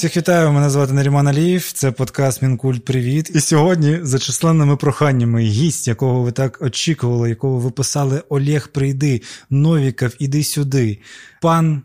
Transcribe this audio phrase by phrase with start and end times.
[0.00, 3.30] Всіх вітаю, мене звати Наріман Алієв, це подкаст Мінкульт Привіт.
[3.34, 9.22] І сьогодні за численними проханнями гість, якого ви так очікували, якого ви писали Олег, прийди,
[9.50, 10.98] Новіков, іди сюди.
[11.42, 11.82] Пан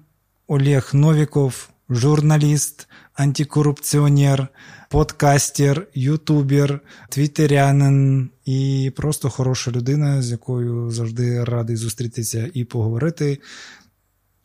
[0.47, 4.47] Олег Новіков, журналіст, антикорупціонер,
[4.89, 6.79] подкастер, ютубер,
[7.09, 13.39] твіттерянин і просто хороша людина, з якою завжди радий зустрітися і поговорити.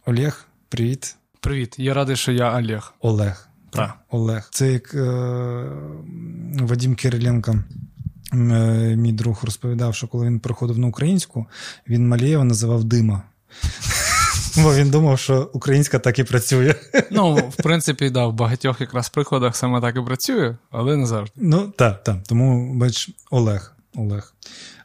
[0.06, 1.16] Олег, привіт.
[1.40, 2.94] Привіт, я радий, що я Олег.
[3.00, 3.49] Олег.
[3.70, 3.94] Так.
[4.10, 4.48] Олег.
[4.52, 5.00] Це як е,
[6.60, 7.58] Вадим Кириленко,
[8.32, 8.36] е,
[8.96, 11.46] мій друг, розповідав, що коли він приходив на українську,
[11.88, 13.22] він Малєєва називав Дима.
[14.56, 16.74] Бо він думав, що українська так і працює.
[17.10, 21.34] Ну, в принципі, да, в багатьох якраз прикладах саме так і працює, але не завжди.
[21.36, 22.16] Ну, так, так.
[22.26, 23.76] Тому, бач, Олег.
[23.94, 24.34] Олег.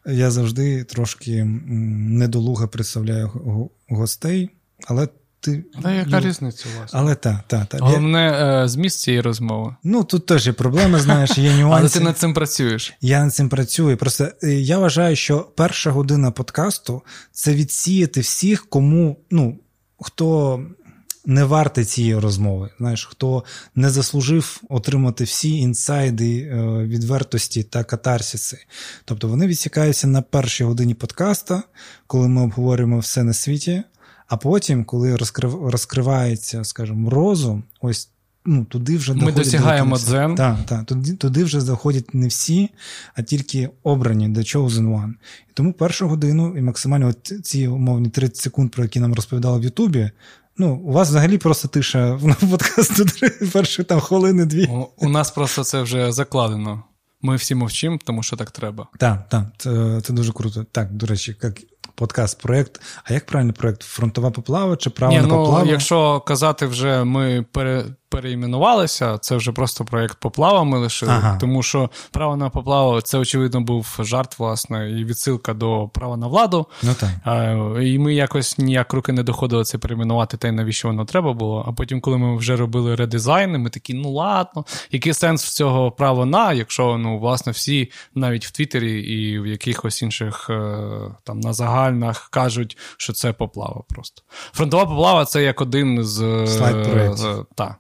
[0.06, 4.50] Я завжди трошки недолуго представляю гостей,
[4.88, 5.08] але
[5.46, 5.64] ти.
[5.84, 6.90] Та яка різниця у вас?
[6.94, 7.66] Але так, так.
[7.66, 7.78] Та.
[7.78, 8.32] Головне
[8.64, 9.76] е, зміст цієї розмови.
[9.84, 11.80] Ну, тут теж є проблеми, знаєш, є нюанси.
[11.80, 12.94] Але ти над цим працюєш.
[13.02, 13.98] Я над цим працюю.
[13.98, 19.60] Просто е, я вважаю, що перша година подкасту це відсіяти всіх, кому, ну,
[20.02, 20.60] хто.
[21.28, 23.44] Не варте цієї розмови, знаєш, хто
[23.76, 28.58] не заслужив отримати всі інсайди е, відвертості та катарсіси.
[29.06, 31.64] Тобто вони відсікаються на першій годині подкаста,
[32.08, 33.84] коли ми обговорюємо все на світі.
[34.28, 38.10] А потім, коли розкрив, розкривається, скажімо, розум, ось
[38.46, 40.36] ну, туди вже Ми досягаємо дзен.
[40.36, 42.70] Так, так, туди, туди вже заходять не всі,
[43.16, 45.14] а тільки обрані The Chosen One.
[45.50, 49.60] І тому першу годину і максимально от ці умовні 30 секунд, про які нам розповідали
[49.60, 50.12] в Ютубі.
[50.58, 53.06] Ну, у вас взагалі просто тиша на подкасту
[53.54, 54.66] перші там хвилини дві.
[54.66, 56.84] У, у нас просто це вже закладено.
[57.22, 58.88] Ми всі мовчимо, тому що так треба.
[59.00, 60.66] Так, так, це, це дуже круто.
[60.72, 61.62] Так, до речі, як
[61.96, 62.82] подкаст, проект.
[63.04, 63.84] А як правильно проект?
[63.84, 65.64] Фронтова поплава чи право Ні, на ну?
[65.66, 71.38] Якщо казати, вже ми пере, переіменувалися, це вже просто проєкт поплава ми лишили, ага.
[71.42, 76.28] тому що право на поплаву це, очевидно, був жарт, власне, і відсилка до права на
[76.28, 76.68] владу.
[76.84, 77.10] Ну так.
[77.24, 77.44] А,
[77.82, 81.66] І ми якось ніяк руки не доходили це перейменувати, та й навіщо воно треба було.
[81.68, 85.92] А потім, коли ми вже робили редизайни, ми такі, ну ладно, який сенс в цього
[85.92, 90.78] права на, якщо ну, власне, всі навіть в Твіттері і в якихось інших е,
[91.24, 94.22] там на загальнах кажуть, що це поплава просто.
[94.54, 96.48] Фронтова поплава це як один з.
[96.48, 97.26] Слайд проєктів.
[97.26, 97.76] Е, так.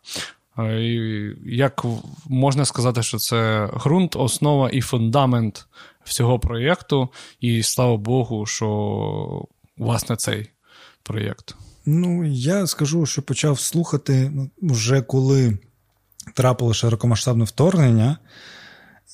[1.45, 1.85] Як
[2.27, 5.67] можна сказати, що це ґрунт, основа і фундамент
[6.03, 9.45] всього проєкту, і слава Богу, що
[9.77, 10.49] власне цей
[11.03, 11.55] проєкт.
[11.85, 15.57] Ну, я скажу, що почав слухати ну, вже коли
[16.33, 18.17] трапило широкомасштабне вторгнення.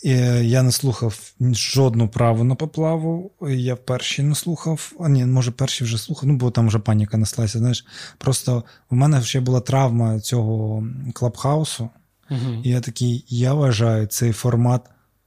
[0.04, 3.32] Я не слухав жодну праву на поплаву.
[3.50, 4.92] Я перші не слухав.
[5.00, 7.60] А ні, може, перші вже слухав, ну, бо там вже паніка неслася.
[7.60, 7.86] Знаєш,
[8.18, 11.90] просто в мене ще була травма цього клабхаусу.
[12.32, 12.62] Угу.
[12.64, 14.82] І я такий, я вважаю цей формат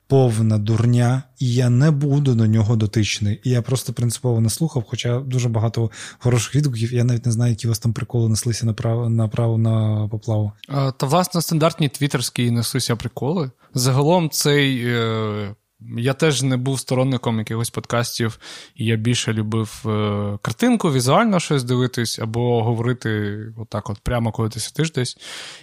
[0.07, 3.41] повна дурня, і я не буду до нього дотичний.
[3.45, 6.95] І я просто принципово не слухав, хоча дуже багато хороших відгуків.
[6.95, 10.53] Я навіть не знаю, які у вас там приколи неслися направо направо на поплаву.
[10.69, 13.51] А, Та, власне, стандартні твіттерські неслися приколи.
[13.75, 14.87] Загалом цей.
[14.87, 15.55] Е...
[15.99, 18.39] Я теж не був сторонником якихось подкастів,
[18.75, 24.49] і я більше любив е, картинку, візуально щось дивитись, або говорити отак, от прямо коли
[24.49, 25.19] ти сидиш десь.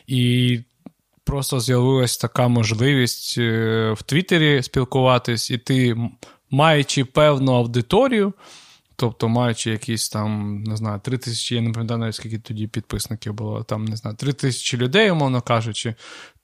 [0.08, 0.60] І
[1.24, 5.96] просто з'явилась така можливість е, в Твіттері спілкуватись, і ти,
[6.50, 8.34] маючи певну аудиторію,
[8.96, 13.34] тобто маючи якісь там, не знаю, три тисячі, я не пам'ятаю, навіть скільки тоді підписників
[13.34, 15.96] було, там, не знаю, три тисячі людей, умовно кажучи,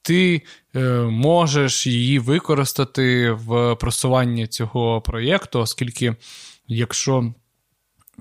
[0.02, 0.42] ти
[0.76, 6.16] е, можеш її використати в просуванні цього проєкту, оскільки
[6.68, 7.34] якщо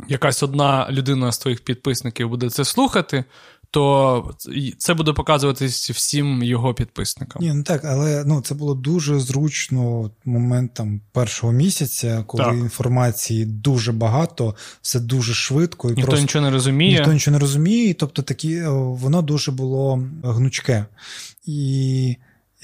[0.08, 3.24] якась одна людина з твоїх підписників буде це слухати,
[3.76, 4.34] то
[4.78, 7.42] це буде показуватись всім його підписникам.
[7.42, 12.54] Ні, ну так, але ну це було дуже зручно момент там першого місяця, коли так.
[12.54, 16.98] інформації дуже багато, все дуже швидко і ніхто просто нічого не розуміє.
[16.98, 20.86] Ніхто нічого не розуміє, тобто такі воно дуже було гнучке.
[21.46, 22.16] І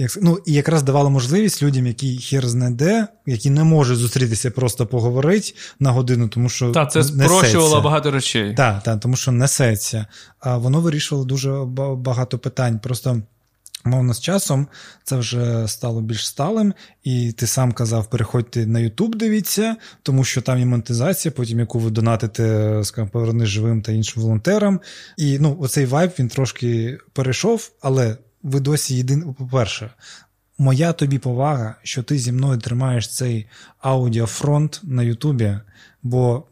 [0.02, 4.86] як, ну, І якраз давало можливість людям, які хер знайде, які не можуть зустрітися, просто
[4.86, 6.70] поговорити на годину, тому що.
[6.70, 8.54] Так, це спрощувало багато речей.
[8.54, 10.06] Так, так, тому що несеться.
[10.40, 11.52] А воно вирішувало дуже
[11.96, 12.78] багато питань.
[12.78, 13.22] Просто.
[13.84, 14.66] Мовно, з часом
[15.04, 20.42] це вже стало більш сталим, і ти сам казав, переходьте на Ютуб, дивіться, тому що
[20.42, 24.80] там є монетизація, потім яку ви донатите, скажімо, поверни живим та іншим волонтерам.
[25.16, 29.34] І ну, оцей вайб він трошки перейшов, але ви досі єдині.
[29.38, 29.90] По-перше,
[30.58, 33.46] моя тобі повага, що ти зі мною тримаєш цей
[33.80, 35.58] аудіофронт на Ютубі,
[36.02, 36.44] бо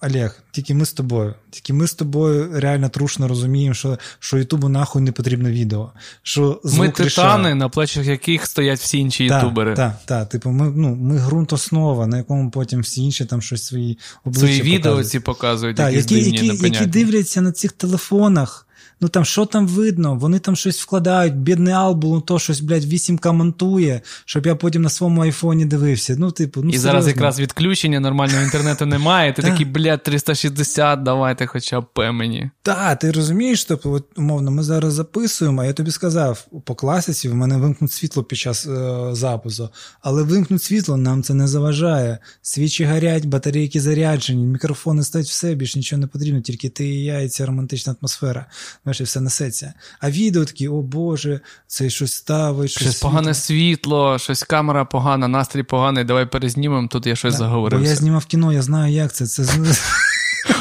[0.00, 1.34] Олег, тільки ми з тобою.
[1.50, 5.92] Тільки ми з тобою реально трушно розуміємо, що що Ютубу нахуй не потрібно відео.
[6.22, 7.54] Що звук Ми титани, рішає.
[7.54, 9.74] на плечах яких стоять всі інші Так, ютубери.
[9.74, 10.28] Так, так.
[10.28, 14.46] Типу, ми, ну, ми ґрунт основа, на якому потім всі інші там щось свої обличчя
[14.46, 18.67] Свої відео ці показують, Так, якісь які, які, які дивляться на цих телефонах.
[19.00, 20.14] Ну там що там видно?
[20.14, 24.88] Вони там щось вкладають, бідний Албул, то щось, блядь, 8К монтує, щоб я потім на
[24.88, 26.16] своєму айфоні дивився.
[26.18, 29.32] Ну, типу, ну І зараз якраз відключення, нормального інтернету немає.
[29.32, 32.50] Ти такий, блядь, 360, давайте хоча б мені.
[32.62, 37.28] Так, ти розумієш, тобто, от, умовно, ми зараз записуємо, а я тобі сказав, по класиці
[37.28, 39.68] в мене вимкнуть світло під час е, запису,
[40.00, 42.18] але вимкнуть світло нам це не заважає.
[42.42, 47.20] Свічі горять, батарейки заряджені, мікрофони стоять все, більш нічого не потрібно, тільки ти і я,
[47.20, 48.46] і ця романтична атмосфера.
[48.88, 49.72] Знаєш, і все несеться.
[50.00, 55.28] А відео такі, о Боже, це щось ставить, щось, Щось погане світло, щось камера погана,
[55.28, 59.12] настрій поганий, давай перезнімемо, тут я щось Да, Бо я знімав кіно, я знаю, як
[59.12, 59.26] це.
[59.26, 59.44] Це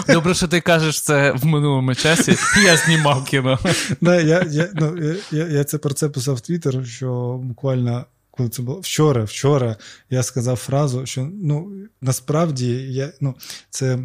[0.14, 2.36] Добре, що ти кажеш це в минулому часі.
[2.66, 3.60] Я знімав кіно.
[4.02, 8.06] Да, я, я, ну, я, я, я це про це писав в Твіттер, що буквально.
[8.32, 9.76] Коли це було вчора, вчора
[10.10, 11.72] я сказав фразу, що ну
[12.02, 13.36] насправді я, ну,
[13.70, 14.00] це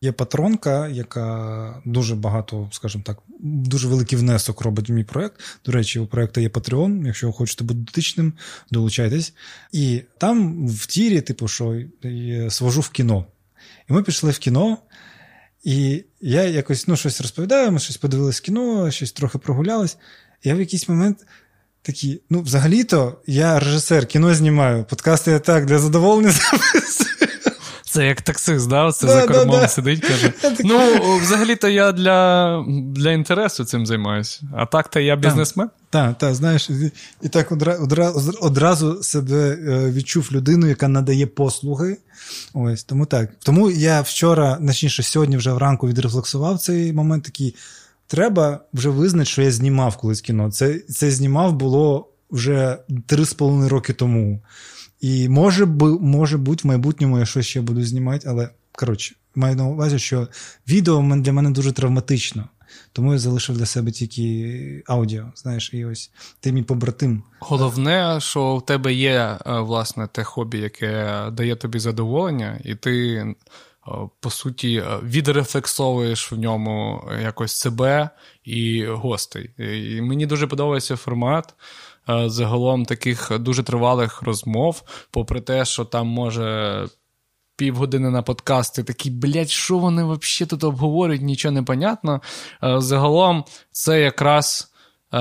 [0.00, 5.40] є патронка, яка дуже багато, скажімо так, дуже великий внесок робить в мій проект.
[5.64, 8.32] До речі, у проекту є Patreon, якщо ви хочете бути дотичним,
[8.70, 9.34] долучайтесь.
[9.72, 11.82] І там в тірі, типу, що
[12.50, 13.26] свожу в кіно.
[13.90, 14.78] І ми пішли в кіно.
[15.64, 19.96] І я якось ну, щось розповідаю, ми щось подивились кіно, щось трохи прогулялись.
[20.44, 21.26] Я в якийсь момент
[21.82, 27.07] такий, ну, взагалі-то я режисер, кіно знімаю, подкасти я так для задоволення записую.
[27.90, 28.92] Це як таксист, да?
[28.92, 29.68] Це Да, за кормом да.
[29.68, 30.32] сидить, каже.
[30.64, 30.78] Ну,
[31.18, 34.40] взагалі-то я для, для інтересу цим займаюся.
[34.56, 35.70] А так-то я бізнесмен.
[35.90, 36.70] Так, так, знаєш,
[37.22, 41.96] і, так одра, одра, одразу себе е, відчув людину, яка надає послуги.
[42.54, 43.30] Ось тому так.
[43.38, 47.54] Тому я вчора, точніше, сьогодні вже вранку відрефлексував цей момент такий.
[48.06, 50.50] Треба вже визнати, що я знімав колись кіно.
[50.50, 54.40] Це, це знімав було вже три з половиною роки тому.
[55.00, 59.56] І може, би- може бути, в майбутньому я щось ще буду знімати, але коротше, маю
[59.56, 60.28] на увазі, що
[60.68, 62.48] відео для мене дуже травматично.
[62.92, 65.32] Тому я залишив для себе тільки аудіо.
[65.36, 66.10] Знаєш, і ось
[66.40, 67.22] ти мій побратим.
[67.40, 73.06] Головне, що в тебе є е, власне те хобі, яке дає тобі задоволення, і ти,
[73.16, 73.34] е,
[74.20, 78.10] по суті, е, відрефлексовуєш в ньому якось себе
[78.44, 79.50] і гостей.
[79.58, 81.54] І мені дуже подобається формат.
[82.08, 86.86] Е, Загалом таких дуже тривалих розмов, попри те, що там може
[87.58, 92.20] півгодини на подкаст, ти такий, блядь, що вони взагалі тут обговорюють, нічого не понятно.
[92.64, 94.72] Е, Загалом це якраз.
[95.14, 95.18] Е,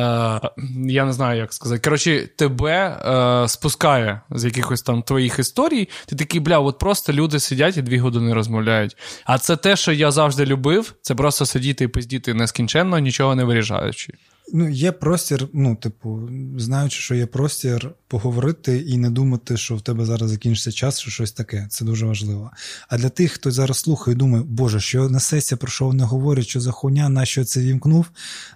[0.87, 1.81] я не знаю, як сказати.
[1.83, 5.89] Коротше, тебе е, спускає з якихось там твоїх історій.
[6.05, 8.97] Ти такий, бля, от просто люди сидять і дві години розмовляють.
[9.25, 13.43] А це те, що я завжди любив, це просто сидіти і пиздіти нескінченно, нічого не
[13.43, 14.13] виріжаючи.
[14.53, 19.81] Ну, є простір, ну, типу, знаючи, що є простір поговорити і не думати, що в
[19.81, 21.67] тебе зараз закінчиться час, що щось таке.
[21.69, 22.51] Це дуже важливо.
[22.89, 26.59] А для тих, хто зараз слухає думає, Боже, що несеться, про що вони говорять, що
[26.59, 28.05] за хуйня, на що це вімкнув.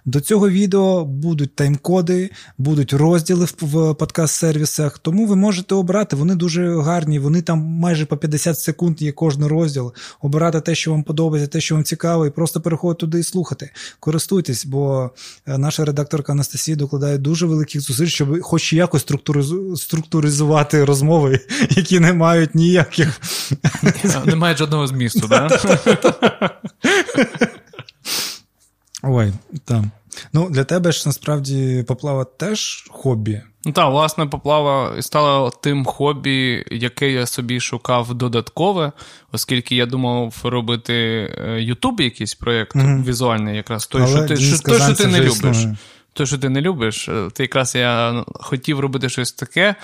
[0.04, 6.16] До цього відео будуть тайм-коди, будуть розділи в, подкаст-сервісах, тому ви можете обрати.
[6.16, 9.92] Вони дуже гарні, вони там майже по 50 секунд є кожен розділ.
[10.20, 13.70] Обирати те, що вам подобається, те, що вам цікаво, і просто переходити туди і слухати.
[14.00, 15.10] Користуйтесь, бо
[15.46, 19.41] е, наша редакторка Анастасія докладає дуже великих зусиль, щоб хоч якось структуризу-
[19.76, 23.20] структуризувати розмови, які не мають ніяких.
[24.24, 25.48] Немає жодного змісту, да?
[29.02, 29.32] Ой,
[29.64, 29.90] там.
[30.32, 33.42] Ну, для тебе ж насправді поплава теж хобі.
[33.64, 38.92] Ну так, власне, поплава стала тим хобі, яке я собі шукав додаткове,
[39.32, 40.94] оскільки я думав робити
[41.58, 43.04] Ютуб якийсь проєкт Мгм.
[43.04, 45.32] візуальний, якраз той, Але що ти, що, той, що ти не любиш.
[45.32, 45.76] існує.
[46.12, 49.74] Той, що ти не любиш, е, ти якраз я хотів робити щось таке,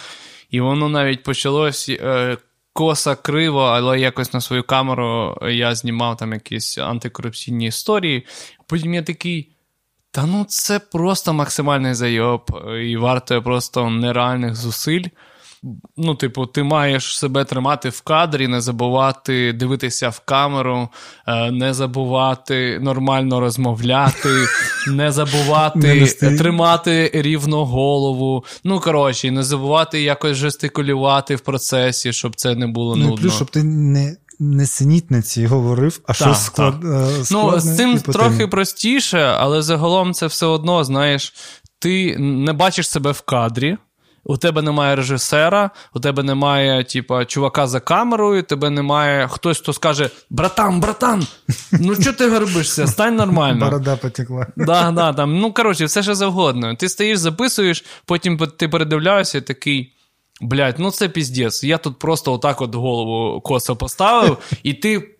[0.51, 2.37] і воно навіть почалось е,
[2.73, 8.27] коса криво, але якось на свою камеру я знімав там якісь антикорупційні історії.
[8.67, 9.53] Потім я такий.
[10.11, 12.43] Та ну це просто максимальний зайоб,
[12.83, 15.05] і варто просто нереальних зусиль.
[15.97, 20.89] Ну, типу, ти маєш себе тримати в кадрі, не забувати дивитися в камеру,
[21.27, 24.29] е, не забувати нормально розмовляти,
[24.89, 26.07] не забувати
[26.39, 28.45] тримати рівно голову.
[28.65, 33.17] Ну, коротше, не забувати якось жестикулювати в процесі, щоб це не було Ну, нудно.
[33.23, 38.47] плюс, щоб ти не, не синітниці говорив, а щось склад, е, Ну, з цим трохи
[38.47, 41.35] простіше, але загалом це все одно, знаєш,
[41.79, 43.77] ти не бачиш себе в кадрі.
[44.29, 49.73] У тебе немає режисера, у тебе немає, типа, чувака за камерою, тебе немає хтось, хто
[49.73, 51.27] скаже: братан, братан,
[51.73, 52.87] ну що ти горбишся?
[52.87, 53.65] Стань нормально.
[53.65, 54.47] Борода потекла.
[54.57, 56.75] Да, да, там, Ну, коротше, все що завгодно.
[56.75, 59.93] Ти стоїш, записуєш, потім ти передивляєшся і такий.
[60.41, 61.65] Блять, ну це піздець.
[61.65, 65.17] Я тут просто отак от голову косо поставив, і ти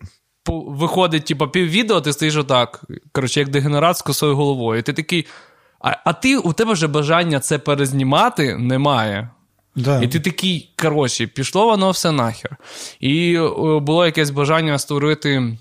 [0.47, 2.81] виходить, типу, піввідео, ти стоїш отак.
[3.11, 4.79] Коротше, як дегенерат з косою головою.
[4.79, 5.25] І ти такий.
[5.79, 9.29] А а ти у тебе вже бажання це перезнімати немає.
[9.75, 10.01] Да.
[10.01, 12.57] І ти такий, коротше, пішло воно все нахер.
[12.99, 13.39] І
[13.81, 15.57] було якесь бажання створити,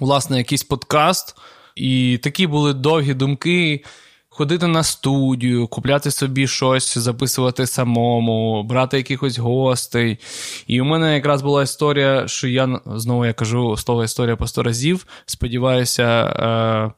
[0.00, 1.36] власне, якийсь подкаст.
[1.76, 3.84] І такі були довгі думки
[4.28, 10.18] ходити на студію, купляти собі щось, записувати самому, брати якихось гостей.
[10.66, 14.62] І у мене якраз була історія, що я знову я кажу слово історія по сто
[14.62, 15.06] разів.
[15.26, 16.04] Сподіваюся.
[16.06, 16.92] Е-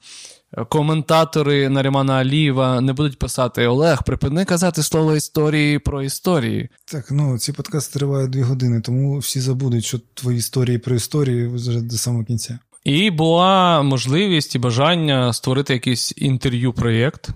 [0.68, 6.68] Коментатори Нарімана Алієва не будуть писати Олег, припини казати слово історії про історії.
[6.84, 11.46] Так, ну ці подкасти тривають дві години, тому всі забудуть, що твої історії про історії
[11.46, 12.58] вже до самого кінця.
[12.84, 17.28] І була можливість і бажання створити якийсь інтерв'ю-проєкт,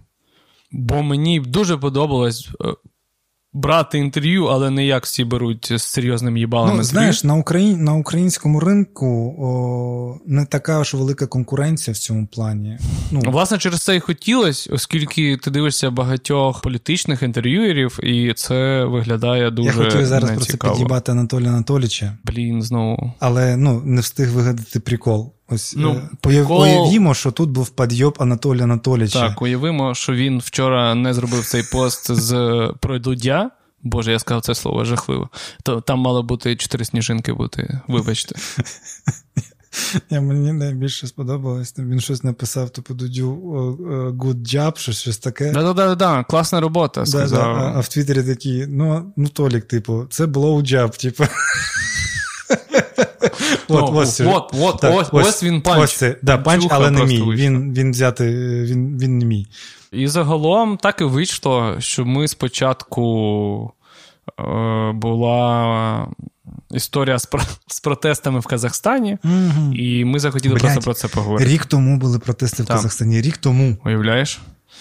[0.73, 2.75] бо мені дуже подобалось е,
[3.57, 6.77] брати інтерв'ю, але не як всі беруть з серйозним їбалом.
[6.77, 7.85] Ну, Знаєш, на Україн...
[7.85, 12.79] на українському ринку о, не така ж велика конкуренція в цьому плані.
[13.11, 19.51] Ну, Власне, через це і хотілося, оскільки ти дивишся багатьох політичних інтерв'юерів, і це виглядає
[19.51, 19.69] дуже.
[19.69, 22.19] Я хотів зараз про це підібати Анатолія Анатолійовича.
[22.25, 23.13] Блін, знову.
[23.19, 25.36] Але ну, не встиг вигадати прикол.
[25.49, 26.63] Ось ну, е, прикол...
[26.63, 29.29] уявімо, що тут був підйоб Анатолія Анатолійовича.
[29.29, 33.51] Так, уявимо, що він вчора не зробив цей пост з про Дудя.
[33.83, 35.29] Боже, я сказав це слово жахливо.
[35.63, 37.81] То там мало бути чотири сніжинки бути.
[37.89, 38.35] Вибачте.
[40.11, 41.75] Я, Мені найбільше сподобалось.
[41.79, 43.33] Він щось написав, типу дудю
[44.19, 45.53] good job, щось щось таке.
[45.53, 47.07] Да-да-да, класна робота.
[47.07, 47.55] сказав.
[47.55, 47.73] Да, да.
[47.77, 51.25] А в Твіттері такі, ну, ну Толік, типу, це блоуджаб, типу.
[53.69, 55.85] От, ну, ось, от, от, так, ось, він панч.
[55.85, 57.23] Ось це, да, панч, але не мій.
[57.23, 58.31] Він він взяти,
[58.65, 59.47] він, він не мій.
[59.93, 63.73] І загалом так і вийшло, що ми спочатку
[64.41, 66.09] е, була
[66.71, 67.29] історія з,
[67.67, 69.75] з протестами в Казахстані, угу.
[69.75, 71.51] і ми захотіли Блядь, просто про це поговорити.
[71.51, 73.77] Рік тому були протести в Казахстані, рік тому.
[73.85, 74.39] Уявляєш?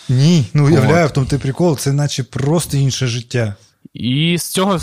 [0.10, 3.56] Ні, ну уявляю, в тому ти прикол, це наче просто інше життя.
[3.94, 4.80] І з цього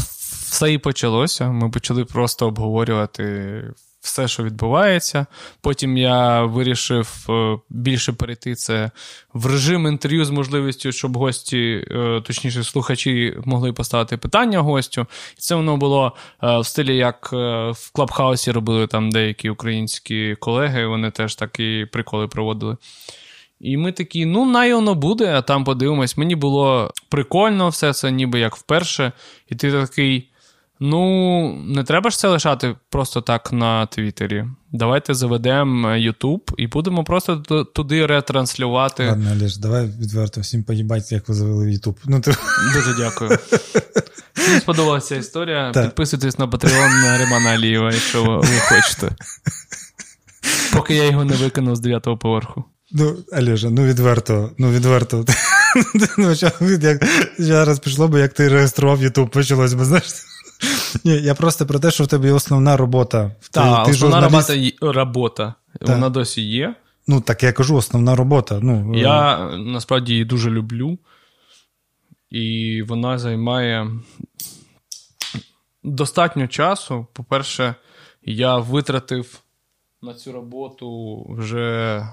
[0.52, 1.50] все і почалося.
[1.50, 3.64] Ми почали просто обговорювати
[4.00, 5.26] все, що відбувається.
[5.60, 8.90] Потім я вирішив е, більше перейти це
[9.32, 15.06] в режим інтерв'ю з можливістю, щоб гості, е, точніше, слухачі могли поставити питання гостю.
[15.38, 17.32] І це воно було е, в стилі, як
[17.72, 22.76] в Клабхаусі робили там деякі українські колеги, вони теж такі приколи проводили.
[23.60, 26.16] І ми такі, ну, най воно буде, а там подивимось.
[26.16, 29.12] Мені було прикольно все це, ніби як вперше.
[29.48, 30.31] І ти такий.
[30.84, 34.44] Ну, не треба ж це лишати просто так на Твіттері.
[34.72, 37.36] Давайте заведемо YouTube і будемо просто
[37.74, 39.06] туди ретранслювати.
[39.06, 41.96] Ладно, Олеж, давай відверто всім поїбать, як ви завели YouTube.
[42.04, 42.34] Ну, ти...
[42.74, 43.38] Дуже дякую.
[44.34, 45.70] Всім сподобалася історія.
[45.74, 45.84] Так.
[45.84, 49.16] Підписуйтесь на Patreon Римана Алієва, якщо ви хочете.
[50.72, 52.64] Поки я його не викинув з 9-го поверху.
[52.92, 55.24] Ну, Олежа, ну відверто, ну відверто.
[56.18, 56.34] Ну,
[57.38, 60.31] зараз пішло б, як ти реєстрував YouTube, почалось би, знаєш.
[61.04, 63.30] Ні, Я просто про те, що в тебе є основна робота.
[63.50, 64.50] Так, основна журналіст...
[64.80, 65.54] робота, робота.
[65.80, 66.74] вона досі є.
[67.06, 68.58] Ну, так я кажу, основна робота.
[68.62, 70.98] Ну, Я насправді її дуже люблю,
[72.30, 73.90] і вона займає
[75.82, 77.06] достатньо часу.
[77.12, 77.74] По-перше,
[78.22, 79.40] я витратив
[80.02, 82.06] на цю роботу вже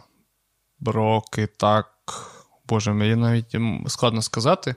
[0.86, 1.90] роки так.
[2.68, 3.56] Боже, мені навіть
[3.88, 4.76] складно сказати,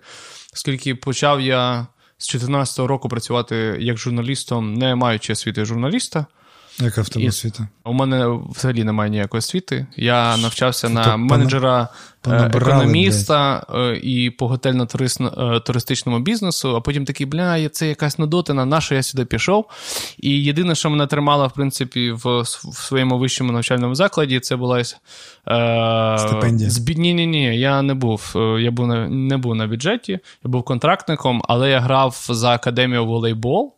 [0.55, 1.87] оскільки почав я
[2.23, 6.27] з 2014 року працювати як журналістом, не маючи освіти журналіста.
[6.79, 7.69] Яка в тебе освіта?
[7.85, 9.87] У мене взагалі немає ніякої освіти.
[9.97, 11.89] Я навчався Фото, на менеджера
[12.31, 14.05] економіста блядь.
[14.05, 19.25] і по готельно-туристичному бізнесу, а потім такий, бля, це якась нудотина, на що я сюди
[19.25, 19.67] пішов.
[20.19, 24.79] І єдине, що мене тримало, в принципі, в, в своєму вищому навчальному закладі, це була
[24.81, 24.85] е,
[26.19, 26.71] стипендія.
[26.71, 26.95] Збі...
[26.95, 28.33] Ні, ні, ні, я не був.
[28.37, 32.51] Е, я був на, не був на бюджеті, я був контрактником, але я грав за
[32.51, 33.73] академію волейбол,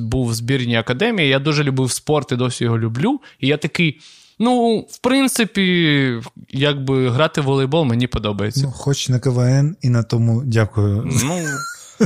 [0.00, 1.28] був в збірній академії.
[1.28, 3.20] Я дуже любив спорт і досі його люблю.
[3.40, 4.00] І я такий.
[4.42, 8.62] Ну, в принципі, якби грати в волейбол мені подобається.
[8.64, 11.10] Ну, Хоч на КВН і на тому дякую.
[11.24, 11.38] Ну,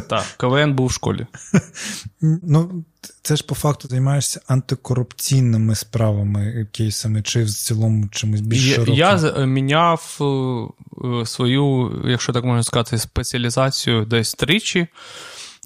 [0.08, 1.26] Так, КВН був в школі.
[2.20, 2.84] Ну,
[3.22, 8.94] це ж по факту займаєшся антикорупційними справами, кейсами, чи в цілому чимось більш Я, широким?
[8.94, 14.86] я міняв е, свою, якщо так можна сказати, спеціалізацію десь тричі,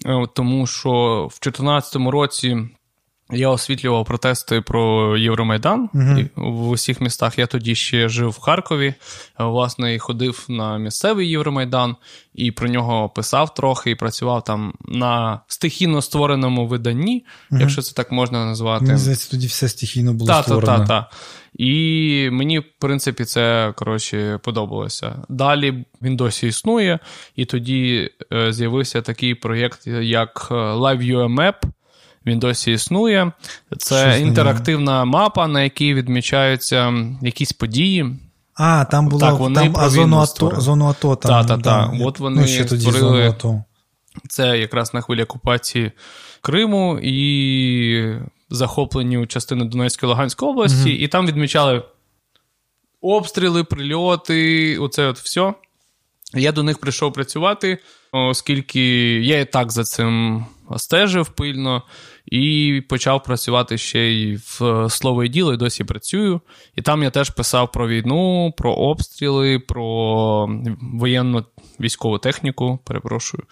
[0.05, 0.89] е, тому що
[1.31, 2.57] в 2014 році.
[3.31, 6.29] Я освітлював протести про Євромайдан Мгм.
[6.35, 7.39] в усіх містах.
[7.39, 8.93] Я тоді ще жив в Харкові,
[9.39, 11.95] власне, і ходив на місцевий Євромайдан,
[12.33, 18.11] і про нього писав трохи, і працював там на стихійно створеному виданні, якщо це так
[18.11, 18.85] можна назвати.
[18.85, 20.77] Мені здається, тоді все стихійно було Так, так, створено.
[20.77, 21.11] так, так.
[21.55, 25.15] І мені, в принципі, це коротше подобалося.
[25.29, 26.99] Далі він досі існує,
[27.35, 31.53] і тоді е, з'явився такий проєкт, як е, Live UMAP.
[32.25, 33.31] Він досі існує.
[33.77, 38.19] Це інтерактивна мапа, на якій відмічаються якісь події.
[38.55, 41.31] А, там було Так, вони там, а зону АТО, зону АТО там.
[41.31, 41.91] Та, та, та.
[41.97, 42.05] да.
[42.05, 43.63] От вони ну, ще тоді створили- зону АТО.
[44.29, 45.91] Це якраз на хвилі окупації
[46.41, 48.15] Криму і
[48.49, 51.83] захоплені частини Донецької Луганської області, і там відмічали
[53.01, 55.53] обстріли, прильоти, оце от все.
[56.33, 57.77] Я до них прийшов працювати,
[58.11, 58.81] оскільки
[59.19, 60.45] я і так за цим
[60.77, 61.83] стежив пильно,
[62.25, 66.41] і почав працювати ще й в слово і діло, і досі працюю.
[66.75, 70.49] І там я теж писав про війну, про обстріли, про
[70.81, 71.45] воєнну
[71.79, 73.43] військову техніку, перепрошую.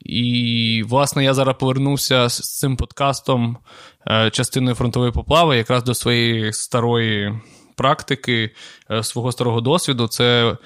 [0.00, 3.58] І, власне, я зараз повернувся з цим подкастом
[4.06, 7.40] е, частиною фронтової поплави, якраз до своєї старої
[7.74, 8.50] практики,
[8.90, 10.08] е, свого старого досвіду.
[10.08, 10.56] Це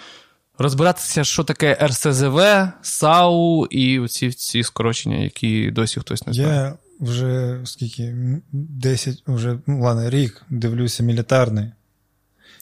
[0.59, 2.40] розбиратися, що таке РСЗВ,
[2.83, 6.75] САУ і оці ці скорочення, які досі хтось не знає.
[7.00, 8.02] Вже скільки?
[8.02, 11.73] м, 10, вже, ну ладно, рік дивлюся мілітарний.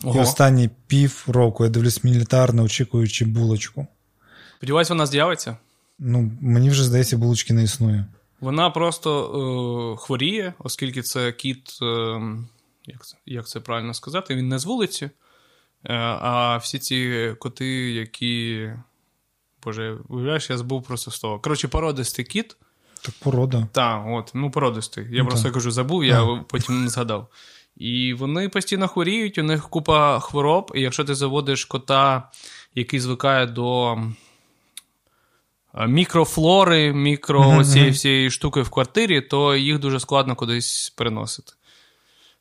[0.04, 3.86] І останні пів року я дивлюсь мілітарне, очікуючи булочку.
[4.56, 5.56] Сподіваюсь, вона з'явиться.
[5.98, 8.06] Ну, мені вже здається, булочки не існує.
[8.40, 12.20] Вона просто е, хворіє, оскільки це кіт, е,
[12.86, 15.04] як, це, як це правильно сказати, він не з вулиці.
[15.04, 18.70] Е, а всі ці коти, які.
[19.64, 21.40] Боже, уявляєш, я забув просто слово.
[21.40, 22.56] Коротше, породистий кіт.
[23.02, 23.68] Так порода.
[23.72, 25.06] Так, от, ну породистий.
[25.10, 25.52] Я Ну, просто так.
[25.54, 27.28] кажу, забув, я потім не згадав.
[27.76, 32.30] І вони постійно хворіють, у них купа хвороб, і якщо ти заводиш кота,
[32.74, 33.98] який звикає до
[35.86, 41.52] мікрофлори, мікро цієї всієї штуки в квартирі, то їх дуже складно кудись переносити.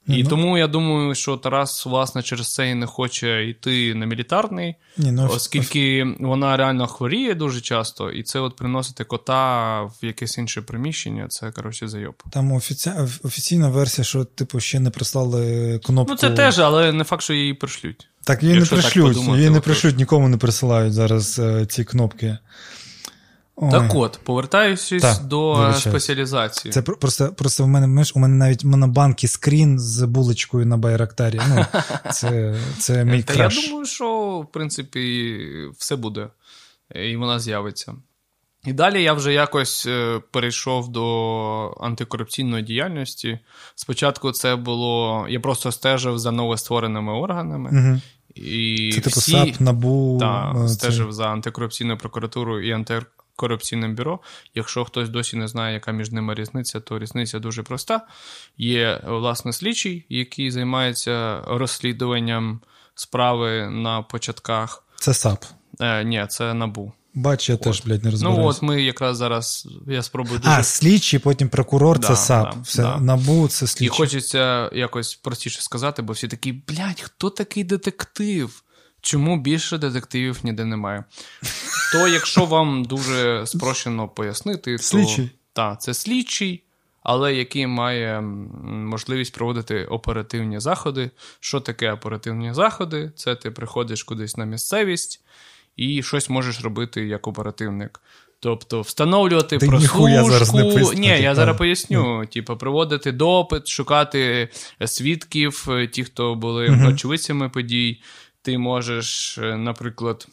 [0.08, 0.30] І Ну.
[0.30, 5.12] тому я думаю, що Тарас, власне, через це і не хоче йти на мілітарний, Ні,
[5.12, 10.62] ну, оскільки вона реально хворіє дуже часто, і це от приносити кота в якесь інше
[10.62, 12.24] приміщення, це коротше зайоб.
[12.30, 12.92] Там офіці...
[13.24, 16.12] офіційна версія, що, типу, ще не прислали кнопку.
[16.12, 18.08] Ну, це теж, але не факт, що її пришлють.
[18.24, 19.18] Так, її не якщо так пришлють.
[19.18, 22.38] її не пришлють, нікому не присилають зараз е, ці кнопки.
[23.58, 23.72] Ой.
[23.72, 25.80] Так от, повертаючись Так, до вибачаюсь.
[25.82, 26.72] спеціалізації.
[26.72, 31.40] Це просто, просто в мене у мене навіть монобанки скрін з булочкою на Байрактарі.
[31.50, 31.66] Ну,
[32.12, 33.58] це, це мій Та краш.
[33.58, 35.40] я думаю, що в принципі
[35.78, 36.28] все буде,
[36.96, 37.94] і вона з'явиться.
[38.66, 43.40] І далі я вже якось е, перейшов до антикорупційної діяльності.
[43.76, 45.26] Спочатку це було.
[45.30, 47.70] Я просто стежив за новоствореними органами.
[47.70, 48.02] Угу.
[48.36, 49.32] І Це типу всі...
[49.32, 50.18] САП, НАБУ.
[50.20, 52.72] та, е, це- стежив за антикорупційною прокуратурою і
[53.36, 54.20] антикорупційним бюро.
[54.56, 58.02] Якщо хтось досі не знає, яка між ними різниця, то різниця дуже проста.
[58.58, 62.62] Є власне слідчий, який займається розслідуванням
[62.96, 64.84] справи на початках.
[65.00, 65.46] Це САП.
[65.80, 66.94] Е, ні, це набу.
[67.14, 68.42] Бач, я теж, блядь, не розбираюся.
[68.42, 72.56] Ну от ми якраз зараз я спробую дуже А, слідчий, потім прокурор Да, це САП.
[72.56, 73.00] да, Все, да.
[73.00, 78.62] НАБУ це І хочеться якось простіше сказати, бо всі такі, блядь, хто такий детектив?
[79.06, 81.04] Чому більше детективів ніде немає?
[81.92, 85.30] То, якщо вам дуже спрощено пояснити, то Слідчий.
[85.54, 86.64] Так, це слідчий,
[87.04, 88.22] але який має
[88.62, 91.10] можливість проводити оперативні заходи.
[91.40, 93.12] Що таке оперативні заходи?
[93.16, 95.22] Це ти приходиш кудись на місцевість
[95.76, 98.02] і щось можеш робити як оперативник.
[98.40, 99.98] Тобто встановлювати Ти прослушку.
[99.98, 100.64] ніхуя зараз не
[100.96, 102.26] Ні, я зараз поясню.
[102.26, 104.50] Типу, проводити допит, шукати
[104.86, 106.88] свідків, е, ті, хто були Мгм.
[106.88, 108.02] очевидцями подій.
[108.46, 110.28] Ти можеш, е, наприклад,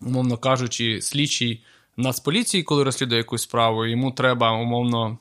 [0.00, 1.64] умовно кажучи, слідчий
[1.96, 5.18] Нацполіції, коли розслідує якусь справу, йому треба, умовно,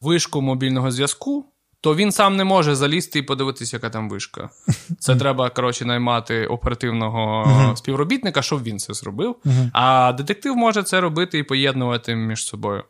[0.00, 1.46] вишку мобільного зв'язку,
[1.80, 4.50] то він сам не може залізти і подивитися, яка там вишка.
[4.98, 7.76] Це треба, коротше, наймати оперативного Мгм.
[7.76, 9.36] співробітника, щоб він це зробив.
[9.44, 9.70] Мгм.
[9.72, 12.84] А детектив може це робити і поєднувати між собою.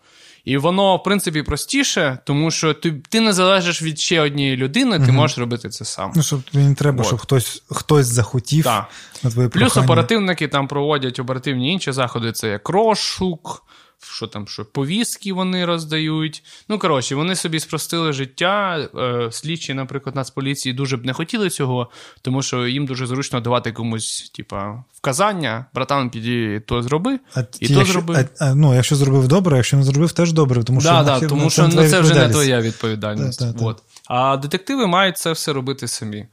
[0.44, 4.98] І воно, в принципі, простіше, тому що ти, ти не залежиш від ще однієї людини,
[4.98, 5.12] ти угу.
[5.12, 6.12] можеш робити це сам.
[6.16, 7.07] Ну, щоб тобі не треба, От.
[7.07, 8.88] щоб хтось, хтось захотів Так.
[9.22, 9.87] на твоє Плюс прохання.
[9.87, 13.62] оперативники там проводять оперативні інші заходи: це як розшук,
[14.02, 16.42] що там, що повістки вони роздають.
[16.68, 18.88] Ну, коротше, вони собі спростили життя.
[18.96, 21.90] Е, слідчі, наприклад, Нацполіції дуже б не хотіли цього,
[22.22, 27.44] тому що їм дуже зручно давати комусь, типа, вказання, братан, піді то зроби, А і
[27.66, 28.28] ті, то якщо, зроби.
[28.40, 30.64] А, а, ну, якщо зробив добре, якщо не зробив, теж добре.
[30.64, 33.38] Тому що, да, да, тому що ну, це вже не твоя відповідальність.
[33.38, 33.62] Так, так.
[33.66, 33.83] От.
[34.09, 36.26] А детективи мають це все робити самі.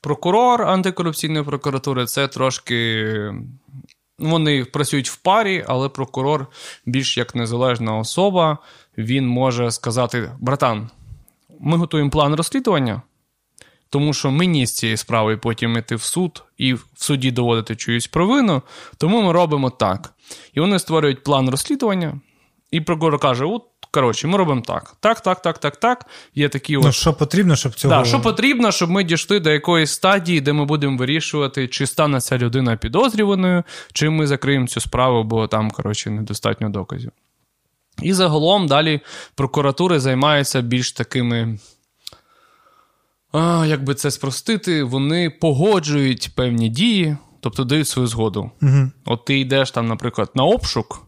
[0.00, 3.04] Прокурор антикорупційної прокуратури це трошки.
[4.18, 6.46] Вони працюють в парі, але прокурор
[6.86, 8.58] більш як незалежна особа.
[8.98, 10.90] Він може сказати: братан,
[11.60, 13.02] ми готуємо план розслідування,
[13.90, 18.06] тому що мені з цієї справи потім йти в суд і в суді доводити чиюсь
[18.06, 18.62] провину,
[18.98, 20.14] тому ми робимо так.
[20.52, 22.20] І вони створюють план розслідування,
[22.70, 24.96] і прокурор каже: от, коротше, ми робимо так.
[25.00, 26.06] Так, так, так, так, так.
[26.34, 26.94] Є такі Ну, от.
[26.94, 27.94] що потрібно, щоб цього.
[27.94, 32.20] Да, що потрібно, щоб ми дійшли до якоїсь стадії, де ми будемо вирішувати, чи стане
[32.20, 37.10] ця людина підозрюваною, чи ми закриємо цю справу, бо там, коротше, недостатньо доказів.
[38.02, 39.00] І загалом далі
[39.34, 41.58] прокуратури займаються більш такими.
[43.32, 48.50] А, як би це спростити, вони погоджують певні дії, тобто дають свою згоду.
[48.62, 48.90] Угу.
[49.04, 51.07] От ти йдеш там, наприклад, на обшук,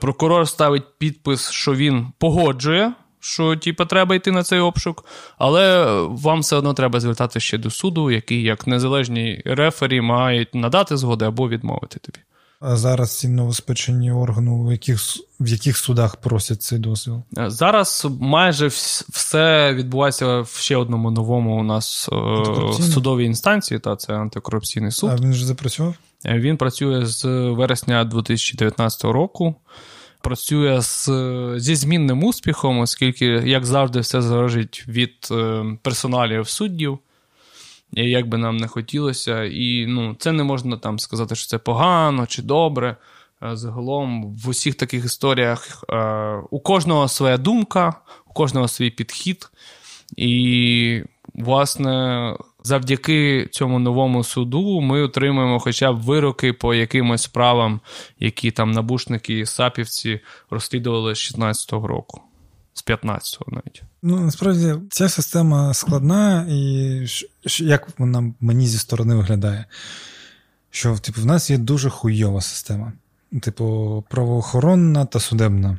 [0.00, 5.04] прокурор ставить підпис, що він погоджує, що типу, треба йти на цей обшук,
[5.38, 10.96] але вам все одно треба звертатися ще до суду, який, як незалежні рефері, мають надати
[10.96, 12.18] згоди або відмовити тобі.
[12.66, 15.00] А зараз ці новоспечені органи, в яких,
[15.40, 17.22] в яких судах просять цей дозвіл?
[17.38, 23.96] Е, Зараз майже все відбувається в ще одному новому у нас е, судовій інстанції, та
[23.96, 25.10] це антикорупційний суд.
[25.10, 25.94] А він ж запрацював?
[26.24, 29.54] Він працює з вересня 2019 року.
[30.20, 31.10] Працює з,
[31.56, 36.98] зі змінним успіхом, оскільки, як завжди, все залежить від е, персоналів суддів,
[37.92, 39.44] як би нам не хотілося.
[39.44, 42.96] І ну, це не можна там сказати, що це погано чи добре.
[43.42, 45.96] Е, Загалом в усіх таких історіях е,
[46.50, 47.94] у кожного своя думка,
[48.30, 49.50] у кожного свій підхід.
[50.16, 51.02] І,
[51.34, 57.80] власне, завдяки цьому новому суду ми отримуємо хоча б вироки по якимось справам,
[58.18, 62.20] які там набушники і сапівці розслідували з 16-го року,
[62.74, 63.82] з 15-го навіть.
[64.02, 67.06] Ну, насправді, ця система складна, і
[67.60, 69.64] як вона мені зі сторони виглядає?
[70.70, 72.92] Що, типу, в нас є дуже хуйова система.
[73.42, 75.78] Типу, правоохоронна та судебна.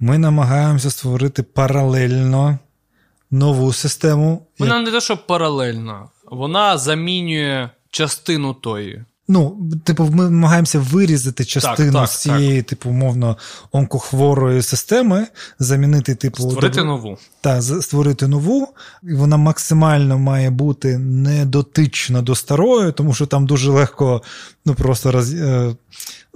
[0.00, 2.58] Ми намагаємося створити паралельно
[3.30, 4.46] нову систему.
[4.58, 9.04] Вона не те, що паралельна, вона замінює частину тої.
[9.28, 13.36] Ну, типу, ми намагаємося вирізати частину так, з цієї, типу, умовно,
[13.72, 15.26] онкохворої системи,
[15.58, 17.18] замінити, типу, Створити добро- нову.
[17.40, 18.68] та створити нову,
[19.02, 24.22] і вона максимально має бути недотична до старої, тому що там дуже легко
[24.66, 25.74] ну, просто роз, е,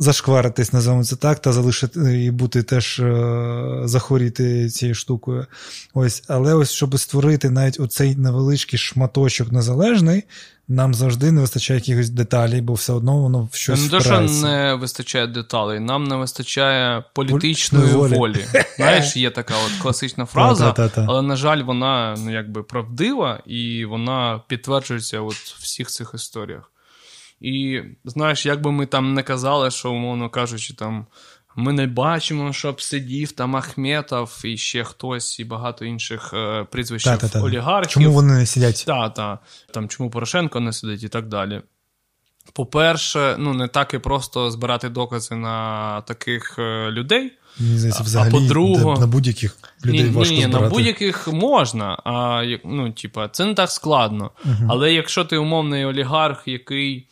[0.00, 5.46] зашкваритись, називаємо це так, та залишити і бути теж е, захворіти цією штукою.
[5.94, 10.24] Ось, але ось, щоб створити навіть оцей невеличкий шматочок незалежний,
[10.68, 14.20] нам завжди не вистачає якихось деталей, бо все одно воно в щось Не те, що
[14.20, 18.16] не вистачає деталей, нам не вистачає політичної Політичної волі.
[18.16, 18.44] волі.
[18.76, 24.40] Знаєш, є така от класична фраза, але, на жаль, вона ну, якби правдива і вона
[24.48, 26.70] підтверджується от в всіх цих історіях.
[27.40, 31.06] І знаєш, як би ми там не казали, що, умовно кажучи, там.
[31.56, 37.04] Ми не бачимо, щоб сидів там Ахметов і ще хтось, і багато інших е, прізвищ
[37.04, 37.40] Та-та-та.
[37.42, 37.90] олігархів.
[37.92, 38.84] Чому вони не сидять?
[38.86, 39.38] Так.
[39.74, 41.60] Там чому Порошенко не сидить і так далі.
[42.52, 47.32] По-перше, ну не так і просто збирати докази на таких е, людей.
[47.58, 50.64] Здається, А- а по-друге- на будь-яких людей ні, важко ні, ні, збирати.
[50.64, 54.30] на будь-яких можна, а ну, типа, це не так складно.
[54.68, 57.06] Але якщо ти умовний олігарх, який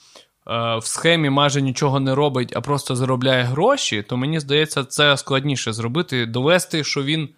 [0.79, 5.73] в схемі майже нічого не робить, а просто заробляє гроші, то мені здається, це складніше
[5.73, 7.29] зробити, довести, що він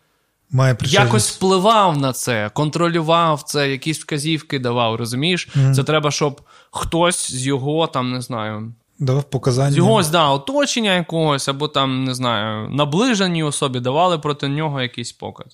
[0.52, 5.48] Має якось впливав на це, контролював це, якісь вказівки давав, розумієш?
[5.74, 9.70] Це треба, щоб хтось з його там, не знаю, давав показання.
[9.70, 15.12] з його да, оточення якогось, або там, не знаю, наближеній особі давали проти нього якийсь
[15.12, 15.46] показ.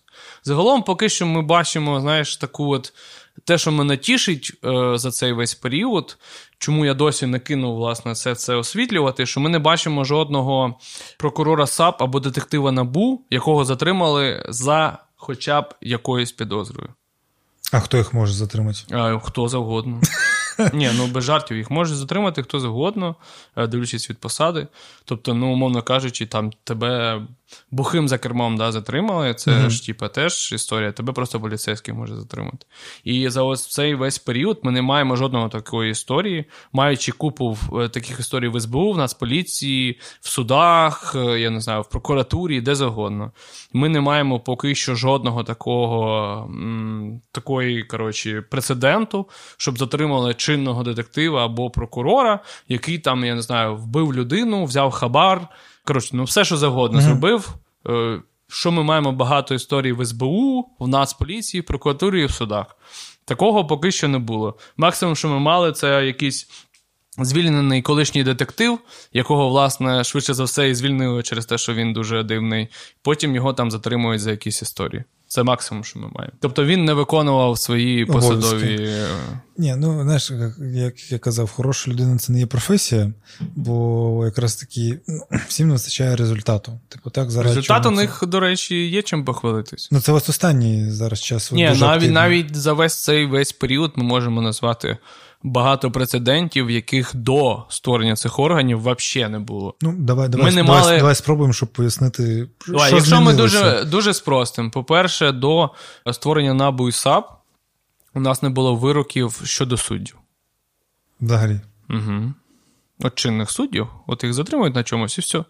[0.44, 2.92] Загалом, поки що ми бачимо, знаєш, таку от
[3.44, 6.18] те, що мене тішить е, за цей весь період,
[6.58, 10.74] чому я досі не кинув власне це, все освітлювати, що ми не бачимо жодного
[11.18, 16.88] прокурора САП або детектива НАБУ, якого затримали за хоча б якоюсь підозрою.
[17.72, 18.78] А хто їх може затримати?
[18.90, 20.00] А, хто завгодно.
[20.72, 23.16] Ні, ну без жартів їх може затримати хто завгодно,
[23.56, 24.66] е, дивлячись від посади.
[25.04, 27.22] Тобто, ну, умовно кажучи, там тебе
[27.70, 29.34] бухим за кермом да, затримали.
[29.34, 29.70] Це mm-hmm.
[29.70, 30.92] ж типа теж історія.
[30.92, 32.66] Тебе просто поліцейський може затримати.
[33.04, 37.88] І за ось цей весь період ми не маємо жодного такої історії, маючи купу е,
[37.88, 42.74] таких історій в СБУ, в Нацполіції, в судах, е, я не знаю, в прокуратурі, де
[42.74, 43.32] завгодно.
[43.72, 51.44] Ми не маємо поки що жодного такого м, такої коротше, прецеденту, щоб затримали чинного детектива
[51.44, 55.48] або прокурора, який там, я не знаю, вбив людину, взяв хабар.
[55.84, 57.02] Коротше, ну все, що завгодно mm-hmm.
[57.02, 57.54] зробив.
[57.88, 62.76] Е, що ми маємо багато історій в СБУ, в Нацполіції, в прокуратурі і в судах.
[63.24, 64.58] Такого поки що не було.
[64.76, 66.48] Максимум, що ми мали, це якийсь
[67.18, 68.78] звільнений колишній детектив,
[69.12, 72.68] якого, власне, швидше за все, і звільнили через те, що він дуже дивний.
[73.02, 75.04] Потім його там затримують за якісь історії.
[75.28, 76.34] Це максимум, що ми маємо.
[76.40, 78.76] Тобто він не виконував свої посадові.
[78.80, 79.06] Е,
[79.58, 80.32] Ні, ну знаєш,
[80.74, 85.72] як я казав, хороша людина це не є професія, бо якраз таки ну, всім не
[85.72, 86.80] вистачає результату.
[86.88, 89.88] Типу, так зараз результат у них, до речі, є чим похвалитись.
[89.92, 91.52] Ну це ось останній зараз час.
[91.52, 94.98] Ні, навіть навіть за весь цей весь період ми можемо назвати
[95.46, 99.74] багато прецедентів, яких до створення цих органів взагалі не було.
[99.80, 100.96] Ну, давай давай, давай, мали...
[100.96, 102.48] давай спробуємо, щоб пояснити.
[102.66, 104.70] Давай, що Якщо ми дуже дуже спростимо.
[104.70, 105.70] По-перше, до
[106.12, 107.30] створення НАБУ і САП
[108.14, 110.16] у нас не було вироків щодо суддів.
[111.20, 111.60] Взагалі.
[111.90, 112.32] Угу.
[113.00, 115.44] От чинних суддів, от їх затримують на чомусь і все.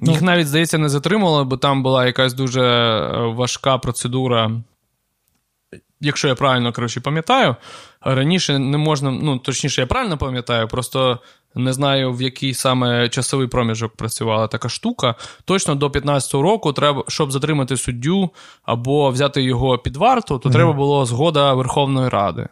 [0.00, 4.62] Ну, їх навіть, здається, не затримували, бо там була якась дуже е, важка процедура
[6.00, 7.56] якщо я правильно коротше, пам'ятаю,
[8.00, 11.18] раніше не можна, ну точніше, я правильно пам'ятаю, просто
[11.54, 15.14] не знаю, в який саме часовий проміжок працювала така штука.
[15.44, 18.30] Точно до 15-го року треба, щоб затримати суддю
[18.62, 22.48] або взяти його під варту, то mm треба було згода Верховної Ради.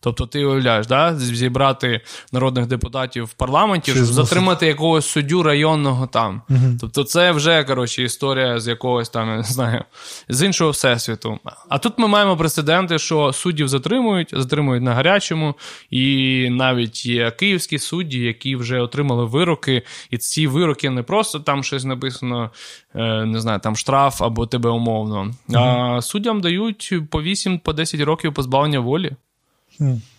[0.00, 2.00] Тобто, ти уявляєш, да, зібрати
[2.32, 6.42] народних депутатів в парламенті, щоб затримати якогось суддю районного там.
[6.50, 6.76] Угу.
[6.80, 9.84] Тобто, це вже коротше, історія з якогось там, не знаю,
[10.28, 11.38] з іншого всесвіту.
[11.68, 15.54] А тут ми маємо прецеденти, що суддів затримують, затримують на гарячому,
[15.90, 21.64] і навіть є київські судді, які вже отримали вироки, і ці вироки не просто там
[21.64, 22.50] щось написано,
[22.94, 25.30] е, не знаю, там штраф або тебе умовно.
[25.48, 25.58] Угу.
[25.58, 29.12] А суддям дають по 8-10 по років позбавлення волі.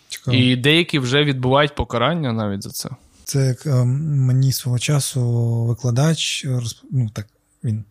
[0.08, 0.36] Цікаво.
[0.36, 2.88] І деякі вже відбувають покарання навіть за це.
[3.24, 5.22] Це як е, мені свого часу
[5.64, 6.46] викладач,
[6.90, 7.26] ну так
[7.64, 7.84] він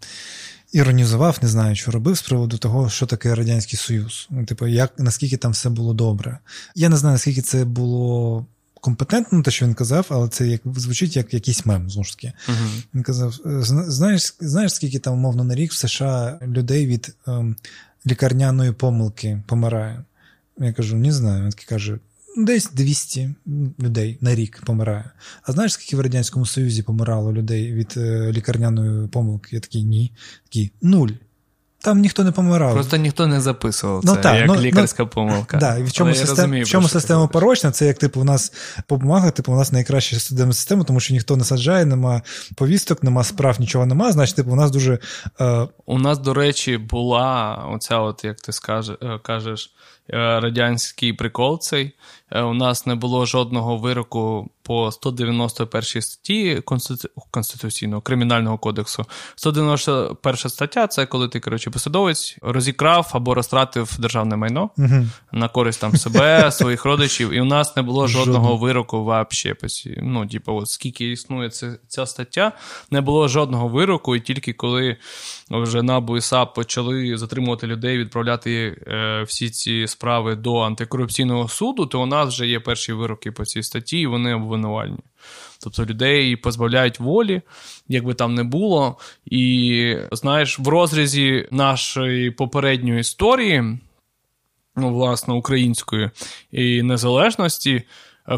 [0.71, 4.27] іронізував, не знаю, що робив з приводу того, що таке Радянський Союз.
[4.29, 6.39] Ну, типу, як наскільки там все було добре.
[6.75, 8.45] Я не знаю, наскільки це було.
[8.81, 12.33] Компетентно, те, що він казав, але це як звучить як якийсь мем, знову ж таки.
[12.49, 12.83] Uh-huh.
[12.93, 17.55] Він казав: «Е, знаєш, знаєш, скільки там, умовно, на рік в США людей від ем,
[18.07, 20.03] лікарняної помилки помирає?
[20.59, 21.43] Я кажу, не знаю.
[21.43, 21.99] Він такий каже,
[22.37, 23.35] десь 200
[23.79, 25.11] людей на рік помирає.
[25.43, 29.55] А знаєш, скільки в Радянському Союзі помирало людей від е, лікарняної помилки?
[29.55, 30.11] Я такий ні.
[30.43, 31.09] Такий нуль.
[31.81, 32.73] Там ніхто не помирав.
[32.73, 35.57] Просто ніхто не записував ну, це так, як ну, лікарська ну, помилка.
[35.57, 37.71] Да, і в чому, систем, розумію, в чому система порочна?
[37.71, 38.53] Це як типу у нас
[38.87, 42.21] по бумагах, типу, у нас найкраща судебна система, тому що ніхто не саджає, нема
[42.55, 44.11] повісток, нема справ, нічого нема.
[44.11, 44.99] Значить, типу, у нас дуже.
[45.41, 45.67] Е...
[45.85, 49.73] У нас, до речі, була оця, от як ти скажеш, е, кажеш,
[50.13, 51.93] радянський прикол цей.
[52.31, 56.61] Е, у нас не було жодного вироку по 191 статті
[57.31, 59.05] Конституційного кримінального кодексу.
[59.35, 65.05] 191 стаття це коли ти коротше, посадовець розікрав або розтратив державне майно угу.
[65.31, 67.31] на користь там себе, своїх родичів.
[67.33, 68.57] І у нас не було жодного Жодно.
[68.57, 69.55] вироку вообще.
[69.97, 72.51] Ну, типу, от скільки існує ця, ця стаття,
[72.91, 74.97] не було жодного вироку, і тільки коли
[75.51, 81.85] вже НАБУ і САП почали затримувати людей, відправляти е, всі ці справи до антикорупційного суду,
[81.85, 84.97] то у нас вже є перші вироки по цій статті, і вони обвинувальні.
[85.63, 87.41] Тобто людей позбавляють волі,
[87.87, 88.97] як би там не було.
[89.25, 93.79] І знаєш, в розрізі нашої попередньої історії,
[94.75, 96.09] ну, власне, української
[96.51, 97.83] і незалежності,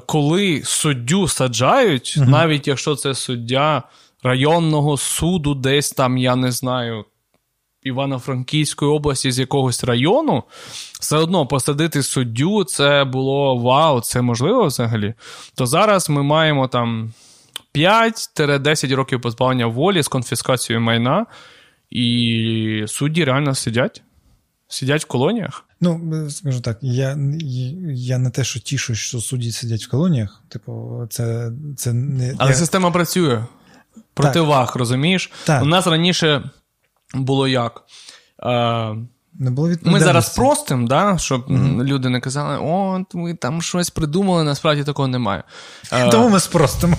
[0.05, 2.29] коли суддю саджають, угу.
[2.29, 3.83] навіть якщо це суддя
[4.23, 7.05] районного суду, десь там, я не знаю,
[7.83, 10.43] Івано-Франківської області з якогось району,
[10.99, 15.13] все одно посадити суддю це було вау, це можливо взагалі.
[15.55, 17.13] То зараз ми маємо там
[17.75, 21.25] 5-10 років позбавлення волі з конфіскацією майна,
[21.89, 24.01] і судді реально сидять.
[24.67, 25.65] Сидять в колоніях.
[25.81, 27.17] Ну, скажу так, я
[27.93, 30.43] я не те, що тішу, що судді сидять в колоніях.
[30.49, 32.35] Типу, це це не.
[32.37, 32.55] Але я...
[32.55, 33.45] система працює.
[34.13, 35.31] Противаг, розумієш?
[35.43, 35.63] Так.
[35.63, 36.49] У нас раніше
[37.13, 37.83] було як?
[38.43, 38.95] Е,
[39.39, 41.83] Не було Ми зараз простим, да, щоб mm-hmm.
[41.83, 45.43] люди не казали, о, ви там щось придумали, насправді такого немає.
[46.11, 46.97] Тому ми спростимо.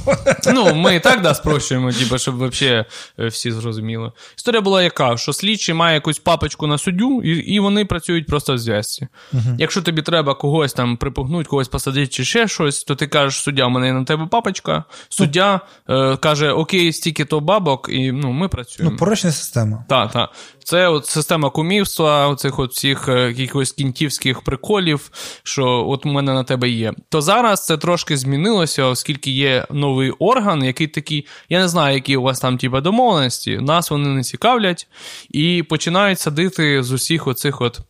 [0.55, 2.85] Ну, ми і так да, спрощуємо, типу, щоб взагалі
[3.18, 4.12] е, всі зрозуміли.
[4.37, 8.55] Історія була яка, що слідчий має якусь папочку на суддю, і і вони працюють просто
[8.55, 9.09] в зв'язці.
[9.35, 9.57] Uh-huh.
[9.59, 13.66] Якщо тобі треба когось там припугнути, когось посадити чи ще щось, то ти кажеш, суддя,
[13.66, 14.85] у мене на тебе папочка.
[15.09, 16.12] Суддя uh-huh.
[16.12, 18.92] е, каже, окей, стільки то бабок, і ну, ми працюємо.
[18.92, 19.85] Ну, порочна система.
[19.88, 20.31] Так, так.
[20.64, 25.11] Це от система кумівства, оцих от всіх е, якихось кінтівських приколів,
[25.42, 26.92] що от у мене на тебе є.
[27.08, 32.16] То зараз це трошки змінилося, оскільки є новий орган, який такий, я не знаю, які
[32.16, 34.87] у вас там типу, домовленості, нас вони не цікавлять,
[35.30, 37.80] і починають садити з усіх оцих от.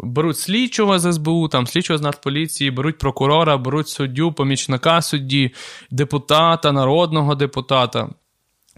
[0.00, 5.50] Беруть слідчого з СБУ, там слідчого з Нацполіції, беруть прокурора, беруть суддю, помічника судді,
[5.90, 8.08] депутата, народного депутата.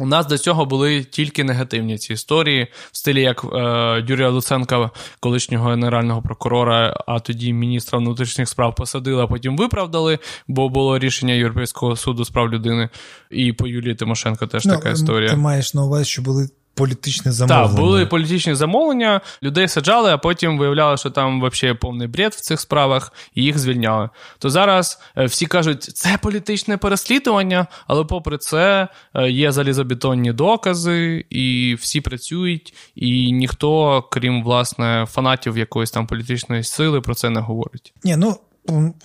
[0.00, 4.90] У нас до цього були тільки негативні ці історії, в стилі як е, Юрія Луценка,
[5.20, 11.34] колишнього генерального прокурора, а тоді міністра внутрішніх справ посадили, а потім виправдали, бо було рішення
[11.34, 12.88] Європейського суду з прав людини.
[13.30, 15.30] І по Юлії Тимошенко теж ну, така історія.
[15.30, 16.48] Ти маєш на увазі, що були
[16.80, 17.68] політичне замовлення.
[17.68, 22.40] Так, були політичні замовлення, людей саджали, а потім виявляли, що там взагалі повний бред в
[22.40, 24.08] цих справах, і їх звільняли.
[24.38, 31.24] То зараз е, всі кажуть, це політичне переслідування, але попри це е, є залізобетонні докази,
[31.30, 37.40] і всі працюють, і ніхто, крім власне фанатів якоїсь там політичної сили, про це не
[37.40, 37.92] говорить.
[38.04, 38.36] Ні, ну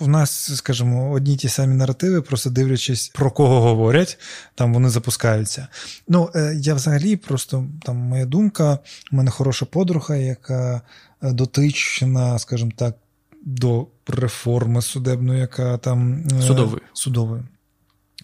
[0.00, 4.18] у нас, скажімо, одні ті самі наративи, просто дивлячись, про кого говорять,
[4.54, 5.68] там вони запускаються.
[6.08, 8.78] Ну, е, я взагалі, просто там моя думка,
[9.12, 10.82] у мене хороша подруга, яка
[11.22, 12.94] е, дотична, скажімо так,
[13.42, 16.82] до реформи судебної, яка там е, судової.
[16.92, 17.42] судової.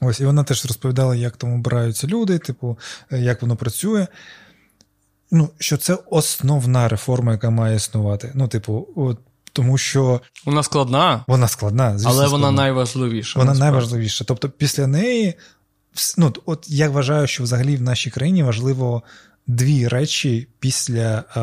[0.00, 2.78] Ось, і вона теж розповідала, як там обираються люди, типу,
[3.10, 4.06] як воно працює.
[5.30, 8.32] Ну, що це основна реформа, яка має існувати.
[8.34, 9.18] Ну, типу, от
[9.52, 13.38] тому що вона складна, вона складна, звісно, але вона найважливіша.
[13.38, 13.72] Вона насправді.
[13.72, 14.24] найважливіша.
[14.24, 15.34] Тобто, після неї,
[16.18, 19.02] ну от я вважаю, що взагалі в нашій країні важливо
[19.46, 21.40] дві речі після е,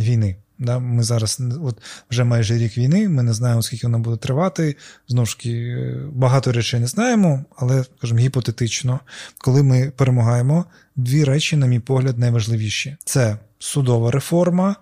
[0.00, 0.36] війни.
[0.58, 4.76] Да, Ми зараз от вже майже рік війни, ми не знаємо, скільки вона буде тривати.
[5.08, 5.76] Знову ж таки,
[6.12, 9.00] багато речей не знаємо, але, скажімо, гіпотетично,
[9.38, 10.64] коли ми перемагаємо,
[10.96, 14.76] дві речі, на мій погляд, найважливіші: це судова реформа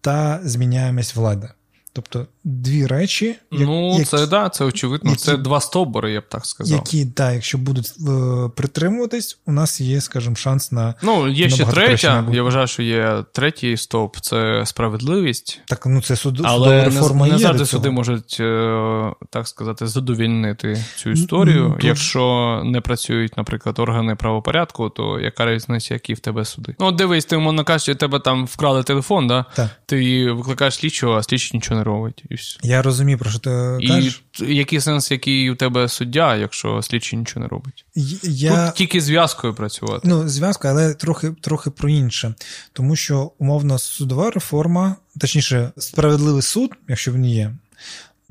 [0.00, 1.48] та зміняємість влади.
[1.96, 3.26] Тобто дві речі.
[3.26, 5.10] Як, ну, які, це да, це очевидно.
[5.10, 6.78] Які, це два стовбури, я б так сказав.
[6.78, 10.94] Які, да, якщо будуть е, притримуватись, у нас є, скажімо, шанс на.
[11.02, 12.24] Ну, є ще третя.
[12.32, 15.60] Я вважаю, що є третій стовп це справедливість.
[15.66, 17.26] Так, ну це суд, Але реформа.
[17.26, 21.76] Не, не завжди суди можуть, е, так сказати, задовільнити цю історію.
[21.82, 26.74] Ну, Якщо не працюють, наприклад, органи правопорядку, то яка різниця, які в тебе суди?
[26.80, 29.44] Ну, дивись, ти, умовно кажучи, тебе там вкрали телефон, да?
[29.54, 29.70] Так.
[29.86, 32.24] ти викликаєш слідчого, а слідчий нічого не робить.
[32.36, 32.58] Все.
[32.62, 33.50] Я розумію, про що ти
[33.88, 34.22] кажеш.
[34.40, 37.84] І який сенс, який у тебе суддя, якщо слідчий нічого не робить?
[38.22, 38.66] Я...
[38.66, 40.08] Тут тільки зв'язкою працювати.
[40.08, 42.34] Ну, зв'язкою, але трохи трохи про інше.
[42.72, 47.54] Тому що умовно судова реформа, точніше, справедливий суд, якщо він є,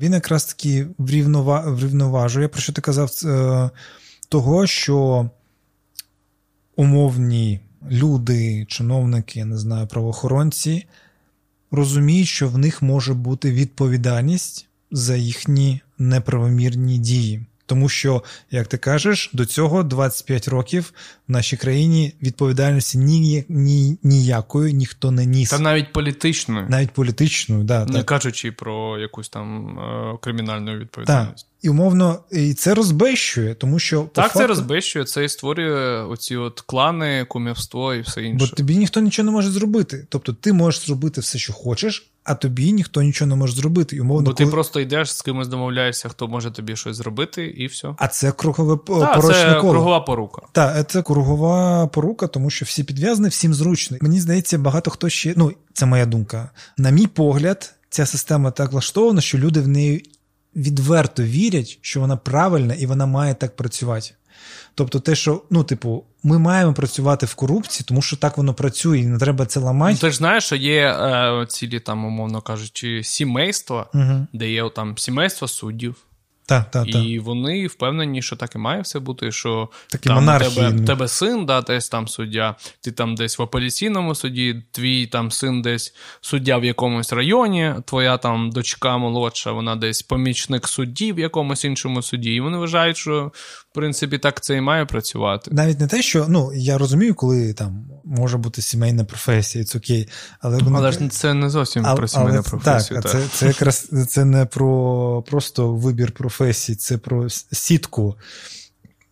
[0.00, 3.70] він якраз таки врівноважує, про що ти казав, е,
[4.28, 5.30] того, що
[6.76, 10.86] умовні люди, чиновники, не знаю, правоохоронці
[11.70, 17.46] розуміють, що в них може бути відповідальність за їхні неправомірні дії.
[17.66, 20.92] Тому що, як ти кажеш, до цього 25 років
[21.28, 25.50] в нашій країні відповідальності ні, ні, ніякої ніхто не ніс.
[25.50, 26.66] Та навіть політичною.
[26.68, 28.06] Навіть політичною, да, не так.
[28.06, 31.46] кажучи про якусь там е, кримінальну відповідальність.
[31.46, 31.56] Так.
[31.62, 34.38] І умовно, і це розбещує, тому що так факту...
[34.38, 38.46] це розбещує, це і створює оці от клани, кумівство і все інше.
[38.50, 40.06] Бо тобі ніхто нічого не може зробити.
[40.08, 43.96] Тобто ти можеш зробити все, що хочеш, а тобі ніхто нічого не може зробити.
[43.96, 44.52] І умовно, Бо ти коли...
[44.52, 47.94] просто йдеш з кимось домовляєшся, хто може тобі щось зробити, і все.
[47.98, 50.42] А це кругове порочне це кругова порука.
[50.52, 53.98] Так, це кругова порука, тому що всі підв'язані, всім зручно.
[54.00, 55.34] Мені здається, багато хто ще.
[55.36, 56.50] Ну, це моя думка.
[56.78, 60.10] На мій погляд, ця система так влаштована, що люди в неї
[60.56, 64.10] відверто вірять, що вона правильна і вона має так працювати.
[64.74, 68.98] Тобто, те, що, ну, типу, ми маємо працювати в корупції, тому що так воно працює,
[68.98, 69.92] і не треба це ламати.
[69.92, 74.26] Ну, ти ж знаєш, що є е, цілі, там, умовно кажучи, сімейства, угу.
[74.32, 75.96] де є там сімейство суддів,
[76.48, 76.98] Так, та, та.
[76.98, 80.84] І вони впевнені, що так і має все бути, що Такі там монархії, тебе, ну.
[80.84, 85.62] тебе син, да, десь там суддя, ти там десь в апеляційному суді, твій там син
[85.62, 91.64] десь суддя в якомусь районі, твоя там дочка молодша, вона десь помічник судді в якомусь
[91.64, 92.34] іншому суді.
[92.34, 93.32] І вони вважають, що
[93.76, 95.50] принципі так це і має працювати.
[95.54, 100.08] Навіть не те, що ну я розумію, коли там може бути сімейна професія, це окей.
[100.40, 100.78] Але вона...
[100.78, 103.02] Але ж це не зовсім А- про сімейну професію.
[103.02, 103.22] Так, так.
[103.22, 108.16] Це, це якраз це не про просто вибір професії, це про сітку.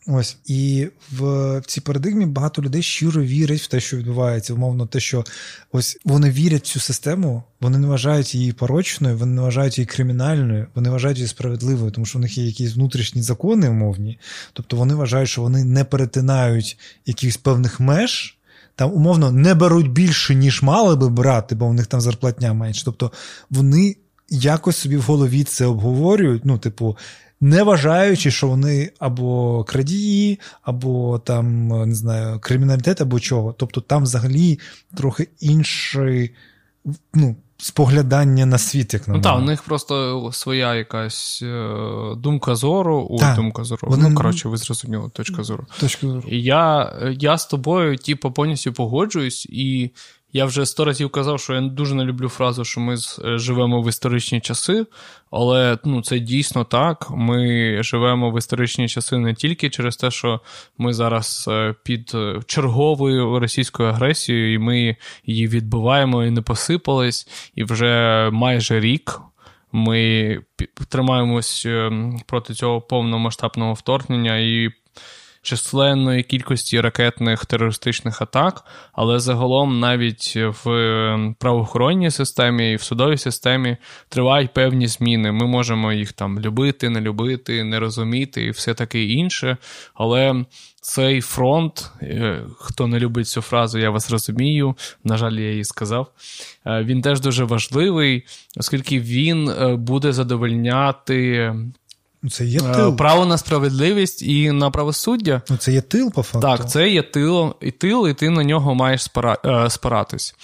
[0.06, 1.22] Ось і в,
[1.58, 4.54] в цій парадигмі багато людей щиро вірять в те, що відбувається.
[4.54, 5.24] Умовно, те, що
[5.72, 9.86] ось вони вірять в цю систему, вони не вважають її порочною, вони не вважають її
[9.86, 14.18] кримінальною, вони вважають її справедливою, тому що в них є якісь внутрішні закони умовні.
[14.52, 18.38] Тобто вони вважають, що вони не перетинають якихось певних меж.
[18.76, 22.82] Там умовно не беруть більше, ніж мали би брати, бо у них там зарплатня менше.
[22.84, 23.12] Тобто
[23.50, 23.96] вони
[24.30, 26.44] якось собі в голові це обговорюють.
[26.44, 26.96] Ну, типу,
[27.40, 33.52] не вважаючи, що вони або крадії, або там не знаю, криміналітет, або чого.
[33.52, 34.60] Тобто там взагалі
[34.96, 36.28] трохи інше
[37.14, 41.74] ну, споглядання на світ, як на Ну так, у них просто своя якась е,
[42.16, 43.06] думка зору.
[43.10, 43.36] Ой, Так.
[43.36, 43.80] думка зору.
[43.84, 45.66] Вони- Ну, коротше, ви зрозуміли, точка зору.
[45.80, 46.28] Точка зору.
[46.28, 49.90] І я, я з тобою, типу, повністю погоджуюсь, і
[50.36, 52.98] я вже сто разів казав, що я дуже не люблю фразу, що ми е,
[53.38, 54.86] живемо в історичні часи,
[55.30, 57.06] але ну, це дійсно так.
[57.10, 60.40] Ми живемо в історичні часи не тільки через те, що
[60.78, 67.28] ми зараз е, під е, черговою російською агресією, і ми її відбиваємо і не посипались,
[67.54, 69.20] і вже майже рік.
[69.72, 70.38] Ми
[70.88, 71.90] тримаємось е,
[72.26, 74.70] проти цього повномасштабного вторгнення і
[75.44, 83.16] численної кількості ракетних терористичних атак, але загалом навіть в е, правоохоронній системі і в судовій
[83.18, 83.76] системі
[84.08, 85.32] тривають певні зміни.
[85.32, 89.56] Ми можемо їх там любити, не любити, не розуміти і все таке інше.
[89.94, 90.44] Але
[90.80, 94.74] цей фронт, е, хто не любить цю фразу, я вас розумію.
[95.04, 96.06] На жаль, я її сказав.
[96.66, 98.26] е, Він теж дуже важливий,
[98.56, 101.54] оскільки він буде задовольняти
[102.30, 102.96] Це є е, тил.
[102.96, 105.42] право на справедливість і на правосуддя.
[105.50, 106.40] Ну, це є тил, по факту.
[106.40, 110.34] Так, це є тил, і тил, і ти на нього маєш спира, е, спиратись.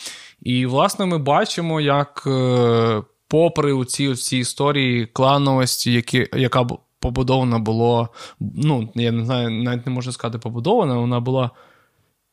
[0.43, 6.67] І, власне, ми бачимо, як, е, попри ці всі історії клановості, які, яка
[7.01, 8.09] побудована була,
[8.41, 11.51] ну, я не знаю, навіть не можу сказати побудована, вона була.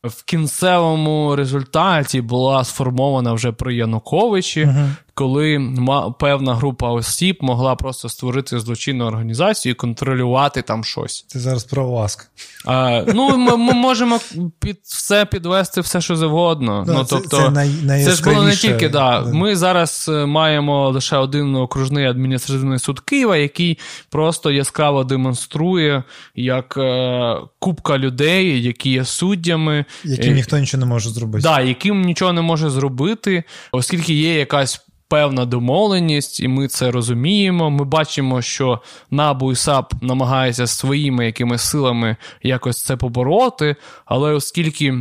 [0.04, 4.74] В кінцевому результаті була сформована вже при Януковичі,
[5.18, 5.72] коли
[6.18, 11.22] певна група осіб могла просто створити злочинну організацію і контролювати там щось.
[11.28, 12.30] Ти зараз про ВАСК.
[12.64, 14.20] А, ну, ми, ми можемо
[14.58, 16.84] під все підвести все, що завгодно.
[16.86, 19.20] Да, ну, це- тобто, це най- це ж було не тільки, да.
[19.20, 19.32] Да.
[19.32, 23.78] Ми зараз е, маємо лише один окружний адміністративний суд Києва, який
[24.10, 26.02] просто яскраво демонструє,
[26.34, 31.42] як е, купка людей, які є суддями, Яким е, ніхто нічого не може зробити.
[31.42, 33.42] Да, яким нічого не може зробити,
[33.72, 37.70] оскільки є якась певна домовленість, і ми це розуміємо.
[37.70, 44.94] Ми бачимо, що НАБУ і САП намагаються своїми якимись силами якось це побороти, але оскільки.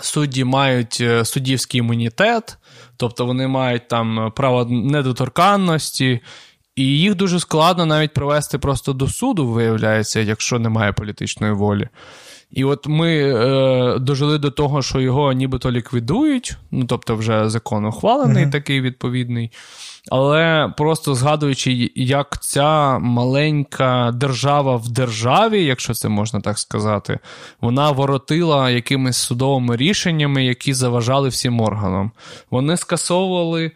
[0.00, 2.58] Судді мають е, суддівський імунітет,
[2.96, 6.20] тобто вони мають там право недоторканності,
[6.76, 11.88] і їх дуже складно навіть провести просто до суду, виявляється, якщо немає політичної волі.
[12.52, 17.84] І от ми е, дожили до того, що його нібито ліквідують, ну тобто вже закон
[17.84, 18.52] ухвалений, Мгм.
[18.52, 19.50] такий відповідний.
[20.10, 27.18] Але просто згадуючи, як ця маленька держава в державі, якщо це можна так сказати,
[27.60, 32.12] вона воротила якимись судовими рішеннями, які заважали всім органам.
[32.50, 33.70] Вони скасовували.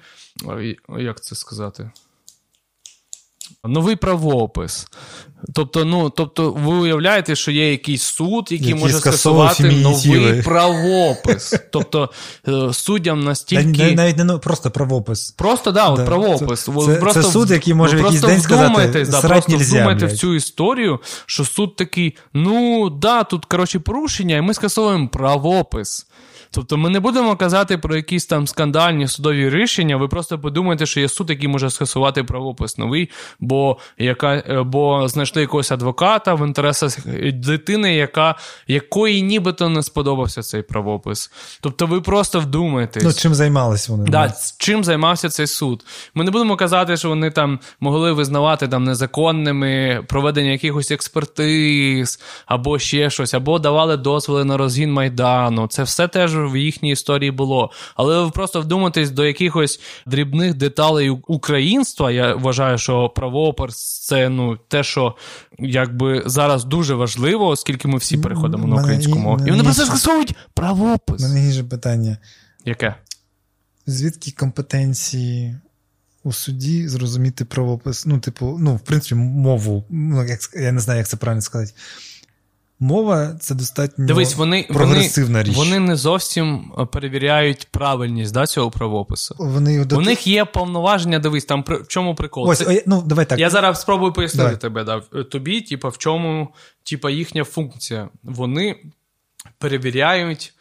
[0.99, 1.91] Як це сказати?
[3.64, 4.89] Новий правопис.
[5.55, 11.55] Тобто, ну, тобто, ви уявляєте, що є якийсь суд, який, Який може скасувати новий правопис.
[11.72, 12.11] Тобто,
[12.49, 13.64] е, суддям настільки.
[13.64, 15.30] ні, навіть не ну, просто правопис.
[15.30, 16.64] Просто да, от Да, правопис.
[16.64, 19.57] це- Ви це- просто, це суд, який може ви якийсь день сказати, да, «Срать просто
[19.57, 25.09] вдумайте в цю історію, що суд такий: ну да, тут коротше порушення, і ми скасовуємо
[25.09, 26.07] правопис.
[26.57, 29.97] Тобто ми не будемо казати про якісь там скандальні судові рішення.
[29.97, 35.09] Ви просто подумайте, що є суд, який може скасувати правопис новий, бо яка е, бо
[35.09, 38.35] знайшли якогось адвоката в інтересах дитини, яка
[38.69, 41.31] якої нібито не сподобався цей правопис.
[41.61, 43.03] Тобто, ви просто вдумайтесь.
[43.05, 44.11] Ну, чим займались вони?
[44.11, 45.85] Да, чим займався цей суд?
[46.15, 52.79] Ми не будемо казати, що вони там могли визнавати там незаконними проведення якихось експертиз або
[52.79, 55.67] ще щось, або давали дозволи на розгін майдану.
[55.67, 57.71] Це все теж в їхній історії було.
[57.95, 62.11] Але ви просто вдуматись до якихось дрібних деталей українства.
[62.11, 65.17] Я вважаю, що правопис це ну те, що
[65.59, 69.47] якби зараз дуже важливо, оскільки ми всі переходимо на українську мову.
[69.47, 71.21] І вони просто скасовують правопис.
[71.21, 72.19] У мене інше питання.
[72.65, 72.95] Яке?
[73.87, 75.57] Звідки компетенції
[76.27, 78.07] у суді зрозуміти правопис?
[78.07, 79.85] Ну, типу, ну, в принципі, мову.
[79.91, 81.73] Ну, як, Я не знаю, як це правильно сказати.
[82.81, 85.57] Мова це достатньо Дивись, вони, прогресивна вони, річ.
[85.57, 89.35] Вони не зовсім е, перевіряють правильність да, цього правопису.
[89.39, 92.49] Вони У них є повноваження, дивись, там при в чому прикол.
[92.49, 92.83] Ось, це...
[92.87, 93.39] ну, давай так.
[93.39, 94.61] Я зараз спробую пояснити давай.
[94.61, 94.85] тебе.
[94.85, 95.22] Да.
[95.22, 96.49] Тобі, типа, в чому
[96.83, 98.09] типа, їхня функція.
[98.22, 98.77] Вони
[99.59, 100.55] перевіряють,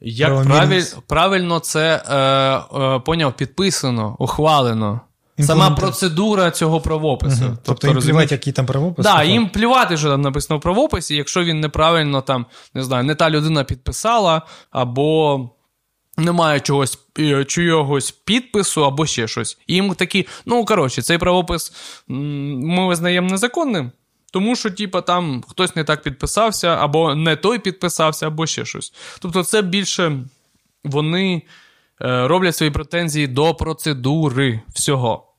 [0.00, 2.16] як правиль, правильно це е,
[2.80, 5.00] е, поняв, підписано, ухвалено.
[5.42, 7.44] Сама процедура цього правопису.
[7.44, 7.56] Угу.
[7.64, 9.06] Тобто, тобто їм плювати, який там правопис?
[9.06, 13.04] Так, да, їм плювати, що там написано в правописі, якщо він неправильно там, не знаю,
[13.04, 15.50] не та людина підписала, або
[16.16, 16.98] немає чогось
[17.46, 19.58] чогось підпису, або ще щось.
[19.66, 21.72] І їм такі, ну коротше, цей правопис
[22.08, 23.90] ми визнаємо незаконним.
[24.32, 28.92] Тому що, типа, там хтось не так підписався, або не той підписався, або ще щось.
[29.20, 30.18] Тобто, це більше
[30.84, 31.42] вони
[32.02, 35.29] е, роблять свої претензії до процедури всього.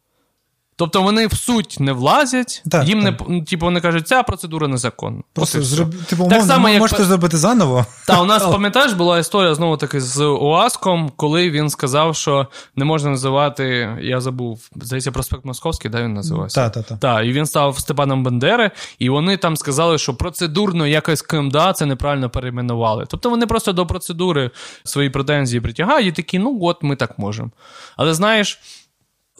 [0.81, 3.29] Тобто вони в суть не влазять, так, їм так.
[3.29, 5.21] не типу, вони кажуть, ця процедура незаконна.
[5.33, 5.95] Просто зроб...
[5.95, 6.81] типу, так само, як...
[6.81, 7.85] можете зробити заново.
[8.07, 12.85] Та у нас, пам'ятаєш, була історія знову таки з УАСКом, коли він сказав, що не
[12.85, 16.61] можна називати, я забув, здається, проспект Московський, де він називався?
[16.61, 16.99] Так, так, так.
[16.99, 21.85] Так, і він став Степаном Бандери, і вони там сказали, що процедурно якось КМДА це
[21.85, 23.05] неправильно перейменували.
[23.09, 24.51] Тобто вони просто до процедури
[24.83, 27.49] свої претензії притягають і такі, ну от ми так можемо.
[27.97, 28.59] Але знаєш.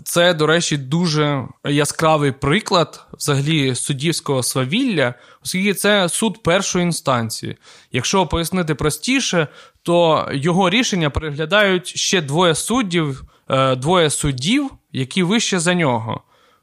[0.04, 7.58] Це, до речі, дуже яскравий приклад взагалі суддівського свавілля, оскільки це суд першої інстанції.
[7.92, 9.48] Якщо пояснити простіше,
[9.84, 16.22] то його рішення переглядають ще двоє суддів, е, двоє суддів, які вище за нього.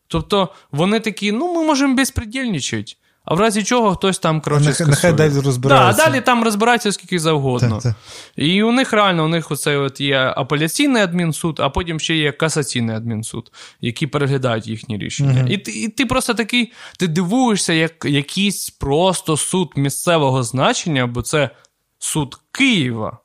[0.08, 2.92] Тобто вони такі, ну ми можемо безпредельничати.
[3.30, 6.04] А в разі чого хтось там коротше, нехай, нехай далі розбирається.
[6.04, 7.74] Да, далі там розбираються скільки завгодно.
[7.74, 7.94] Так, так.
[8.36, 12.32] І у них реально у них оцей от є апеляційний адмінсуд, а потім ще є
[12.32, 15.40] касаційний адмінсуд, які переглядають їхні рішення.
[15.40, 15.48] Угу.
[15.48, 21.50] І, і ти просто такий, ти дивуєшся, як якийсь просто суд місцевого значення, бо це
[21.98, 23.18] суд Києва.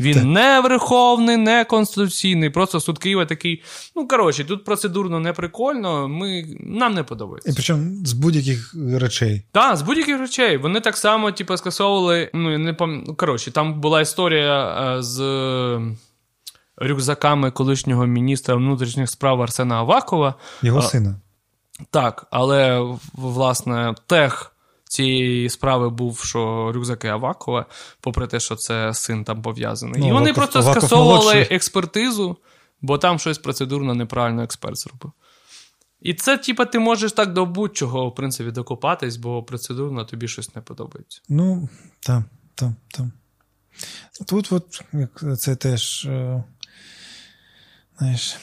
[0.00, 0.24] Він так.
[0.24, 3.62] не верховний, не конституційний, просто суд Києва такий.
[3.96, 7.50] Ну, коротше, тут процедурно не прикольно, ми, нам не подобається.
[7.50, 9.42] І причому з будь-яких речей.
[9.52, 10.56] Так, з будь-яких речей.
[10.56, 12.30] Вони так само, типу, скасовували.
[12.34, 13.04] Ну, не пам...
[13.16, 15.20] Коротше, там була історія е, з
[16.76, 20.34] рюкзаками колишнього міністра внутрішніх справ Арсена Авакова.
[20.62, 21.20] Його сина.
[21.90, 24.52] Так, але власне тех
[24.88, 27.66] цієї справи був, що рюкзаки Авакова,
[28.00, 30.00] попри те, що це син там пов'язаний.
[30.00, 31.56] Ну, І вони Аваков, просто скасовували молодший.
[31.56, 32.36] експертизу,
[32.80, 35.12] бо там щось процедурно неправильно експерт зробив.
[36.00, 40.54] І це, типа, ти можеш так до будь-чого, в принципі, докопатись, бо процедурно тобі щось
[40.54, 41.20] не подобається.
[41.28, 41.68] Ну,
[42.00, 42.22] так,
[42.54, 43.06] так, так.
[44.26, 44.82] Тут, от,
[45.38, 46.04] це теж.
[46.04, 46.44] Е,
[47.98, 48.36] знаєш,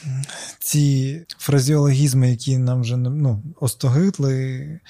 [0.58, 4.80] ці фразіологізми, які нам вже ну, остогидли,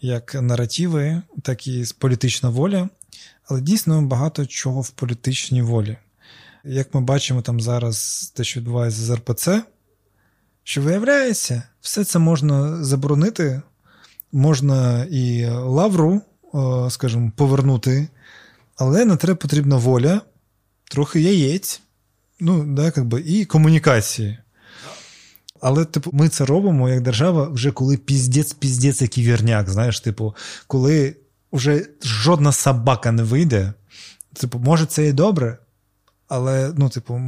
[0.00, 2.88] як наративи, так і політична воля,
[3.46, 5.96] але дійсно багато чого в політичній волі.
[6.64, 9.62] Як ми бачимо там зараз те, що відбувається з РПЦ,
[10.64, 13.62] що виявляється, все це можна заборонити,
[14.32, 16.22] можна і лавру,
[16.90, 18.08] скажімо, повернути,
[18.76, 20.20] але на те потрібна воля,
[20.84, 21.82] трохи яєць,
[22.40, 24.38] ну, да, як би, і комунікації.
[25.60, 30.34] Але, типу, ми це робимо як держава, вже коли піздець, піздець, який вірняк, знаєш, типу,
[30.66, 31.16] коли
[31.52, 33.72] вже жодна собака не вийде.
[34.34, 35.58] Типу, може, це і добре,
[36.28, 37.20] але, ну, типу,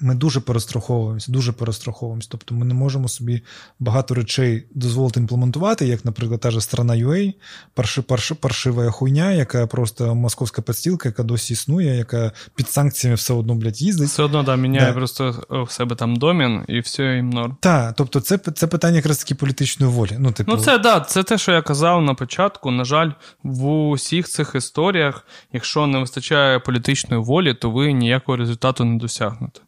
[0.00, 2.28] ми дуже перестраховуємося, дуже перестраховуємося.
[2.30, 3.42] Тобто ми не можемо собі
[3.78, 7.34] багато речей дозволити імплементувати, як, наприклад, та ж страна UA,
[7.74, 13.34] парши, парши, паршива хуйня, яка просто московська підстілка, яка досі існує, яка під санкціями все
[13.34, 14.08] одно, блядь, їздить.
[14.08, 14.92] Все одно, да, міняє да.
[14.92, 17.56] просто в себе там домін, і все їм норм.
[17.60, 20.16] Так, тобто це це питання якраз таки політичної волі.
[20.18, 20.52] Ну, типу...
[20.52, 22.70] ну це да, це те, що я казав на початку.
[22.70, 23.10] На жаль,
[23.42, 28.98] в усіх цих історіях, якщо не вистачає політичної волі, то ви ніяк ніякого результату не
[28.98, 29.60] досягнути.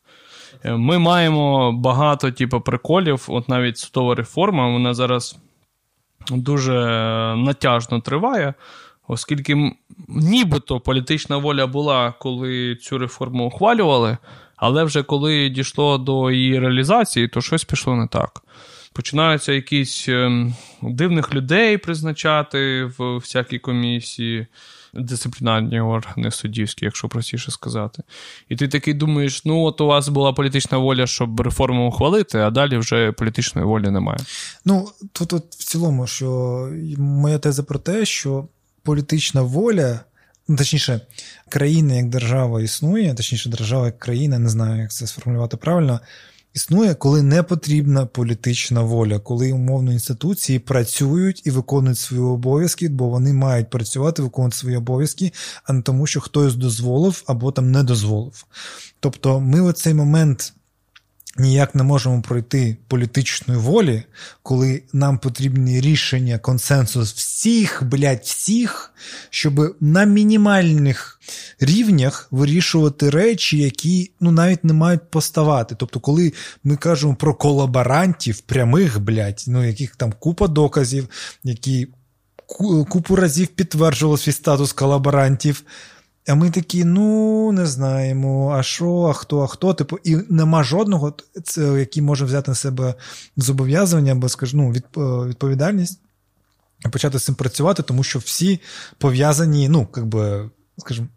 [0.64, 5.38] Е, ми маємо багато типу, приколів, от навіть судова реформа, вона зараз
[6.30, 6.72] дуже
[7.36, 8.54] натяжно триває,
[9.08, 9.72] оскільки
[10.08, 14.18] нібито політична воля була, коли цю реформу ухвалювали,
[14.56, 18.42] але вже коли дійшло до її реалізації, то щось пішло не так.
[18.92, 24.46] Починаються якісь ем, дивних людей призначати в всякій комісії
[24.98, 28.02] дисциплінарні органи суддівські, якщо простіше сказати.
[28.48, 32.50] І ти такий думаєш: ну, от у вас була політична воля, щоб реформу ухвалити, а
[32.50, 34.18] далі вже політичної волі немає.
[34.64, 38.48] Ну, тут, тут в цілому, що моя теза про те, що
[38.82, 40.00] політична воля.
[40.48, 41.00] Ну, точніше,
[41.48, 46.00] країна як держава існує, точніше, держава як країна, не знаю, як це сформулювати правильно,
[46.56, 53.08] існує, коли не потрібна політична воля, коли умовно інституції працюють і виконують свої обов'язки, бо
[53.08, 55.32] вони мають працювати, виконувати свої обов'язки,
[55.64, 58.44] а не тому, що хтось дозволив або там не дозволив.
[59.00, 60.52] Тобто, ми в цей момент
[61.38, 64.02] ніяк не можемо пройти політичної волі,
[64.42, 68.92] коли нам потрібні рішення, консенсус всіх, блядь, всіх,
[69.30, 71.20] щоб на мінімальних
[71.60, 75.74] рівнях вирішувати речі, які ну навіть не мають поставати.
[75.78, 76.32] Тобто, коли
[76.64, 81.08] ми кажемо про колаборантів, прямих, блядь, ну яких там купа доказів,
[81.44, 81.88] які
[82.88, 85.62] купу разів підтверджували свій статус колаборантів.
[86.28, 90.64] А ми такі, ну не знаємо, а що, а хто, а хто, типу, і нема
[90.64, 91.14] жодного,
[91.56, 92.94] який може взяти на себе
[93.36, 96.00] зобов'язання або скажу, ну, е, відповідальність
[96.86, 98.60] і почати з цим працювати, тому що всі
[98.98, 101.08] пов'язані, ну, як би, скажімо,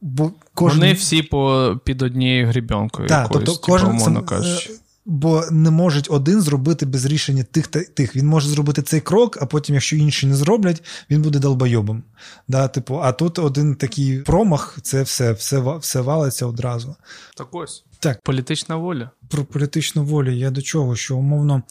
[0.00, 0.80] бо кожен...
[0.80, 4.70] Вони всі по, під однією грібенкою, якоюсь, тобто, типу, кожен, умовно кажучи.
[5.06, 8.16] Е, бо не може один зробити без рішення тих та тих.
[8.16, 12.02] Він може зробити цей крок, а потім, якщо інші не зроблять, він буде долбойобом.
[12.48, 16.96] Да, типу, А тут один такий промах, це все все, все валиться одразу.
[17.36, 17.84] Так ось.
[17.98, 18.20] Так.
[18.22, 19.10] Політична воля.
[19.28, 20.96] Про політичну волю я до чого?
[20.96, 21.62] Що, умовно,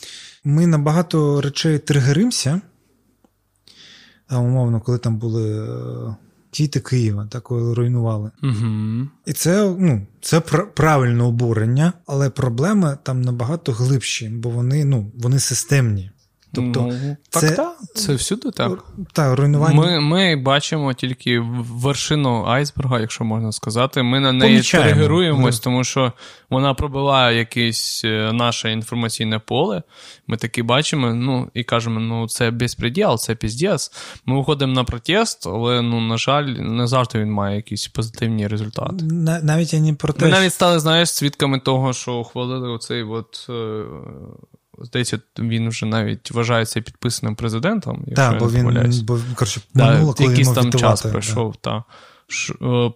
[0.44, 2.62] ми на багато речей тригеримося.
[4.32, 5.70] Умовно, коли там були
[6.54, 8.32] Квіти Києва, коли руйнували.
[8.44, 9.08] Угу.
[9.26, 10.40] І це ну, це
[10.76, 16.12] правильне обурення, але проблеми там набагато глибші, бо вони ну, вони системні.
[16.56, 18.84] Тобто, ну, це, так, так, це всюди так.
[19.14, 19.82] Так, руйнування.
[19.82, 24.04] Ми ми бачимо тільки вершину айсберга, якщо можна сказати.
[24.04, 26.14] Ми на неї тригеруємось, тому що
[26.50, 29.84] вона пробиває якесь е, наше інформаційне поле.
[30.28, 33.92] Ми таки бачимо, ну і кажемо, ну це безпреділ, це піздець.
[34.26, 39.06] Ми виходимо на протест, але ну, на жаль, не завжди він має якісь позитивні результати.
[39.44, 43.50] Навіть я не про те, Ми навіть стали, знаєш, свідками того, що ухвалили оцей от.
[44.82, 48.06] Здається, він вже навіть вважається підписаним президентом.
[48.16, 51.56] Так, бо він бо, коротше, минуло, коли якийсь там час пройшов.
[51.64, 51.78] Да.
[51.78, 51.84] Е,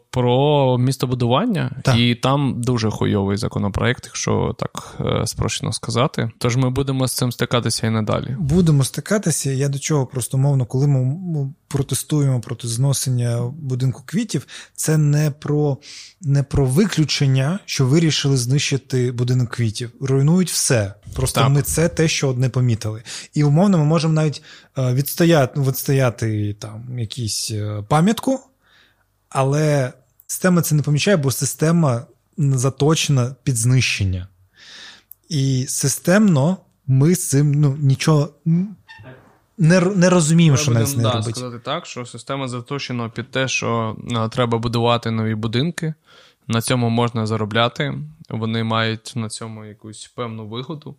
[0.10, 1.98] про містобудування, так.
[1.98, 6.32] і там дуже хуйовий законопроект, якщо так е, спрощено сказати.
[6.38, 8.36] Тож ми будемо з цим стикатися і надалі.
[8.40, 9.52] Будемо стикатися.
[9.52, 15.78] Я до чого просто мовно, коли ми протестуємо проти зносення будинку квітів, це не про
[16.22, 19.92] не про виключення, що вирішили знищити будинок квітів.
[20.02, 20.94] Руйнують все.
[21.14, 21.50] Просто так.
[21.50, 23.04] ми це те, що не помітили.
[23.34, 24.42] І умовно, ми можемо навіть
[24.78, 27.52] е, відстояти відстояти там якісь
[27.88, 28.40] пам'ятку
[29.30, 29.94] але
[30.28, 32.06] система це не помічає, бо система
[32.38, 34.28] заточена під знищення.
[35.30, 36.58] І системно
[36.88, 38.30] ми з цим ну, нічого
[39.58, 41.36] не не розуміємо, що нас не да, робить.
[41.36, 43.98] сказати так, що система заточена під те, що
[44.32, 45.94] треба будувати нові будинки.
[46.48, 47.94] На цьому можна заробляти.
[48.30, 50.96] Вони мають на цьому якусь певну вигоду.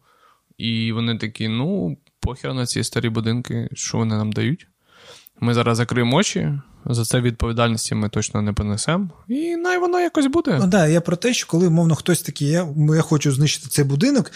[0.58, 4.66] І вони такі: ну, похер на ці старі будинки, що вони нам дають.
[5.40, 6.52] Ми зараз закриємо очі,
[6.86, 10.56] за це відповідальності ми точно не понесемо, і най воно якось буде.
[10.60, 13.84] Ну да, я про те, що коли, умовно, хтось такий, я я хочу знищити цей
[13.84, 14.30] будинок,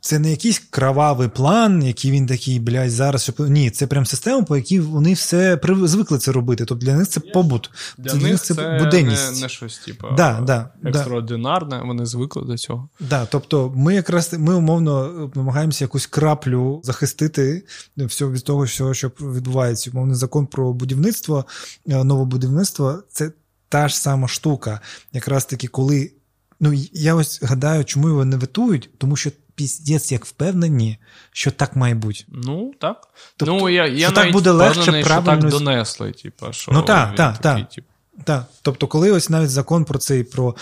[0.00, 3.22] це не якийсь кровавий план, який він такий, блядь, зараз.
[3.22, 3.40] Щоб...
[3.40, 6.64] Ні, це прям система, по якій вони все звикли це робити.
[6.64, 7.70] Тобто для них це побут.
[7.98, 9.34] Для це, них це, це буденність.
[9.34, 12.88] Не, не щось, типу, да, да, екстраординарне, вони звикли до цього.
[13.00, 17.62] Да, Тобто, ми якраз ми умовно намагаємося якусь краплю захистити
[17.96, 19.90] все від того, що відбувається.
[19.90, 21.44] Умовний закон про будівництво,
[21.88, 23.32] е, новобудівництво це
[23.68, 24.80] та ж сама штука.
[25.12, 26.12] Якраз таки, коли.
[26.60, 30.98] Ну, я ось гадаю, чому його не витують, тому що піздець як впевнені,
[31.32, 32.24] що так має бути.
[32.28, 33.08] Ну, так.
[33.36, 35.42] Тобто, ну, я, я що так буде легше правильно...
[35.42, 37.68] так донесли, типу, що Ну, так, так, так.
[38.24, 40.54] Так, тобто, коли ось навіть закон про цей про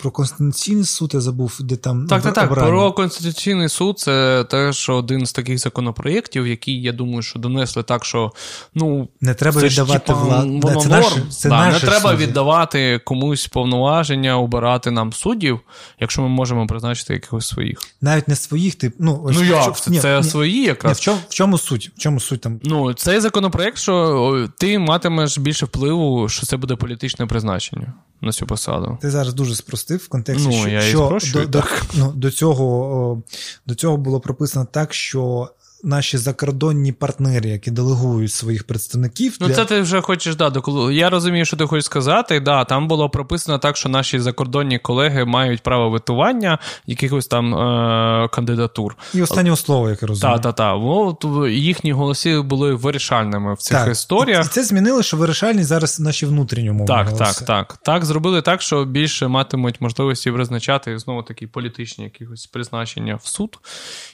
[0.00, 2.06] про Конституційний суд я забув, де там.
[2.06, 2.54] Так, так, так.
[2.54, 8.04] Про Конституційний суд це теж один з таких законопроєктів, які, я думаю, що донесли так,
[8.04, 8.32] що
[8.74, 9.08] ну.
[9.20, 10.80] Не треба це віддавати владу.
[10.80, 11.30] Це норм.
[11.30, 12.26] Це да, не треба суди.
[12.26, 15.60] віддавати комусь повноваження, обирати нам суддів,
[16.00, 17.78] якщо ми можемо призначити якихось своїх.
[18.00, 18.94] Навіть не своїх, тип.
[18.98, 19.80] Ну, ось, ну як?
[19.80, 20.96] Це, ні, це ні, свої якраз.
[20.96, 21.90] Ні, в чому в чому суть?
[21.96, 22.60] В чому суть там?
[22.62, 28.46] Ну, цей законопроєкт, що ти матимеш більше впливу, що це буде політичне призначення на цю
[28.46, 28.98] посаду.
[29.00, 31.64] Ти зараз дуже спростив в контексті, ну, що, я що до, до,
[31.94, 33.22] ну, до, цього
[33.66, 35.50] до цього було прописано так, що
[35.82, 39.36] наші закордонні партнери, які делегують своїх представників.
[39.40, 39.54] Ну, для...
[39.54, 40.52] це ти вже хочеш да,
[40.92, 42.40] Я розумію, що ти хочеш сказати.
[42.40, 48.28] Да, Там було прописано так, що наші закордонні колеги мають право витування якихось там е-
[48.28, 48.96] кандидатур.
[49.14, 50.38] І останнього слова, яке розумію.
[50.38, 51.50] Так, так, так.
[51.50, 53.92] Їхні голоси були вирішальними в цих так.
[53.92, 54.46] історіях.
[54.46, 56.86] І це змінило, що вирішальні зараз наші внутрішні умови.
[56.86, 57.44] Так, голоси.
[57.44, 57.78] так, так.
[57.82, 63.58] Так, зробили так, що більше матимуть можливості призначати знову такі політичні якісь призначення в суд.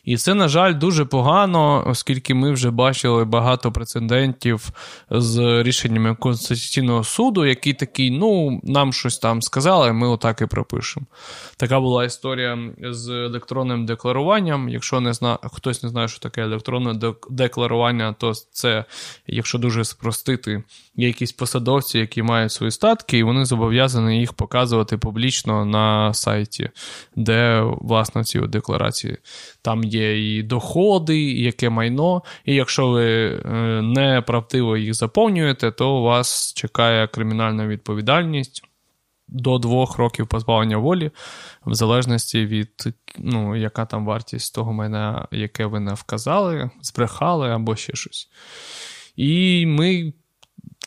[0.04, 4.70] І це, на жаль, дуже погано, оскільки ми вже бачили багато прецедентів
[5.10, 11.06] з рішеннями Конституційного суду, які такі, ну, нам щось там сказали, ми отак і пропишемо.
[11.56, 12.58] Така була історія
[12.90, 14.68] з електронним декларуванням.
[14.68, 15.38] Якщо не зна...
[15.42, 18.84] хтось не знає, що таке електронне декларування, то це,
[19.26, 20.62] якщо дуже спростити,
[20.96, 26.70] є якісь посадовці, які мають свої статки, і вони зобов'язані їх показувати публічно на сайті,
[27.16, 29.16] де власне ці декларації.
[29.62, 32.22] Там є і доходи, і яке майно.
[32.44, 33.38] І якщо ви е,
[33.82, 38.64] неправдиво їх заповнюєте, то вас чекає кримінальна відповідальність.
[39.30, 41.10] До двох років позбавлення волі,
[41.66, 47.76] в залежності від ну, яка там вартість того майна, яке ви не вказали, збрехали або
[47.76, 48.28] ще щось.
[49.16, 50.12] І ми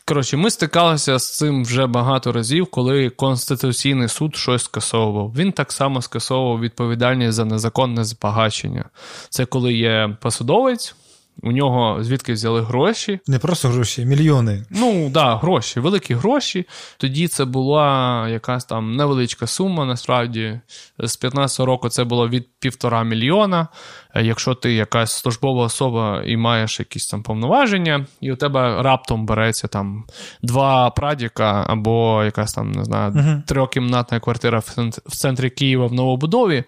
[0.04, 5.32] Коротше, ми стикалися з цим вже багато разів, коли Конституційний суд щось скасовував.
[5.36, 8.84] Він так само скасовував відповідальність за незаконне збагачення.
[9.28, 10.94] Це коли є посадовець,
[11.42, 13.20] у нього звідки взяли гроші.
[13.26, 14.64] Не просто гроші, мільйони.
[14.70, 16.66] Ну так, да, гроші, великі гроші.
[16.96, 19.84] Тоді це була якась там невеличка сума.
[19.84, 20.60] Насправді,
[20.98, 23.68] з 15 року це було від півтора мільйона.
[24.14, 29.68] Якщо ти якась службова особа і маєш якісь там повноваження, і у тебе раптом береться
[29.68, 30.04] там
[30.42, 33.42] два прадіка або якась там, не знаю, uh-huh.
[33.42, 34.58] трьохкімнатна квартира
[35.06, 36.64] в центрі Києва в новобудові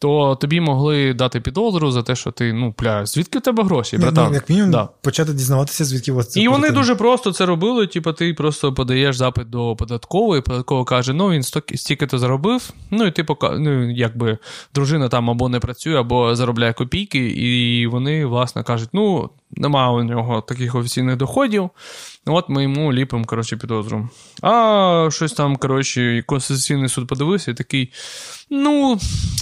[0.00, 3.98] то тобі могли дати підозру за те, що ти, ну, пля, звідки в тебе гроші?
[3.98, 4.26] Братан?
[4.28, 4.88] Ну, як мінімум да.
[5.02, 6.40] почати дізнаватися, звідки вас це.
[6.40, 7.86] І вони дуже просто це робили.
[7.86, 11.42] Типу, ти просто подаєш запит до податкової, податкова каже, ну він
[11.74, 12.70] стільки-то заробив.
[12.90, 14.38] Ну, і ти пока, ну, якби
[14.74, 20.02] дружина там або не працює, або заробляє копійки, і вони, власне, кажуть, ну, немає у
[20.02, 21.70] нього таких офіційних доходів.
[22.26, 24.08] От ми йому ліпимо, коротше, підозру.
[24.42, 27.92] А щось там, коротше, Конституційний суд подивився і такий.
[28.50, 28.98] Ну,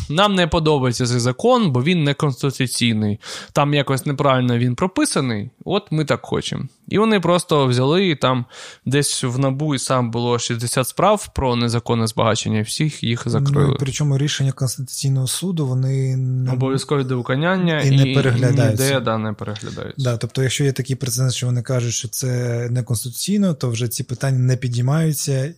[0.09, 3.21] нам не подобається цей закон, бо він не конституційний.
[3.53, 6.65] Там якось неправильно він прописаний, от ми так хочемо.
[6.89, 8.45] І вони просто взяли і там
[8.87, 13.69] десь в набу і сам було 60 справ про незаконне збагачення, всіх їх закрили.
[13.69, 16.53] Ну, причому рішення Конституційного суду вони не...
[16.53, 18.85] обов'язкові до виконання і, і не переглядаються.
[18.85, 20.05] ніде да, не переглядаються.
[20.05, 24.05] Да, Тобто, якщо є такий прецедент, що вони кажуть, що це неконституційно, то вже ці
[24.05, 25.55] питання не підіймаються.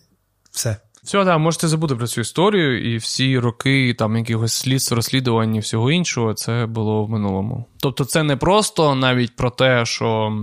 [0.51, 0.77] Все.
[1.03, 5.59] Все, да, можете забути про цю історію, і всі роки там якихось слідств, розслідувань і
[5.59, 7.65] всього іншого, це було в минулому.
[7.77, 10.33] Тобто, це не просто навіть про те, що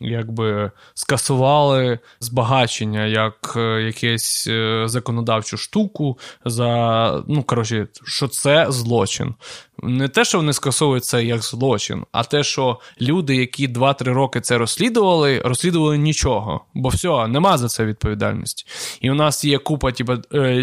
[0.00, 9.34] якби скасували збагачення як е, якесь е, законодавчу штуку, за ну коротше, що це злочин.
[9.82, 14.40] Не те, що вони скасовують це як злочин, а те, що люди, які 2-3 роки
[14.40, 18.66] це розслідували, розслідували нічого, бо все, нема за це відповідальності.
[19.00, 20.12] І у нас є купа типу,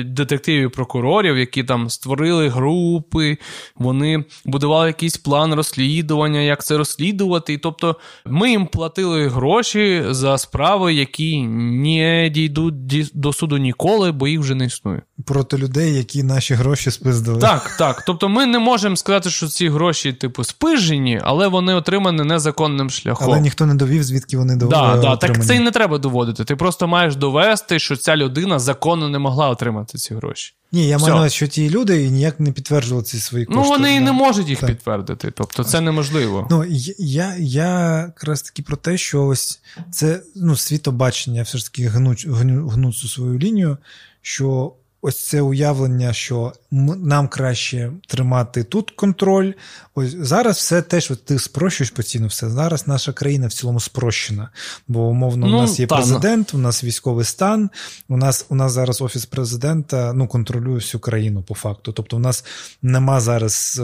[0.06, 3.38] детективів прокурорів, які там створили групи,
[3.76, 7.54] вони будували якийсь план розслідування, як це розслідувати.
[7.54, 7.96] І тобто
[8.26, 14.56] ми їм платили гроші за справи, які не дійдуть до суду ніколи, бо їх вже
[14.56, 15.02] не існує.
[15.26, 17.42] Проти людей, які наші гроші спиздили.
[17.42, 18.04] Так, так.
[18.08, 23.28] Тобто ми не можемо сказати, що ці гроші, типу, спижені, але вони отримані незаконним шляхом.
[23.28, 26.44] Але ніхто не довів, звідки вони до да, да, Так це і не треба доводити.
[26.44, 30.54] Ти просто маєш довести, що ця людина законно не могла отримати ці гроші.
[30.72, 33.70] Ні, я маю що ті люди ніяк не підтверджували ці свої ну, кошти.
[33.70, 34.70] Ну, вони і не можуть їх так.
[34.70, 35.32] підтвердити.
[35.32, 36.48] Тобто це неможливо.
[36.52, 36.66] Ну,
[36.98, 42.16] Я я якраз таки про те, що ось це ну, світобачення, все ж таки гну,
[42.28, 43.78] гну, гну цю свою лінію,
[44.22, 49.54] що ось це уявлення, що нам краще тримати тут контроль.
[49.96, 54.50] Ось зараз все те, що ти спрощуєш постійно, все зараз наша країна в цілому спрощена.
[54.88, 57.70] Бо умовно, ну, у нас є та, президент, у нас військовий стан.
[58.10, 61.92] У нас у нас зараз офіс президента ну, контролює всю країну по факту.
[61.92, 62.46] Тобто, у нас
[62.82, 63.78] нема зараз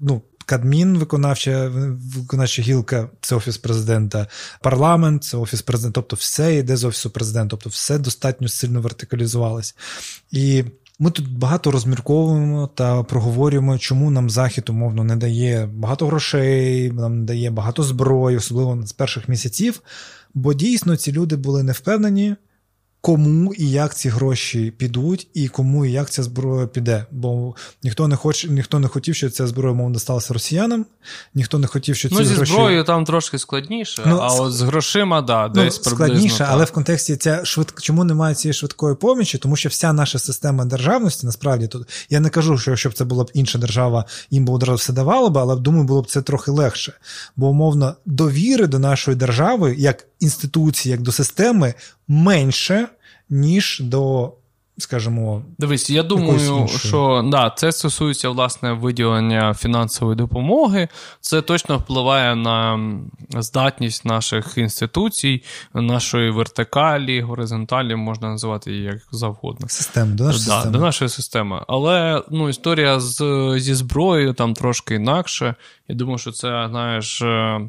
[0.00, 0.22] ну.
[0.46, 1.70] Кадмін, виконавча
[2.16, 4.26] виконавча гілка, це офіс президента,
[4.62, 6.00] парламент, це офіс президента.
[6.00, 9.76] Тобто, все йде з офісу президента, тобто все достатньо сильно вертикалізувалось.
[10.30, 10.64] І
[10.98, 17.18] ми тут багато розмірковуємо та проговорюємо, чому нам захід умовно не дає багато грошей, нам
[17.18, 19.82] не дає багато зброї, особливо з перших місяців.
[20.34, 22.36] Бо дійсно ці люди були не впевнені.
[23.04, 27.06] Кому і як ці гроші підуть, і кому і як ця зброя піде.
[27.10, 30.86] Бо ніхто не хоче, ніхто не хотів, щоб ця зброя мов досталася росіянам,
[31.34, 32.52] ніхто не хотів, що ці ну, зі гроші...
[32.52, 36.06] зброєю там трошки складніше, Ну, а от з грошима, да, Ну, десь приблизно.
[36.06, 36.48] складніше, так.
[36.50, 37.74] але в контексті ця швид...
[37.80, 39.38] чому немає цієї швидкої помічі?
[39.38, 43.04] Тому що вся наша система державності насправді тут я не кажу, що якщо б це
[43.04, 46.22] була б інша держава, їм би одразу все давало б, але думаю, було б це
[46.22, 46.92] трохи легше.
[47.36, 51.74] Бо умовно довіри до нашої держави як інституції, як до системи
[52.08, 52.88] менше,
[53.30, 54.32] ніж до,
[54.78, 60.88] скажімо, Дивись, я думаю, що да, це стосується власне виділення фінансової допомоги.
[61.20, 62.78] Це точно впливає на
[63.30, 65.42] здатність наших інституцій,
[65.74, 69.68] нашої вертикалі, горизонталі, можна називати її як завгодно.
[69.68, 70.72] системи, до нашої Да, системи.
[70.72, 71.64] до нашої системи.
[71.68, 75.54] Але ну, історія з, зі зброєю там трошки інакше.
[75.88, 77.60] Я думаю, що це, знаєш, е,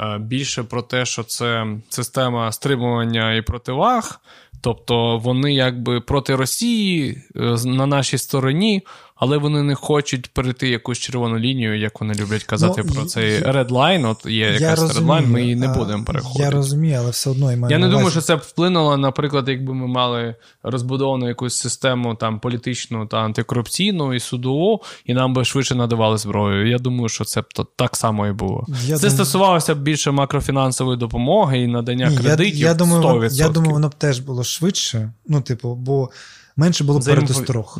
[0.00, 4.20] е, більше про те, що це система стримування і противаг.
[4.64, 8.82] Тобто вони якби проти Росії е, на нашій стороні,
[9.16, 13.06] але вони не хочуть перейти якусь червону лінію, як вони люблять казати Ну, про і-
[13.06, 14.10] цей і- Line.
[14.10, 16.42] От є якась Line, ми її не будемо переходити.
[16.42, 19.48] Я розумію, але все одно я маю Я не думаю, що це б вплинуло, наприклад,
[19.48, 25.44] якби ми мали розбудовану якусь систему там політичну та антикорупційну і судову, і нам би
[25.44, 26.68] швидше надавали зброю.
[26.68, 28.66] Я думаю, що це б то так само і було.
[28.86, 32.56] Я це дум- стосувалося б більше макрофінансової допомоги і надання Ні, кредитів.
[32.56, 33.32] я, думаю, 100%.
[33.38, 35.12] я думаю, воно б теж було швидше.
[35.26, 36.10] Ну, типу, бо
[36.56, 37.02] менше було б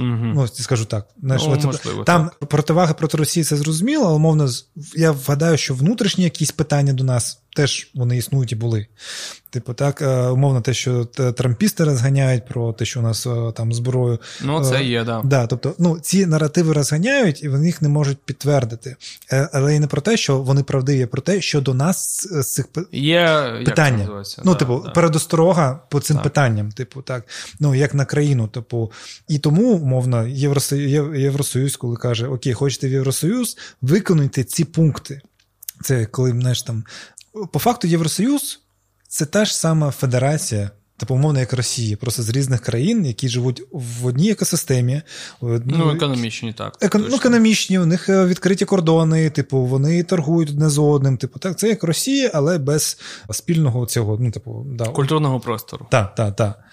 [0.00, 0.06] Угу.
[0.06, 1.06] Ну, скажу так.
[1.22, 4.66] Знаєш, Ну, от, можливо, там противаги проти Росії це зрозуміло, але умовно, з-
[4.96, 8.86] я вгадаю, що внутрішні якісь питання до нас теж вони існують і були.
[9.50, 13.72] Типу, так, е, умовно, те, що трампісти розганяють про те, що у нас е, там
[13.72, 14.18] зброю.
[14.44, 15.22] Ну, це е, є, да.
[15.24, 18.96] Да, тобто, ну, ці наративи розганяють, і вони їх не можуть підтвердити.
[19.52, 22.52] Але і не про те, що вони правдиві, а про те, що до нас з-
[22.54, 23.98] цих Є як це питання.
[23.98, 24.42] називається?
[24.44, 24.90] Ну, Да, типу, да.
[24.90, 26.22] передосторога по цим Так.
[26.24, 27.24] питанням, типу, так,
[27.60, 28.48] ну, як на країну.
[28.48, 28.92] Типу,
[29.28, 35.20] і тому, умовно, Євросоюз, Євросоюз, коли каже: Окей, хочете в Євросоюз, виконуйте ці пункти.
[35.82, 36.84] Це коли, знаєш, там,
[37.52, 38.60] по факту, Євросоюз
[39.08, 40.70] це та ж сама федерація.
[40.96, 45.02] Типу, умовно, як Росія, просто з різних країн, які живуть в одній екосистемі.
[45.42, 46.78] Ну, економічні, так.
[46.80, 47.06] Екон...
[47.10, 51.16] Ну, економічні, у них е, відкриті кордони, типу, вони торгують одне з одним.
[51.16, 52.98] Типу, так, це як Росія, але без
[53.30, 54.84] спільного цього, ну, типу, да.
[54.84, 55.86] Культурного простору.
[55.90, 56.64] Так, так, так.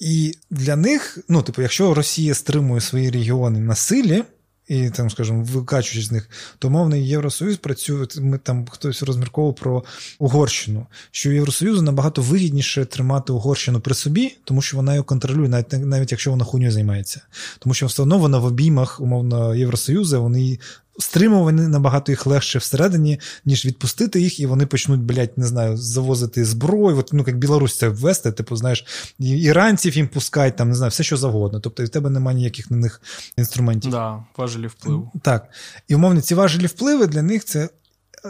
[0.00, 4.24] І для них, ну, типу, якщо Росія стримує свої регіони на силі,
[4.68, 8.06] і там, скажімо, викачуючи з них, то мовний Євросоюз працює.
[8.20, 9.84] Ми там хтось розмірковував про
[10.18, 15.72] Угорщину, що Євросоюзу набагато вигідніше тримати Угорщину при собі, тому що вона його контролює, навіть
[15.72, 17.20] навіть якщо вона хуйню займається.
[17.58, 20.58] Тому що все одно вона в обіймах, умовно, Євросоюзу, вони
[20.98, 26.44] стримувані набагато їх легше всередині, ніж відпустити їх, і вони почнуть, блядь, не знаю, завозити
[26.44, 26.98] зброю.
[26.98, 28.86] От, ну, як Білорусь це ввести, типу, знаєш,
[29.18, 31.60] іранців їм пускають, там, не знаю, все що завгодно.
[31.60, 33.00] Тобто, і в тебе немає ніяких на них
[33.36, 33.90] інструментів.
[33.90, 35.10] Да, важелі впливу.
[35.22, 35.48] Так.
[35.88, 37.68] І умовно, ці важелі впливи для них це.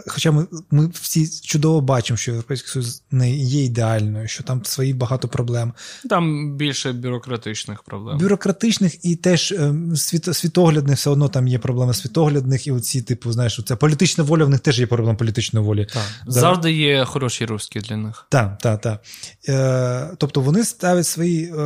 [0.07, 4.95] Хоча ми, ми всі чудово бачимо, що Європейський Союз не є ідеальною, що там свої
[4.95, 5.73] багато проблем.
[6.09, 8.19] Там більше бюрократичних проблем.
[8.19, 13.33] Бюрократичних і теж е, світ, світоглядних все одно там є проблеми світоглядних, і оці, типу,
[13.33, 15.87] знаєш, це політична воля, в них теж є проблема політичної волі.
[15.93, 16.03] Так.
[16.27, 18.27] Завжди є хороші русські для них.
[18.29, 19.03] Так, так, так.
[19.49, 21.57] Е, тобто вони ставлять свої е,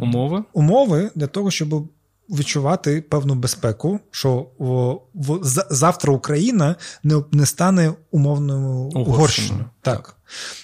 [0.00, 0.44] Умови.
[0.52, 1.88] умови для того, щоб
[2.30, 8.90] відчувати певну безпеку, що в, в, за- завтра Україна не, не стане умовною.
[8.94, 9.64] Угорщиною.
[9.82, 10.15] Так.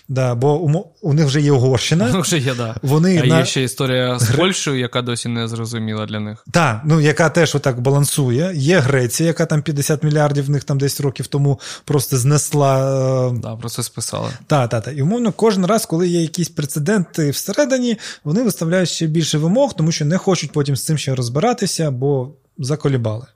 [0.09, 2.11] Да, бо умо, у них вже є Угорщина.
[2.13, 2.75] Ну, вже є, да.
[2.83, 3.39] Вони а на...
[3.39, 6.45] є ще історія з Польщею, яка досі не зрозуміла для них.
[6.51, 8.53] Так, ну яка теж отак балансує.
[8.55, 13.29] Є Греція, яка там 50 мільярдів в них там 10 років тому просто знесла.
[13.29, 14.29] е, Да, про це списали.
[14.47, 14.91] Та, та, та.
[14.91, 19.93] І умовно, кожен раз, коли є якісь прецеденти всередині, вони виставляють ще більше вимог, тому
[19.93, 23.27] що не хочуть потім з цим ще розбиратися, бо заколібали.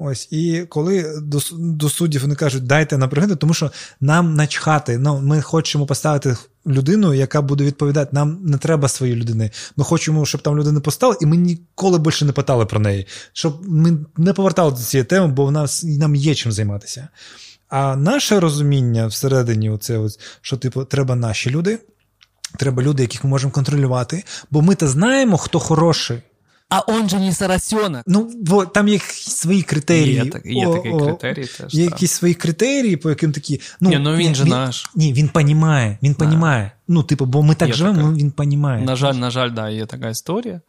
[0.00, 3.70] Ось, і коли до, до суддів вони кажуть, дайте нам пригоди, тому що
[4.00, 4.98] нам начхати.
[4.98, 6.36] Ну, ми хочемо поставити
[6.66, 8.10] людину, яка буде відповідати.
[8.12, 9.50] Нам не треба своєї людини.
[9.76, 13.06] Ми хочемо, щоб там людини постали, і ми ніколи більше не питали про неї.
[13.32, 17.08] Щоб ми не повертали до цієї теми, бо в нас нам є чим займатися.
[17.68, 21.78] А наше розуміння всередині, оце ось, що типу, треба наші люди,
[22.58, 26.22] треба люди, яких ми можемо контролювати, бо ми то знаємо, хто хороший.
[26.70, 28.02] А он же не сарасьонок.
[28.06, 30.14] Ну, бо там є свої критерії.
[30.14, 31.74] Є, так- є О, такий о, критерій теж.
[31.74, 31.94] Є так.
[31.94, 33.60] якісь свої критерії, по яким такі.
[33.80, 34.90] Ну, Ні, ну він же наш.
[34.94, 36.72] Ні, він понімає, він понімає.
[36.88, 38.08] Ну, типу, бо ми так Є живемо, така.
[38.08, 38.84] ну, він понімає.
[38.84, 40.60] На жаль, на жаль, да, є така історія.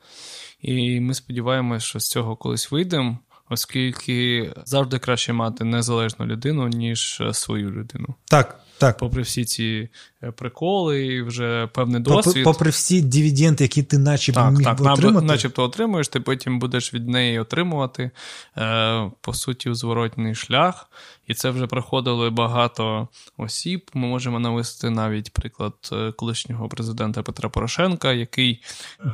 [0.61, 3.17] І ми сподіваємося, що з цього колись вийдемо.
[3.49, 8.07] оскільки завжди краще мати незалежну людину, ніж свою людину.
[8.25, 8.97] Так, так.
[8.97, 9.89] Попри всі ці
[10.23, 12.43] е, приколи, і вже певний досвід.
[12.43, 15.25] Попри всі дивіденди, які ти начебто так, міг так, отримати.
[15.25, 18.11] начебто отримуєш, ти потім будеш від неї отримувати,
[18.57, 20.89] е, по суті, зворотний шлях.
[21.29, 23.07] І це вже проходили багато
[23.37, 23.91] осіб.
[23.93, 28.61] Ми можемо навести навіть приклад е, колишнього президента Петра Порошенка, який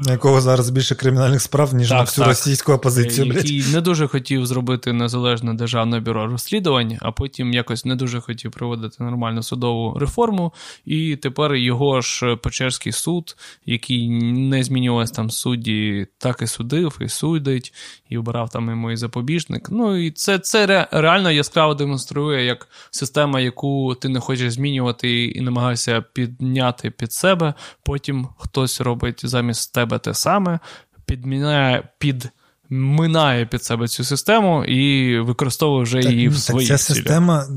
[0.06, 3.28] на якого зараз більше кримінальних справ, ніж так, на всю так, російську опозицію.
[3.28, 3.74] Який блядь.
[3.74, 9.04] не дуже хотів зробити незалежне державне бюро розслідувань, а потім якось не дуже хотів проводити
[9.04, 10.54] нормальну судову реформу.
[10.86, 13.36] І тепер його ж Печерський суд,
[13.66, 17.74] який не змінювався там судді, так і судив, і судить,
[18.10, 19.68] і обирав там і запобіжник.
[19.72, 21.74] Ну і це це реально яскраво
[22.06, 27.54] демонструє як система, яку ти не хочеш змінювати і намагаєшся підняти під себе.
[27.84, 30.60] Потім хтось робить замість тебе те саме,
[31.06, 32.30] підміняє під.
[32.70, 36.96] Минає під себе цю систему і використовує вже так, її в своїй Ця цілі.
[36.98, 37.48] система,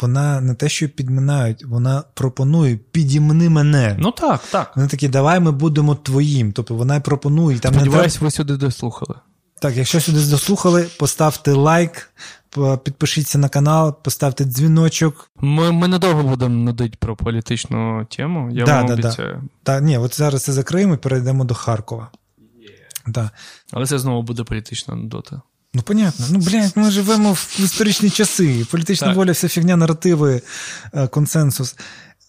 [0.00, 3.96] вона не те, що підминають, вона пропонує підімни мене.
[3.98, 4.72] Ну так, так.
[4.76, 6.52] Вони такі, давай ми будемо твоїм.
[6.52, 7.58] Тобто вона пропонує.
[7.58, 8.24] Там Сподіваюсь, не...
[8.24, 9.14] ви сюди дослухали.
[9.60, 12.10] Так, якщо сюди дослухали, поставте лайк,
[12.84, 15.30] підпишіться на канал, поставте дзвіночок.
[15.40, 18.50] Ми ми недовго будемо нудити про політичну тему.
[18.52, 19.34] Я да, вам да, обіцяю.
[19.42, 19.48] Да.
[19.62, 22.10] Так, ні, от зараз це закриємо і перейдемо до Харкова.
[22.38, 23.12] Yeah.
[23.12, 23.30] Да.
[23.70, 25.42] Але це знову буде політична нудота.
[25.74, 26.26] Ну, понятно.
[26.30, 28.66] Ну, блядь, ми живемо в історичні часи.
[28.70, 29.16] Політична так.
[29.16, 30.42] воля, вся фігня, наративи,
[30.94, 31.76] е, консенсус.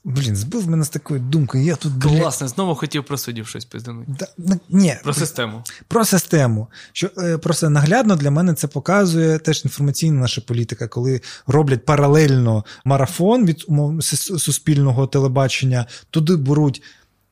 [0.10, 1.64] Блін, збив мене з такою думкою.
[1.64, 4.12] Я тут Класно, знову хотів про суддів щось пизданути.
[4.20, 5.64] Да, ну, ні, Про систему.
[5.88, 6.68] Про систему.
[6.92, 12.66] Що е, Просто наглядно для мене це показує теж інформаційна наша політика, коли роблять паралельно
[12.86, 16.82] марафон від умов суспільного телебачення, туди беруть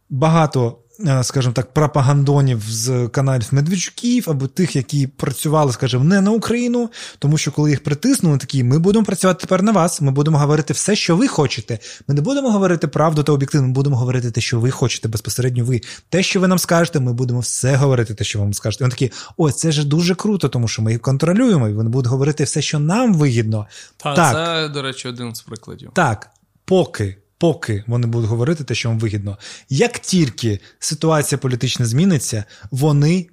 [0.09, 0.77] багато
[1.21, 6.89] скажімо так, пропагандонів з каналів Медведчуків або тих, які працювали, скажімо, не на Україну,
[7.19, 10.01] тому що коли їх притиснули, такі ми будемо працювати тепер на вас.
[10.01, 11.79] Ми будемо говорити все, що ви хочете.
[12.07, 15.65] Ми не будемо говорити правду та об'єктивно, ми будемо говорити те, що ви хочете безпосередньо.
[15.65, 18.83] Ви те, що ви нам скажете, ми будемо все говорити, те, що вам скажете.
[18.83, 21.89] І Вони такі, ой, це ж дуже круто, тому що ми їх контролюємо, і вони
[21.89, 23.67] будуть говорити все, що нам вигідно.
[23.97, 25.91] Та, так, це, до речі, один з прикладів.
[25.93, 26.29] Так,
[26.65, 29.37] поки поки вони будуть говорити те, що вам вигідно.
[29.69, 33.29] Як тільки ситуація політична зміниться, вони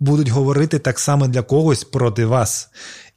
[0.00, 2.70] будуть говорити так само для когось проти вас.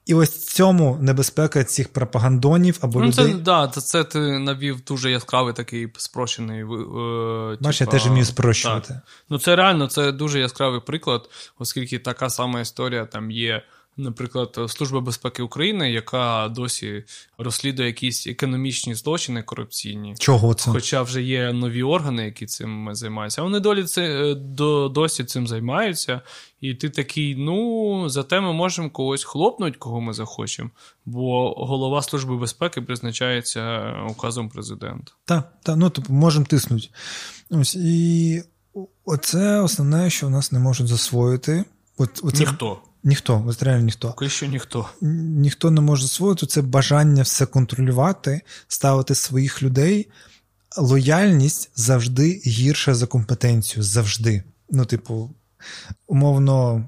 [0.06, 3.34] І ось цьому небезпека цих пропагандонів або ну, людей.
[3.34, 6.62] Це, да, це ти навів дуже яскравий такий спрощений.
[6.62, 8.88] Е, Бачиш, я теж вмію спрощувати.
[8.88, 8.98] Так.
[9.30, 11.30] Ну це реально це дуже яскравий приклад,
[11.60, 13.64] оскільки така сама історія там є
[13.98, 17.04] Наприклад, Служба безпеки України, яка досі
[17.38, 20.72] розслідує якісь економічні злочини корупційні, чого це?
[20.72, 23.42] Хоча вже є нові органи, які цим займаються.
[23.42, 26.22] А вони долі це е, до, досі цим займаються.
[26.62, 30.70] І ти такий: ну, зате ми можемо когось хлопнути, кого ми захочемо,
[31.06, 35.12] бо голова Служби безпеки призначається указом президента.
[35.26, 36.88] Так, так, ну тобто можемо тиснути.
[37.50, 38.44] Ось і
[39.06, 41.66] оце основне, що в нас не можуть засвоїти.
[41.98, 42.40] От, оце...
[42.40, 42.82] Ніхто.
[43.04, 44.08] Ніхто, от реально ніхто.
[44.08, 44.90] Поки що ніхто.
[45.02, 50.08] Ніхто не може засвоїти це бажання все контролювати, ставити своїх людей.
[50.78, 53.84] Лояльність завжди гірша за компетенцію.
[53.84, 54.44] Завжди.
[54.70, 55.32] Ну, типу,
[56.08, 56.88] умовно,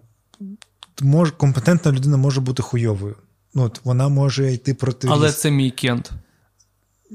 [1.02, 3.16] мож, компетентна людина може бути хуйовою.
[3.54, 5.08] Ну, от Вона може йти проти.
[5.12, 6.12] Але це мій кент.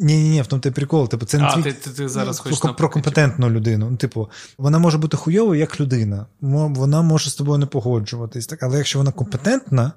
[0.03, 1.09] Ні, ні, ні, в тому ти прикол.
[1.09, 1.63] Типу, це не а, твій...
[1.63, 3.91] ти, ти, ти зараз ну, хочеш про компетентну людину.
[3.91, 4.29] Ну, типу,
[4.59, 6.27] вона може бути хуйовою як людина.
[6.41, 8.47] Вона може з тобою не погоджуватись.
[8.47, 8.63] Так?
[8.63, 9.93] Але якщо вона компетентна,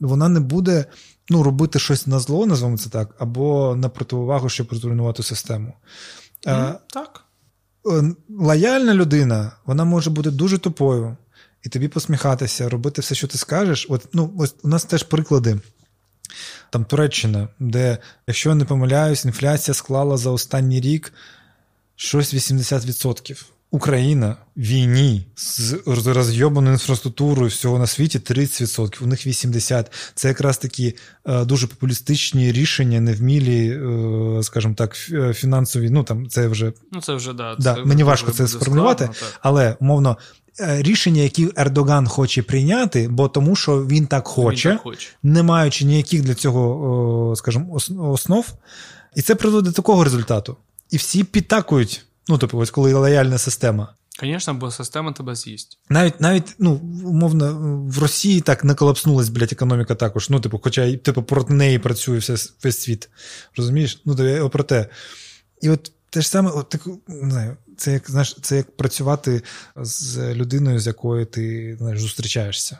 [0.00, 0.84] вона не буде
[1.30, 5.72] ну, робити щось на зло, назвемо це так, або на противовагу, щоб зруйнувати систему.
[6.46, 7.24] Mm, а, так.
[7.86, 11.16] Е, лояльна людина, вона може бути дуже тупою,
[11.62, 13.86] і тобі посміхатися, робити все, що ти скажеш.
[13.90, 15.58] От, ну, ось У нас теж приклади
[16.70, 21.12] там Туреччина, де, якщо я не помиляюсь, інфляція склала за останній рік
[21.96, 23.44] щось 80%.
[23.72, 29.86] Україна в війні з розйобаною інфраструктурою всього на світі 30%, у них 80%.
[30.14, 30.96] Це якраз такі
[31.26, 35.90] е, дуже популістичні рішення, невмілі, е, скажімо так, е, фінансові.
[35.90, 37.56] Ну там це вже ну це вже да.
[37.58, 39.08] да це мені важко це сформулювати,
[39.40, 40.16] але умовно
[40.58, 45.08] рішення, які Ердоган хоче прийняти, бо тому, що він так хоче, він так хоче.
[45.22, 48.46] не маючи ніяких для цього, скажімо, основ,
[49.16, 50.56] і це приводить до такого результату.
[50.90, 52.06] І всі підтакують.
[52.28, 53.94] Ну, тобто, ось коли лояльна система.
[54.20, 55.78] Звісно, бо система тебе з'їсть.
[55.88, 57.58] Навіть навіть, ну, умовно,
[57.88, 60.30] в Росії так не колапснулась, блядь, економіка також.
[60.30, 63.08] Ну, типу, хоча типу, проти неї працює весь, весь світ.
[63.56, 64.02] Розумієш?
[64.04, 64.86] Ну, тобі про те.
[65.62, 69.42] І от те ж саме, от, так, не знаю, це як знаєш, це як працювати
[69.76, 72.78] з людиною, з якою ти знаєш, зустрічаєшся.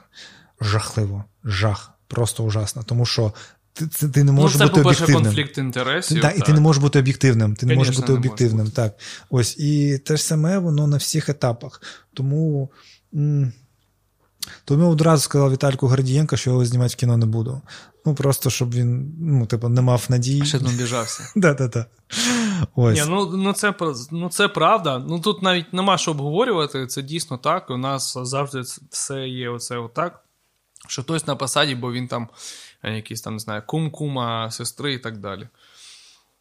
[0.61, 1.91] Жахливо, жах.
[2.07, 2.83] просто ужасна.
[2.83, 3.33] Тому що
[3.73, 5.33] ти, ти, ти не можеш ну, це, бути по-перше, об'єктивним.
[5.33, 6.21] конфлікт інтересів.
[6.21, 7.55] Так, і ти не можеш бути об'єктивним.
[7.55, 8.65] Ти не можеш бути не об'єктивним.
[8.65, 8.75] бути.
[8.75, 8.93] Так.
[9.29, 9.57] Ось.
[9.57, 11.81] І те ж саме воно на всіх етапах.
[12.13, 12.71] Тому.
[14.65, 17.61] тому я одразу сказав Вітальку Гордієнка, що я його знімати в кіно не буду.
[18.05, 20.45] Ну, просто щоб він ну, типу, не мав надії.
[20.45, 20.87] Ще не.
[21.35, 21.85] Да-да-да.
[22.75, 22.99] Ось.
[22.99, 23.73] Ні, ну, ну, це,
[24.11, 24.99] ну це правда.
[25.07, 27.69] Ну тут навіть нема що обговорювати, це дійсно так.
[27.69, 30.23] У нас завжди все є оце отак.
[30.87, 32.27] Що хтось на посаді, бо він там
[32.83, 35.47] е, якийсь там, не знаю, кум, кума, сестри і так далі.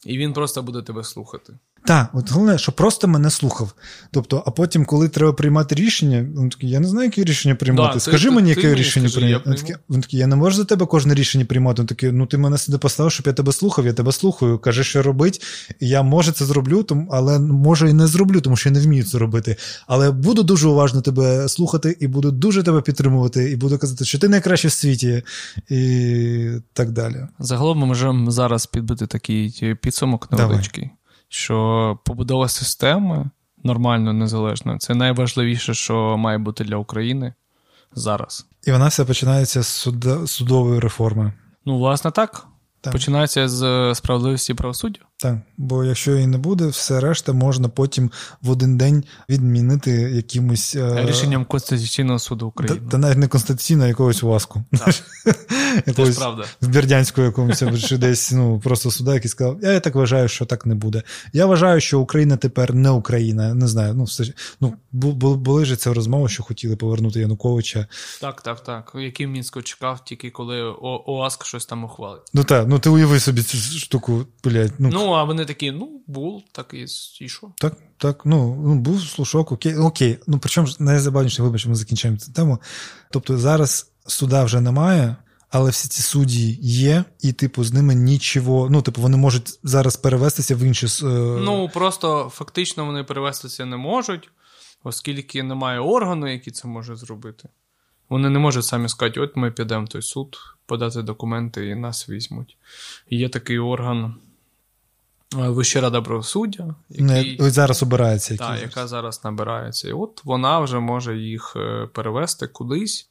[0.05, 1.59] І він просто буде тебе слухати.
[1.85, 3.73] Так, от головне, що просто мене слухав.
[4.11, 7.95] Тобто, а потім, коли треба приймати рішення, він такий, я не знаю, яке рішення приймати.
[7.95, 9.51] Да, Скажи ти- мені, ти яке мені рішення приймати.
[9.51, 11.83] Він такий, він такий, я не можу за тебе кожне рішення приймати.
[11.83, 14.59] Він такий, ну ти мене сюди поставив, щоб я тебе слухав, я тебе слухаю.
[14.59, 15.43] Кажи, що робить.
[15.81, 19.19] Я може це зроблю, але може і не зроблю, тому що я не вмію це
[19.19, 19.57] робити.
[19.87, 24.19] Але буду дуже уважно тебе слухати і буду дуже тебе підтримувати, і буду казати, що
[24.19, 25.23] ти найкращий в світі,
[25.69, 27.17] і так далі.
[27.39, 30.47] Загалом ми можемо зараз підбити такий підсумок Давай.
[30.47, 30.91] невеличкий,
[31.33, 33.31] що побудова системи
[33.65, 37.35] нормально незалежно це найважливіше, що має бути для України
[37.95, 38.47] зараз.
[38.67, 41.33] І вона все починається з суда- судової реформи.
[41.65, 42.47] Ну, власне, так.
[42.81, 42.93] Так.
[42.93, 45.01] Починається з е, справедливості правосуддя.
[45.23, 48.11] Так, бо якщо її не буде, все решта можна потім
[48.43, 52.81] в один день відмінити якимось е, Рішенням Конституційного суду України.
[52.91, 54.65] та навіть не конституційно, а якогось васку.
[55.87, 56.45] Якогось правда.
[56.63, 60.67] Бердянську якомусь чи десь ну просто суда, який сказав, я, я так вважаю, що так
[60.67, 61.03] не буде.
[61.33, 63.55] Я вважаю, що Україна тепер не Україна.
[63.55, 63.95] Не знаю.
[63.95, 64.25] Ну, все
[64.61, 67.87] ну бу- бу- були ж це розмови, що хотіли повернути Януковича.
[68.21, 68.93] Так, так, так.
[68.95, 70.63] Який Мінсько чекав, тільки коли
[71.07, 72.23] ОАСК щось там ухвалить.
[72.35, 74.73] Ну так, ну ти уяви собі цю штуку, блядь.
[74.79, 76.87] Ну, Ну, а вони такі, ну, був, так і,
[77.25, 77.51] і що?
[77.59, 80.19] Так, так, ну, ну був слушок, окей, окей.
[80.27, 82.59] Ну причому ж найзабавніше, вибач, ми закінчаємо цю тему.
[83.11, 85.17] Тобто зараз суда вже немає,
[85.51, 88.69] але всі ці судді є, і, типу, з ними нічого.
[88.71, 90.87] Ну, типу, вони можуть зараз перевестися в інші.
[90.87, 91.07] е,
[91.45, 94.31] Ну, просто фактично вони перевестися не можуть,
[94.85, 97.49] оскільки немає органу, який це може зробити.
[98.09, 100.37] Вони не можуть самі сказати, от ми підемо в той суд,
[100.67, 102.57] подати документи і нас візьмуть.
[103.09, 104.15] І є такий орган
[105.37, 109.89] Вища рада правосуддя, не, який, зараз обирається та, яка зараз набирається.
[109.89, 113.11] І от вона вже може їх е, перевести кудись.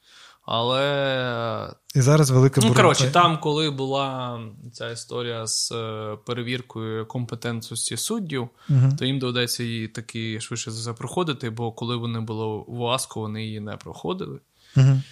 [0.52, 4.40] Але І зараз велика Ну, коротше, там, коли була
[4.74, 8.96] ця історія з е, перевіркою компетентності суддів, Мгм.
[8.96, 13.20] то їм доведеться її таки швидше за все проходити, бо коли вони були в ОАСКу,
[13.20, 14.40] вони її не проходили.
[14.76, 15.04] Мгм.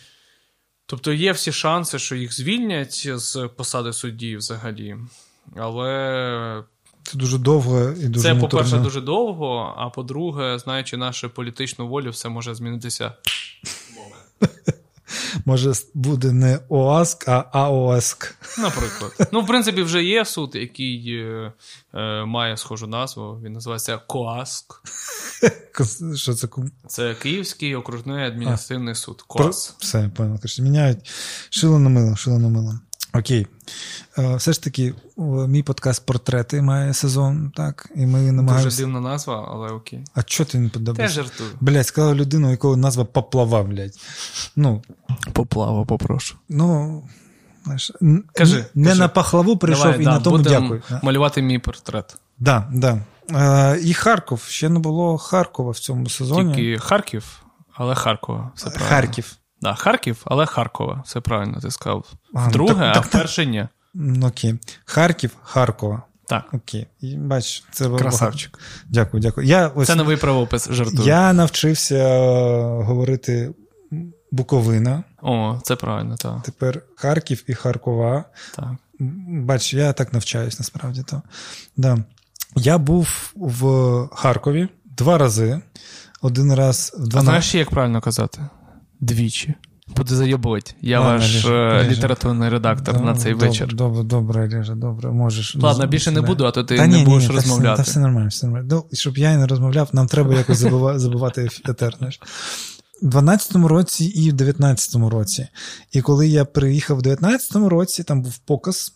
[0.86, 4.98] Тобто є всі шанси, що їх звільнять з посади судді взагалі.
[5.56, 6.64] Але
[7.12, 12.10] Це дуже довго і дуже це, по-перше, дуже довго, а по-друге, знаючи нашу політичну волю,
[12.10, 13.14] все може змінитися.
[15.46, 18.36] Може, буде не ОАСК, а АОСК.
[18.58, 19.30] Наприклад.
[19.32, 21.54] Ну, в принципі, вже є суд, який е,
[21.94, 23.40] е, має схожу назву.
[23.44, 24.82] Він називається КОАСК.
[26.16, 26.48] Що це
[26.88, 29.26] Це Київський окружний адміністративний суд.
[29.30, 29.44] Про...
[29.44, 29.76] КОАС.
[29.80, 30.40] Все, я понял.
[30.60, 31.10] Міняють
[31.50, 32.80] шило на мило, шило на мило.
[33.14, 33.48] Окей.
[34.18, 34.94] Е, Все ж таки,
[35.48, 40.04] мій подкаст портрети має сезон, так, і ми Дуже дивна назва, але окей.
[40.14, 41.16] А чого ти не Теж подобається?
[41.24, 41.50] жартую.
[41.62, 43.96] Блять, сказала людину, якого назва поплава, блядь.
[44.56, 44.82] Ну,
[45.34, 46.36] Поплава, попрошу.
[46.50, 47.04] ну.
[47.64, 47.92] Знаєш,
[48.34, 49.00] Кажи, не кажи.
[49.02, 50.82] на пахлаву прийшов Давай, і да, на тому будем дякую.
[51.04, 52.18] малювати мій портрет.
[52.40, 53.02] Да, да.
[53.32, 54.42] Е, і Харков.
[54.48, 56.56] Ще не було Харкова в цьому сезоні.
[56.56, 57.44] Тільки Харків,
[57.74, 58.52] але Харкова.
[58.56, 58.90] Все правильно.
[58.90, 59.36] Харків.
[59.62, 61.04] Да, Харків, але Харкова.
[61.06, 62.06] Все правильно, ти сказав.
[62.34, 63.68] А, ну, Вдруге, так- а так- вперше ні.
[63.96, 64.56] М, Окей.
[64.86, 66.02] Харків, Харкова.
[66.26, 66.88] Так, Окей.
[67.18, 68.52] Бач, це красавчик.
[68.52, 68.86] багато.
[68.90, 69.48] Дякую, дякую.
[69.48, 71.08] Я ось Це новий правопис, жартую.
[71.08, 73.54] Я навчився е, говорити
[74.32, 76.42] Буковина, О, це правильно, так.
[76.44, 78.24] тепер Харків і Харкова.
[78.56, 78.70] так.
[79.30, 81.04] Бач, я так навчаюсь насправді.
[81.04, 81.22] То.
[81.78, 81.98] Да.
[82.56, 85.62] Я був в Харкові два рази.
[86.22, 87.24] Один раз в А 12...
[87.26, 88.42] знаєш, як правильно казати?
[89.00, 89.54] Двічі.
[89.96, 90.74] Буде зайобувати.
[90.82, 93.74] Я Ладно, ваш Ліша, е, літературний редактор на цей Добре, вечір.
[93.76, 95.56] Добре, добре, Лежа, добре, можеш.
[95.56, 97.82] Ладно, більше не буду, а то ти Та не ні, будеш ні, та все- Та
[97.82, 98.68] все нормально, все нормально.
[98.72, 101.98] Ну, щоб я не розмовляв, нам треба якось забувати, забувати етер.
[103.02, 105.48] У 12-му році і в 19-му році.
[105.92, 108.96] І коли я приїхав в 19-му році, там був показ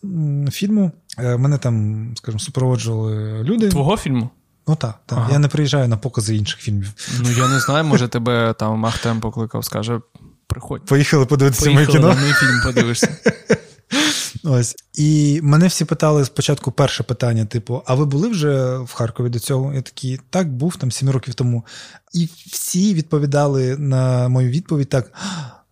[0.50, 0.92] фільму.
[1.18, 3.68] е, Мене там, скажімо, супроводжували люди.
[3.68, 4.30] Твого фільму?
[4.68, 5.18] Ну так, так.
[5.18, 5.32] Ага.
[5.32, 6.92] я не приїжджаю на покази інших фільмів.
[7.22, 10.00] Ну я не знаю, може тебе там Ахтем покликав, скаже,
[10.46, 10.84] приходь.
[10.84, 12.08] Поїхали подивитися моє кіно.
[12.08, 13.16] мій фільм подивишся.
[14.44, 14.76] Ось.
[14.94, 19.38] І мене всі питали спочатку перше питання: типу, а ви були вже в Харкові до
[19.38, 19.74] цього?
[19.74, 21.64] Я такий, так, був там сім років тому.
[22.12, 25.12] І всі відповідали на мою відповідь так.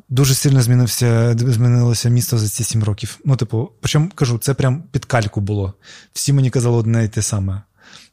[0.08, 3.18] Дуже сильно змінився, змінилося місто за ці сім років.
[3.24, 5.74] Ну, типу, причому кажу, це прям під кальку було.
[6.12, 7.62] Всі мені казали одне і те саме.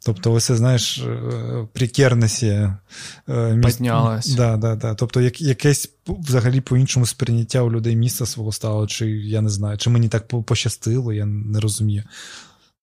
[0.08, 3.60] Тобто, ось, знаєш, е, прикернесі е.
[3.66, 4.36] Піднялась.
[4.36, 4.96] Да, да, да.
[4.96, 9.78] Тобто, як, якесь взагалі по-іншому сприйняття у людей міста свого стало, чи я не знаю,
[9.78, 12.04] чи мені так пощастило, я не розумію.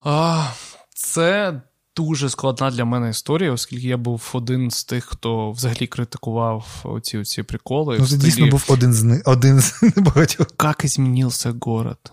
[0.02, 0.46] А,
[0.94, 1.60] Це
[1.96, 7.18] дуже складна для мене історія, оскільки я був один з тих, хто взагалі критикував оці
[7.18, 7.96] оці приколи.
[8.00, 10.46] Ну, це дійсно був один з один з небагатьох.
[10.62, 12.12] Як змінився город?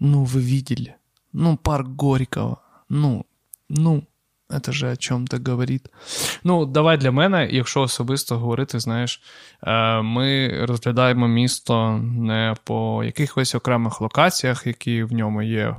[0.00, 0.94] Ну, ви видели?
[1.32, 2.56] Ну, парк Горького.
[2.90, 3.24] Ну,
[3.68, 4.02] ну,
[4.60, 5.86] це же о чому-то говорить.
[6.44, 9.22] Ну, давай для мене, якщо особисто говорити, знаєш,
[9.62, 15.76] е, ми розглядаємо місто не по якихось окремих локаціях, які в ньому є,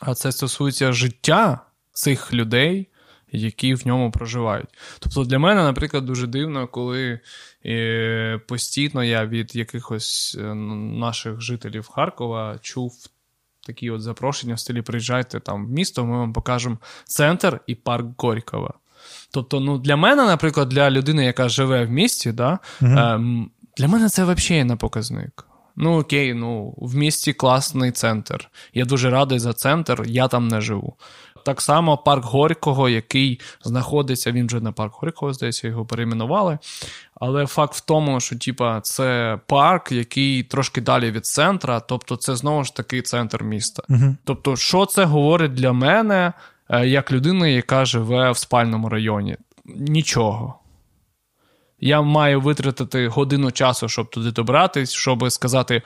[0.00, 1.60] а це стосується життя
[1.92, 2.88] цих людей,
[3.32, 4.68] які в ньому проживають.
[4.98, 7.20] Тобто для мене, наприклад, дуже дивно, коли
[7.66, 12.92] е, постійно я від якихось е, наших жителів Харкова чув
[13.66, 18.06] такі от запрошення в стилі приїжджайте там в місто, ми вам покажемо центр і парк
[18.18, 18.74] Горького.
[19.30, 22.92] Тобто, ну, для мене, наприклад, для людини, яка живе в місті, да, угу.
[22.92, 25.46] ем, для мене це взагалі не показник.
[25.76, 28.48] Ну, окей, ну, в місті класний центр.
[28.74, 30.96] Я дуже радий за центр, я там не живу.
[31.46, 36.58] Так само парк Горького, який знаходиться, він вже на парк Горького, здається, його перейменували.
[37.14, 42.36] Але факт в тому, що типа, це парк, який трошки далі від центра, тобто це
[42.36, 43.82] знову ж таки центр міста.
[43.88, 44.16] Угу.
[44.24, 46.32] Тобто, що це говорить для мене
[46.70, 49.36] е, як людина, яка живе в спальному районі?
[49.64, 50.58] Нічого.
[51.80, 55.82] Я маю витратити годину часу, щоб туди добратись, щоб сказати: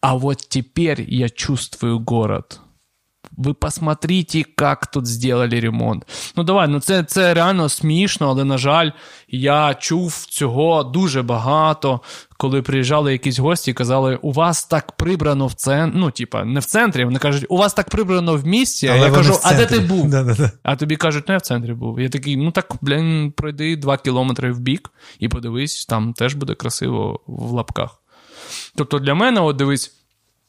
[0.00, 2.60] а от тепер я чувствую город
[3.36, 6.06] ви посмотрите, як тут зробили ремонт.
[6.36, 8.90] Ну давай, ну це це реально смішно, але, на жаль,
[9.28, 12.00] я чув цього дуже багато,
[12.36, 15.98] коли приїжджали якісь гості і казали, у вас так прибрано в центрі.
[15.98, 18.88] Ну, типа, не в центрі, вони кажуть, у вас так прибрано в місті.
[18.88, 20.10] А я кажу, а де ти був?
[20.10, 20.52] Да-да-да.
[20.62, 22.00] А тобі кажуть, ну я в центрі був.
[22.00, 26.54] Я такий, ну так, блін, пройди два кілометри в бік і подивись, там теж буде
[26.54, 28.00] красиво в лапках.
[28.76, 30.03] Тобто для мене, от дивись.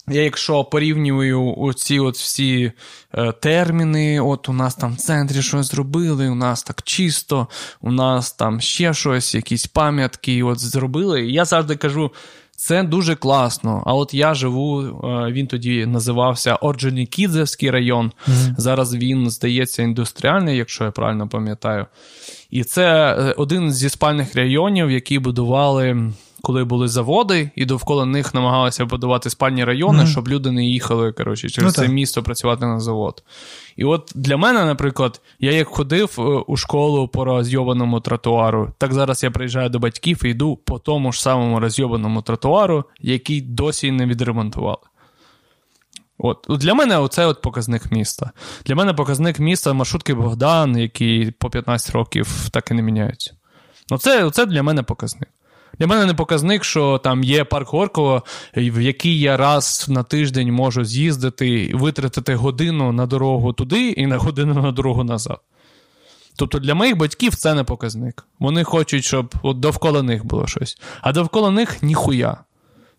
[0.07, 2.72] Я, якщо порівнюю оці от всі
[3.14, 7.48] е, терміни, от у нас там в центрі щось зробили, у нас так чисто,
[7.82, 11.27] у нас там ще щось, якісь пам'ятки от зробили.
[11.27, 12.11] І я завжди кажу,
[12.57, 13.84] це дуже класно.
[13.86, 18.11] А от я живу, е, він тоді називався Орджонікідзевський район.
[18.27, 18.53] Mm-hmm.
[18.57, 21.86] Зараз він, здається, індустріальний, якщо я правильно пам'ятаю.
[22.49, 26.11] І це е, один зі спальних районів, які будували
[26.46, 30.08] коли були заводи, і довкола них намагалися будувати спальні райони, mm-hmm.
[30.08, 33.24] щоб люди не їхали коротше, через ну, це місто працювати на завод.
[33.76, 38.94] І от для мене, наприклад, я як ходив е, у школу по розйобаному тротуару, так
[38.94, 43.92] зараз я приїжджаю до батьків і йду по тому ж самому розйобаному тротуару, який досі
[43.92, 44.78] не відремонтували.
[46.18, 48.32] От Для мене це от показник міста.
[48.66, 53.34] Для мене показник міста маршрутки Богдан, які по 15 років так і не міняються.
[53.92, 55.30] Оце, Оце для мене показник.
[55.80, 58.24] Для мене не показник, що там є парк Горького,
[58.56, 64.18] в який я раз на тиждень можу з'їздити, витратити годину на дорогу туди і на
[64.18, 65.40] годину на дорогу назад.
[66.36, 68.26] Тобто для моїх батьків це не показник.
[68.40, 70.78] Вони хочуть, щоб от довкола них було щось.
[71.02, 72.38] А довкола них ніхуя.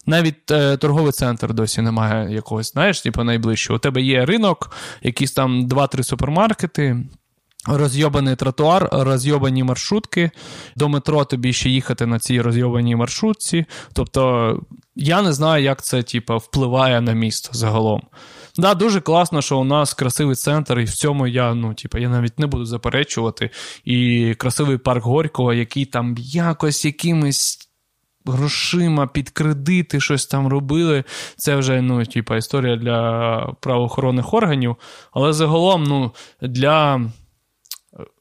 [0.07, 3.77] Навіть е, торговий центр досі немає якогось, знаєш, типу найближчого.
[3.77, 4.71] У тебе є ринок,
[5.03, 7.05] якісь там 2-3 супермаркети.
[7.69, 10.31] Розйобаний тротуар, розйобані маршрутки.
[10.77, 13.65] До метро тобі ще їхати на цій розйобаній маршрутці.
[13.93, 14.61] Тобто,
[14.97, 18.03] я не знаю, як це типу, впливає на місто загалом.
[18.59, 22.09] Да, Дуже класно, що у нас красивий центр, і в цьому я ну, типу, я
[22.09, 23.51] навіть не буду заперечувати.
[23.85, 27.63] І красивий парк Горького, який там якось якимись.
[28.29, 31.05] Грошима під кредити щось там робили.
[31.37, 34.77] Це вже ну, типа, історія для правоохоронних органів.
[35.13, 37.01] Але загалом ну, для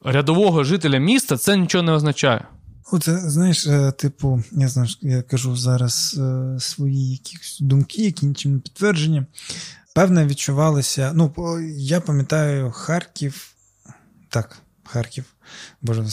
[0.05, 2.45] рядового жителя міста це нічого не означає.
[2.91, 8.53] Оце, знаєш, е, типу, я знаю, я кажу зараз е, свої якісь думки, які нічим
[8.53, 9.23] не підтверджені.
[9.95, 11.11] Певне, відчувалося.
[11.15, 11.33] Ну,
[11.77, 13.47] я пам'ятаю Харків.
[14.29, 15.25] Так, Харків.
[15.81, 16.05] Боже,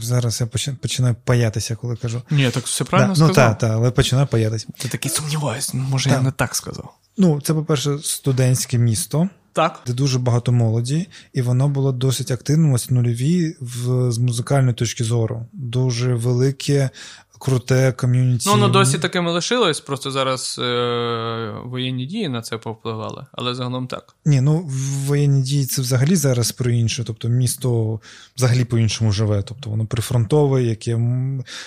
[0.00, 0.46] зараз я
[0.80, 2.22] починаю паятися, коли кажу.
[2.30, 3.48] Ні, так все правильно да, ну, сказав.
[3.48, 4.66] Ну, так, так, але починаю паятися.
[4.78, 6.18] Ти такий сумніваюся, може, так.
[6.18, 6.94] я не так сказав.
[7.16, 9.28] Ну, це, по-перше, студентське місто.
[9.58, 9.80] Так.
[9.86, 15.04] Де дуже багато молоді, і воно було досить активним ось нульові в, з музикальної точки
[15.04, 15.46] зору.
[15.52, 16.90] Дуже велике,
[17.38, 18.48] круте ком'юніті.
[18.48, 23.54] Ну, воно досі таким і лишилось, просто зараз е- воєнні дії на це повпливали, але
[23.54, 24.14] загалом так.
[24.24, 24.70] Ні, ну
[25.06, 27.04] воєнні дії це взагалі зараз про інше.
[27.06, 28.00] Тобто місто
[28.36, 29.42] взагалі по-іншому живе.
[29.42, 31.00] Тобто воно прифронтове, яке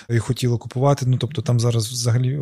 [0.08, 1.06] і хотіло купувати.
[1.06, 2.40] Ну тобто там зараз взагалі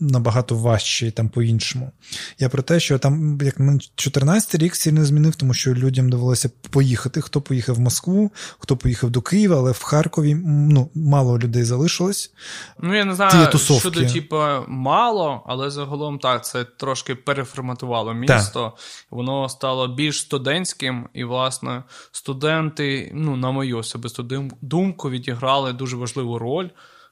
[0.00, 1.92] набагато важче і там по-іншому.
[2.38, 3.56] Я про те, що там, як
[3.94, 7.20] 14 рік сильно змінив, тому що людям довелося поїхати.
[7.20, 12.32] Хто поїхав в Москву, хто поїхав до Києва, але в Харкові ну, мало людей залишилось.
[12.78, 14.36] Ну, я не знаю, щодо типу,
[14.68, 18.72] мало, але загалом так, це трошки переформатувало місто.
[18.76, 18.84] Так.
[19.10, 21.82] Воно стало більш студентським, і, власне,
[22.12, 26.68] студенти, ну, на мою особисту думку, відіграли дуже важливу роль.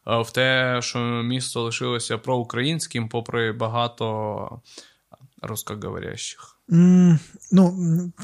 [0.08, 4.60] Е, в те, що місто лишилося проукраїнським, попри багато
[5.42, 6.58] русскоговорящих.
[6.68, 7.18] Mm,
[7.52, 7.74] ну,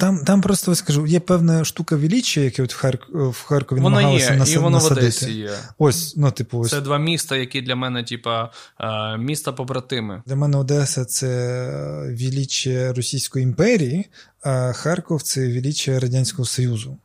[0.01, 3.09] Там там просто скажу, є певна штука величчя, яке от в, Харк...
[3.15, 4.61] в Харкові воно намагалися є, насадити.
[4.61, 5.51] І воно в Одесі є.
[5.79, 6.71] Ось, ну, типу, ось.
[6.71, 8.51] Це два міста, які для мене, типа,
[8.81, 10.23] е, міста-побратими.
[10.27, 11.27] Для мене Одеса це
[12.21, 14.07] величчя Російської імперії,
[14.73, 16.97] Харков це величчя Радянського Союзу.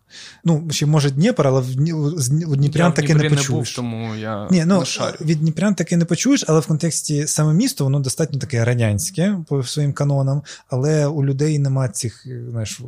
[0.43, 1.75] Ну, ще може Дніпр, але в
[2.55, 3.49] Дніпрян таки не почуєш.
[3.49, 5.17] не був, тому я Ні, ну, не шарю.
[5.21, 9.63] Від Дніпрян таки не почуєш, але в контексті саме місто, воно достатньо таке радянське по
[9.63, 12.81] своїм канонам, але у людей нема цих, знаєш,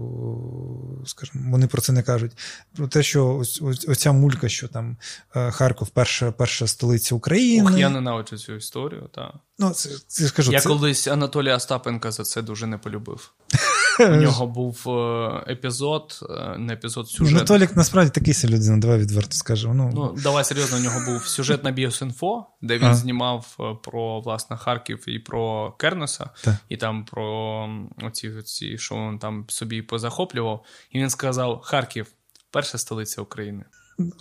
[1.06, 2.32] скажімо, вони про це не кажуть.
[2.76, 4.98] Про те, що ось, ось оця мулька, що там
[5.36, 7.72] е, Харков, перша перша столиця України.
[7.72, 9.34] Ох, я ненавиджу цю історію, так.
[9.60, 10.68] Ну, це, це скажу, Я це...
[10.68, 13.32] колись Анатолія Остапенка за це дуже не полюбив.
[14.00, 17.36] У нього був е, епізод, е, не епізод сюжет.
[17.36, 19.74] Анатолік насправді такий себе людина, давай відверто скажемо.
[19.74, 22.96] Ну, ну давай серйозно, у нього був сюжет на Біосінфо, де він а.
[22.96, 26.58] знімав е, про власне Харків і про Кернеса, Та.
[26.70, 27.70] і там про
[28.04, 30.66] оці, оці, що він там собі позахоплював.
[30.92, 32.08] І він сказав: Харків
[32.52, 33.64] перша столиця України.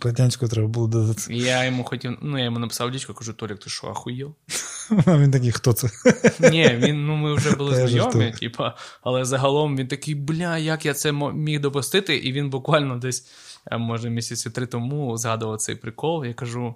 [0.03, 1.35] Радянську треба було додати.
[1.35, 4.35] Я йому хотів, ну я йому написав дічку, кажу, Толік, ти що, ахуєв?
[5.07, 5.89] А він такий, хто це?
[6.51, 10.95] Ні, він, ну ми вже були знайомі, типа, але загалом він такий, бля, як я
[10.95, 13.27] це міг допустити, і він буквально десь,
[13.73, 16.25] може, місяці три тому згадував цей прикол.
[16.25, 16.75] Я кажу: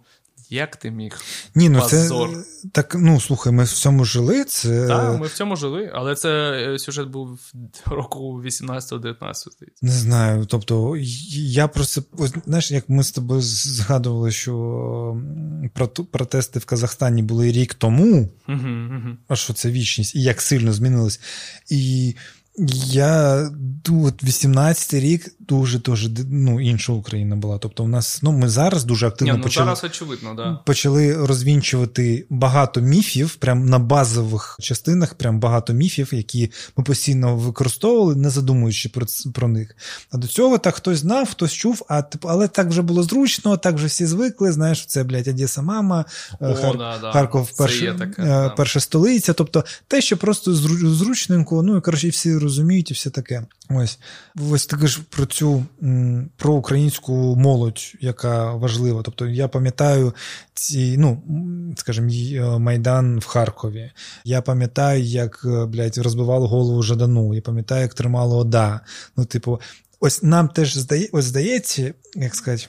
[0.51, 1.21] як ти міг?
[1.55, 2.31] Ні, ну Позор.
[2.31, 4.45] це так, ну слухай, ми в цьому жили.
[4.45, 4.87] Це...
[4.89, 7.53] Так, ми в цьому жили, але це е, сюжет був
[7.87, 9.15] року 18-19.
[9.83, 10.47] Не знаю.
[10.47, 10.97] Тобто,
[11.33, 12.03] я просто
[12.47, 15.17] знаєш, як ми з тобою згадували, що
[16.11, 19.17] протести в Казахстані були рік тому, угу, угу.
[19.29, 21.21] а що це вічність, і як сильно змінилось.
[21.71, 22.15] І
[22.87, 23.43] я
[23.89, 27.59] от 18-й рік дуже дуже ну, інша Україна була.
[27.59, 30.61] Тобто, у нас ну ми зараз дуже активно Ні, ну, почали зараз очевидно, да.
[30.65, 38.17] почали розвінчувати багато міфів, прям на базових частинах, прям багато міфів, які ми постійно використовували,
[38.17, 39.77] не задумуючи про про них.
[40.11, 43.57] А до цього так хтось знав, хтось чув, а типу, але так вже було зручно,
[43.57, 44.53] так вже всі звикли.
[44.53, 46.05] Знаєш, це блядь, Одеса мама,
[46.41, 46.79] е, О, Хар...
[46.79, 47.13] да, да.
[47.13, 49.33] Харков, перша, таке, е, перша столиця.
[49.33, 53.47] Тобто те, що просто зручненько, ну і коротше, всі розуміють і все таке.
[53.71, 53.99] Ось
[54.51, 55.65] ось таке ж про цю
[56.37, 59.03] проукраїнську молодь, яка важлива.
[59.03, 60.15] Тобто я пам'ятаю
[60.55, 61.23] ці, ну
[61.77, 63.91] скажімо, е, Майдан в Харкові.
[64.25, 67.35] Я пам'ятаю, як е, блядь, розбивало голову Жадану.
[67.35, 68.81] Я пам'ятаю, як тримало ОДА.
[69.17, 69.61] Ну, типу,
[70.01, 72.67] ось нам теж здає, ось здається, як сказати.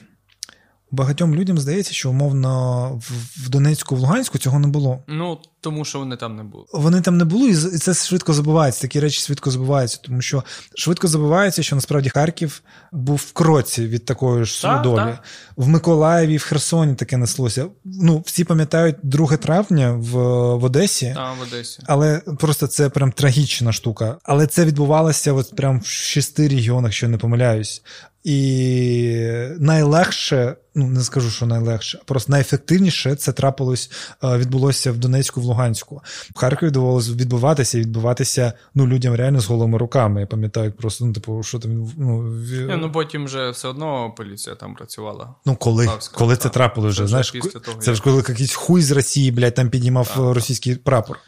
[0.90, 3.00] Багатьом людям здається, що умовно
[3.36, 5.02] в Донецьку, в Луганську цього не було.
[5.08, 6.64] Ну тому що вони там не були.
[6.72, 8.82] Вони там не були, і це швидко забувається.
[8.82, 10.44] Такі речі швидко забуваються, тому що
[10.74, 14.96] швидко забувається, що насправді Харків був в кроці від такої ж так, долі.
[14.96, 15.24] Так.
[15.56, 17.66] В Миколаєві, в Херсоні таке неслося.
[17.84, 20.16] Ну, всі пам'ятають 2 травня в
[20.56, 21.82] в Одесі, Так, в Одесі.
[21.86, 24.16] але просто це прям трагічна штука.
[24.22, 27.82] Але це відбувалося от прям в шести регіонах, що не помиляюсь.
[28.26, 33.90] І найлегше, ну не скажу, що найлегше, а просто найефективніше це трапилось,
[34.24, 36.02] е, відбулося в Донецьку, в Луганську.
[36.34, 40.20] В Харкові довелося відбуватися і відбуватися ну, людям реально з голими руками.
[40.20, 42.76] Я пам'ятаю, просто ну, типу, що там ну, в...
[42.76, 45.34] ну потім вже все одно поліція там працювала.
[45.44, 48.90] Ну коли Славська, коли це трапилось вже, знаєш, того, це ж коли якийсь хуй з
[48.90, 51.18] Росії, блядь, там піднімав так, російський прапор.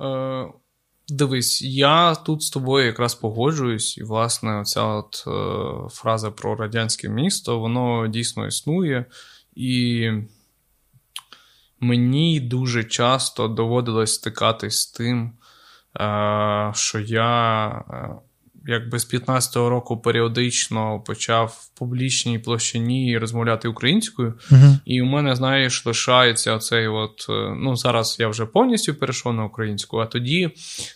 [0.00, 0.46] Е,
[1.08, 7.08] Дивись, я тут з тобою якраз погоджуюсь, і, власне, оця от е, фраза про радянське
[7.08, 9.04] місто, воно дійсно існує.
[9.54, 10.10] І
[11.80, 15.32] мені дуже часто доводилось стикатись з тим,
[16.00, 17.84] е, що я.
[18.66, 24.78] Якби з 15-го року періодично почав в публічній площині розмовляти українською, uh-huh.
[24.84, 27.26] і у мене, знаєш, лишається оцей от.
[27.28, 30.50] Е, ну, зараз я вже повністю перейшов на українську, а тоді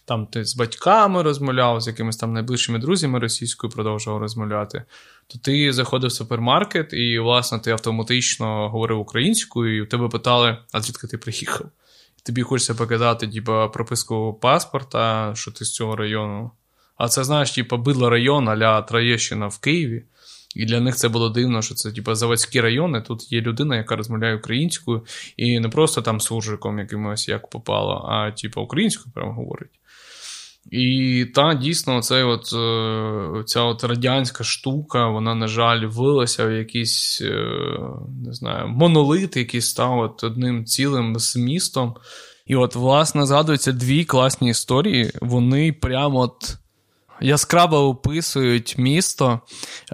[0.04, 4.82] там ти з батьками розмовляв, з якимись там найближчими друзями російською продовжував розмовляти.
[5.26, 10.56] То ти заходив в супермаркет, і, власне, ти автоматично говорив українською, і в тебе питали,
[10.72, 11.66] а звідки ти приїхав?
[12.26, 16.50] Тобі хочеться показати, типу, прописку паспорта, що ти з цього району.
[16.98, 20.04] А це, знаєш, типу, бидло район аля Троєщина в Києві.
[20.56, 23.00] І для них це було дивно, що це типу, заводські райони.
[23.00, 25.04] Тут є людина, яка розмовляє українською,
[25.36, 29.70] і не просто там суржиком якимось як попало, а типу, українською прямо говорить.
[30.70, 36.52] І та дійсно, це от, е, ця от радянська штука, вона, на жаль, вилася в
[36.52, 37.48] якийсь е,
[38.26, 41.94] не знаю, монолит, який став от одним цілим з містом.
[42.46, 45.10] І от, власне, згадуються дві класні історії.
[45.20, 46.58] Вони прямо от
[47.20, 49.40] яскраво описують місто.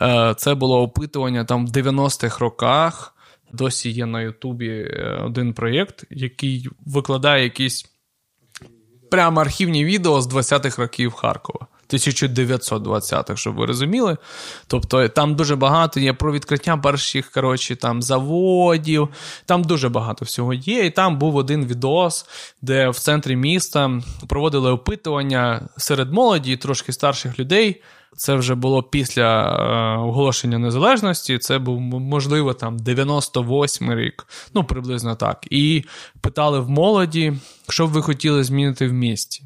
[0.02, 3.10] Е, це було опитування там в 90-х роках.
[3.52, 4.84] Досі є на Ютубі
[5.24, 7.86] один проєкт, який викладає якісь
[9.10, 11.66] прямо архівні відео з 20-х років Харкова.
[11.96, 14.16] 1920-х, щоб ви розуміли.
[14.66, 19.08] Тобто там дуже багато є про відкриття перших коротше, там заводів,
[19.46, 20.86] там дуже багато всього є.
[20.86, 22.26] І там був один відос,
[22.62, 27.82] де в центрі міста проводили опитування серед молоді трошки старших людей.
[28.16, 31.38] Це вже було після е, оголошення незалежності.
[31.38, 35.46] Це був, можливо, там 98 рік, ну приблизно так.
[35.50, 35.84] І
[36.20, 37.32] питали в молоді,
[37.68, 39.44] що б ви хотіли змінити в місті.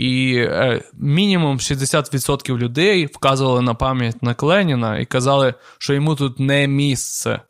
[0.00, 6.40] І е, мінімум 60% людей вказували на пам'ять на Кленіна і казали, що йому тут
[6.40, 7.40] не місце.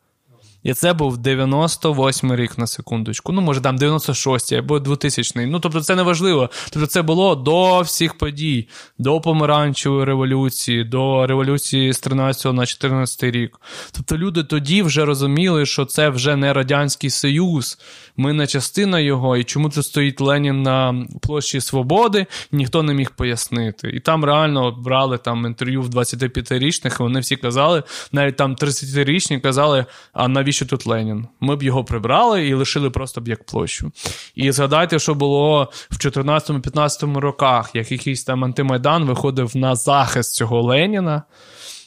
[0.63, 3.31] І це був 98 рік на секундочку.
[3.31, 6.49] Ну, може, там 96 або 2000 Ну, тобто, це не важливо.
[6.69, 8.67] Тобто, це було до всіх подій,
[8.97, 13.59] до помаранчевої революції, до революції з 13 на 14 рік.
[13.91, 17.77] Тобто, люди тоді вже розуміли, що це вже не Радянський Союз,
[18.17, 23.11] ми не частина його, і чому тут стоїть Ленін на площі Свободи, ніхто не міг
[23.11, 23.89] пояснити.
[23.89, 29.41] І там реально брали там інтерв'ю в 25-річних, і вони всі казали, навіть там 30-річні
[29.41, 31.27] казали, а навіщо тут Ленін?
[31.39, 33.91] Ми б його прибрали і лишили просто б як площу.
[34.35, 40.61] І згадайте, що було в 14-15 роках, як якийсь там антимайдан виходив на захист цього
[40.61, 41.23] Леніна.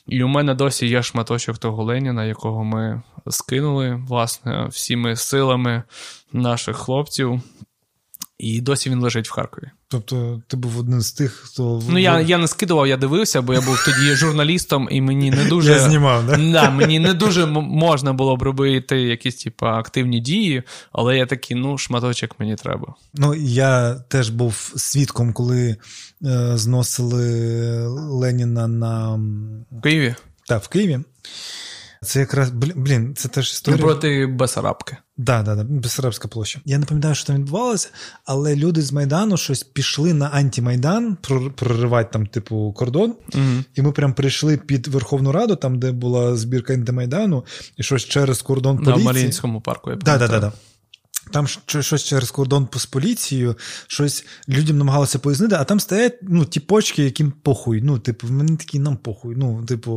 [0.07, 5.82] І у мене досі є шматочок того Леніна, якого ми скинули, власне, всіми силами
[6.32, 7.43] наших хлопців.
[8.39, 9.70] І досі він лежить в Харкові.
[9.89, 11.82] Тобто ти був один з тих, хто.
[11.89, 15.44] Ну, я я не скидував, я дивився, бо я був тоді журналістом, і мені не
[15.48, 15.73] дуже.
[15.73, 16.36] Я знімав, да?
[16.52, 20.62] Да, Мені не дуже можна було б робити якісь типу, активні дії,
[20.93, 22.94] але я такий, ну, шматочок мені треба.
[23.15, 25.77] Ну, я теж був свідком, коли
[26.24, 29.15] е, зносили Леніна на
[29.70, 30.15] В Києві?
[30.48, 31.01] Так, в Києві.
[32.05, 33.83] Це якраз блін, це теж історія.
[33.83, 34.97] Проти Басарабки.
[35.27, 36.61] Так, да, да, Бесарабська площа.
[36.65, 37.89] Я не пам'ятаю, що там відбувалося,
[38.25, 41.17] але люди з Майдану щось пішли на антимайдан,
[41.57, 43.15] проривати там, типу, кордон.
[43.35, 43.43] Угу.
[43.75, 47.45] І ми прям прийшли під Верховну Раду, там, де була збірка антимайдану,
[47.77, 48.99] і щось через кордон поліції.
[48.99, 49.91] На Маріїнському парку.
[49.91, 50.53] я Так, так, так.
[51.35, 53.56] Там щось через кордон з поліцією,
[53.86, 57.82] щось людям намагалося пояснити, а там стоять ну, ті почки, яким похуй.
[57.82, 59.36] Ну, типу, вони такі нам похуй.
[59.36, 59.93] Ну, типу,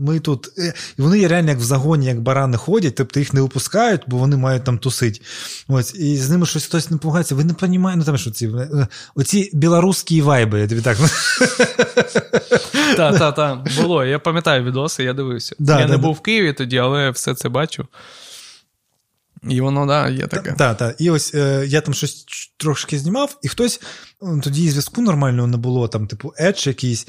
[0.00, 0.58] ми тут.
[0.58, 4.16] Е, і вони реально як в загоні, як барани ходять, тобто їх не випускають, бо
[4.16, 5.22] вони мають там тусить.
[5.68, 7.34] Ось, І з ними щось хтось не допомагається.
[7.34, 10.98] Ви не розумієте, ну там що ці е, оці білоруські вайби, я тобі так.
[12.96, 13.68] Так, так, так.
[13.82, 14.04] Було.
[14.04, 15.56] Я пам'ятаю відоси, я дивився.
[15.58, 17.86] Я не був в Києві тоді, але все це бачу.
[19.48, 20.52] І воно, да, є таке.
[20.52, 20.96] Так, так.
[20.98, 23.80] І ось е, я там щось трошки знімав, і хтось
[24.42, 27.08] тоді зв'язку нормального не було, там, типу, едж якийсь.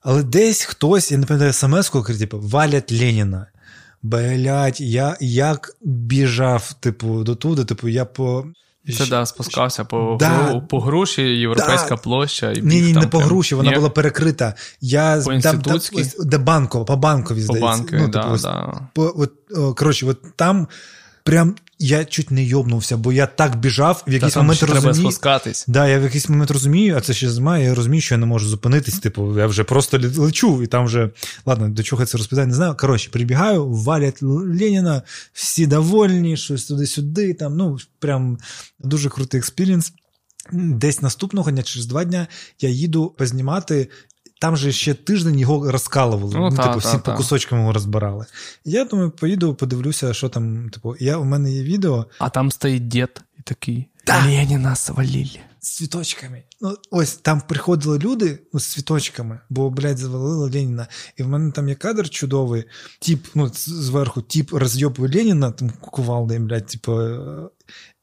[0.00, 3.46] Але десь хтось, я не пам'ятаю смс-ку, типу, валять Леніна.
[4.02, 8.46] Блять, я як біжав, типу, до туди, типу, я по.
[8.98, 11.96] Це да, спускався по да, по груші, європейська да.
[11.96, 12.52] площа.
[12.52, 13.76] І Ні, ні, не по груші, вона ні?
[13.76, 14.54] була перекрита.
[14.80, 15.80] Я по там, там,
[16.18, 17.60] де банково, по банкові, здається.
[17.60, 18.88] По банкові, ну, типу, да, ось, да.
[18.94, 19.32] По, от,
[19.76, 20.68] коротше, от там
[21.24, 24.82] прям я чуть не йобнувся, бо я так біжав, в якийсь Та, момент розумію.
[24.82, 25.64] Треба спускатись.
[25.68, 28.26] Да, я в якийсь момент розумію, а це ще зима, я розумію, що я не
[28.26, 28.98] можу зупинитись.
[28.98, 31.10] Типу, я вже просто лечу, і там вже
[31.46, 32.76] ладно, до чого я це розповідаю, не знаю.
[32.78, 35.02] Коротше, прибігаю, валять Леніна,
[35.32, 37.34] всі довольні, щось туди-сюди.
[37.34, 38.38] Там, ну, прям
[38.78, 39.92] дуже крутий experience.
[40.52, 42.26] Десь наступного дня, через два дня,
[42.60, 43.88] я їду познімати
[44.44, 46.34] там же ще тиждень його розкалували.
[46.34, 48.26] Ну, ну та, типу, всі та, по кусочкам його розбирали.
[48.64, 50.70] я думаю, поїду, подивлюся, що там.
[50.70, 52.06] Типу, я, у мене є відео.
[52.18, 53.88] А там стоїть дід і такий.
[54.06, 54.24] Да.
[54.24, 55.38] Леніна свалили.
[55.60, 56.42] З цвіточками.
[56.60, 60.86] Ну, ось там приходили люди ну, з цвіточками, бо, блядь, завалили Леніна.
[61.16, 62.64] І в мене там є кадр чудовий,
[62.98, 67.00] тип, ну, зверху, тип розйобує Леніна, там кувалдою, блядь, типу,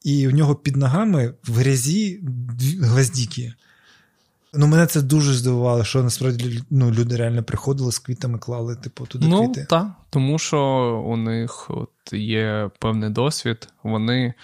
[0.02, 2.20] і в нього під ногами в грязі
[2.80, 3.54] гвоздіки.
[4.54, 9.06] Ну, мене це дуже здивувало, що насправді ну, люди реально приходили з квітами, клали, типу,
[9.06, 9.60] туди ну, квіти.
[9.60, 10.58] Ну, так, тому що
[11.06, 13.68] у них от є певний досвід.
[13.82, 14.34] Вони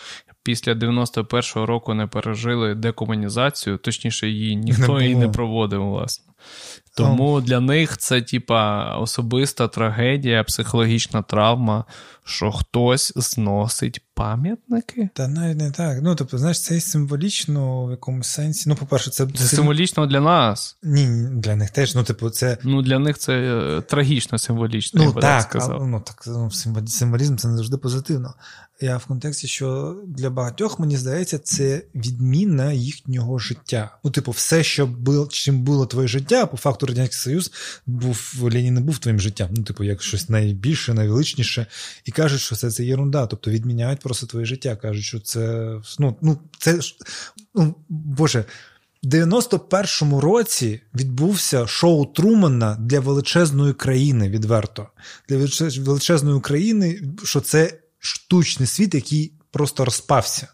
[0.43, 6.25] після 91-го року не пережили декомунізацію, точніше, її ніхто не і не проводив, власне.
[6.97, 7.43] Тому oh.
[7.43, 11.85] для них це, типа, особиста трагедія, психологічна травма,
[12.29, 15.09] що хтось зносить пам'ятники.
[15.15, 15.99] Та навіть не так.
[16.03, 18.69] Ну, тобто, знаєш, це символічно в якомусь сенсі.
[18.69, 20.77] Ну, по-перше, це Це символічно для нас.
[20.83, 21.95] Ні, для них теж.
[21.95, 22.59] Ну, типу, це.
[22.63, 25.01] Ну, для них це е, трагічно символічно.
[25.01, 25.83] Ну, я би так, так сказав.
[25.83, 26.51] А, ну, так, ну,
[26.87, 28.35] символізм це не завжди позитивно.
[28.81, 33.99] Я в контексті, що для багатьох, мені здається, це відміна їхнього життя.
[34.05, 37.53] Ну, типу, все, що було, чим було твоє життя, по факту Радянський Союз
[37.87, 39.49] був Ленін не був твоїм життям.
[39.57, 41.67] Ну, типу, як щось найбільше, найвеличніше,
[42.05, 43.27] і кажуть, що це це єрунда.
[43.27, 44.77] Тобто відміняють просто твоє життя.
[44.77, 46.81] Кажуть, що це ну, ну це
[47.55, 48.45] ну, Боже.
[49.03, 54.89] В 91-му році відбувся шоу Трумана для величезної країни відверто.
[55.29, 55.37] Для
[55.83, 60.47] величезної країни, що це штучний світ, який просто розпався.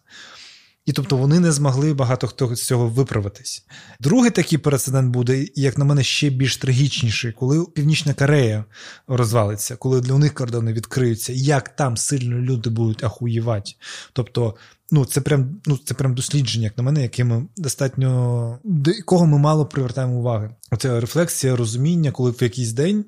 [0.86, 3.66] І тобто вони не змогли багато хто з цього виправитись.
[4.01, 8.65] Другий такий прецедент буде, як на мене, ще більш трагічніший, коли Північна Корея
[9.09, 13.73] розвалиться, коли для них кордони відкриються, як там сильно люди будуть ахуєвати.
[14.12, 14.55] Тобто,
[14.90, 19.27] ну це прям ну це прям дослідження, як на мене, яке ми достатньо до якого
[19.27, 20.51] ми мало привертаємо уваги.
[20.70, 23.05] Оця рефлексія, розуміння, коли в якийсь день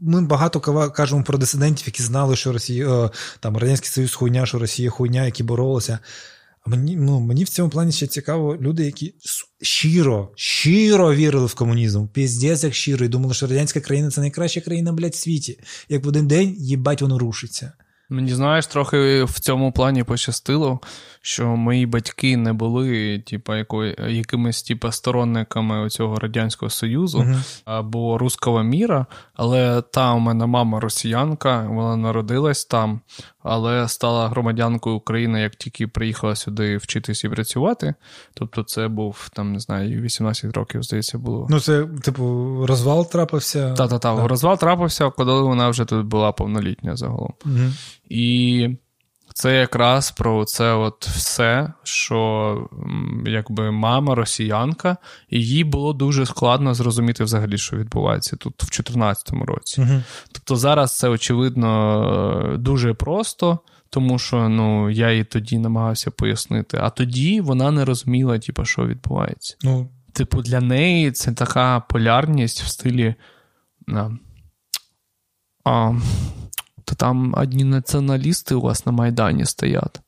[0.00, 4.58] ми багато кажемо про дисидентів, які знали, що Росія е, там Радянський Союз хуйня, що
[4.58, 5.98] Росія хуйня, які боролися.
[6.68, 9.14] Мені ну, мені в цьому плані ще цікаво люди, які
[9.62, 14.60] щиро, щиро вірили в комунізм, піздець як щиро, і думали, що радянська країна це найкраща
[14.60, 15.60] країна, блядь, в світі.
[15.88, 17.72] Як в один день, їбать, воно рушиться.
[18.10, 20.80] Мені знаєш, трохи в цьому плані пощастило,
[21.28, 23.54] що мої батьки не були, типу,
[24.08, 27.62] якимись типу, сторонниками цього радянського союзу uh-huh.
[27.64, 29.06] або руского міра.
[29.34, 33.00] Але та у мене мама росіянка, вона народилась там,
[33.42, 37.94] але стала громадянкою України, як тільки приїхала сюди вчитися і працювати.
[38.34, 41.46] Тобто, це був там, не знаю, 18 років, здається, було.
[41.50, 43.74] Ну, це, типу, розвал трапився.
[43.74, 47.34] Та-та-та, розвал трапився, коли вона вже тут була повнолітня загалом.
[47.46, 47.72] Uh-huh.
[48.08, 48.68] І
[49.38, 52.68] це якраз про це от все, що
[53.26, 54.96] якби мама росіянка,
[55.30, 59.80] і їй було дуже складно зрозуміти взагалі, що відбувається тут в 2014 році.
[59.80, 60.02] Угу.
[60.32, 63.58] Тобто зараз це очевидно дуже просто.
[63.90, 68.86] Тому що ну, я їй тоді намагався пояснити, а тоді вона не розуміла, типу, що
[68.86, 69.56] відбувається.
[69.62, 73.14] Ну, Типу, для неї це така полярність в стилі.
[73.94, 74.10] А,
[75.64, 75.94] а,
[76.88, 80.00] то там одні націоналісти у вас на Майдані стоять.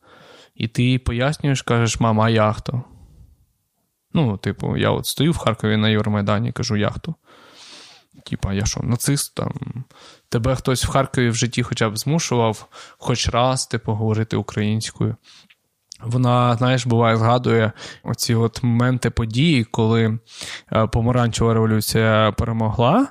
[0.55, 2.83] І ти їй пояснюєш, кажеш, мама, а я хто?
[4.13, 7.15] Ну, типу, я от стою в Харкові на Євромайдані кажу, я хто?
[8.25, 9.85] Типа, я що, нацист там?
[10.29, 12.67] Тебе хтось в Харкові в житті хоча б змушував
[12.99, 15.17] хоч раз, типу, говорити українською.
[16.05, 17.73] Вона, знаєш, буває, згадує
[18.05, 20.19] оці от моменти події, коли
[20.73, 23.07] е, помаранчева революція перемогла,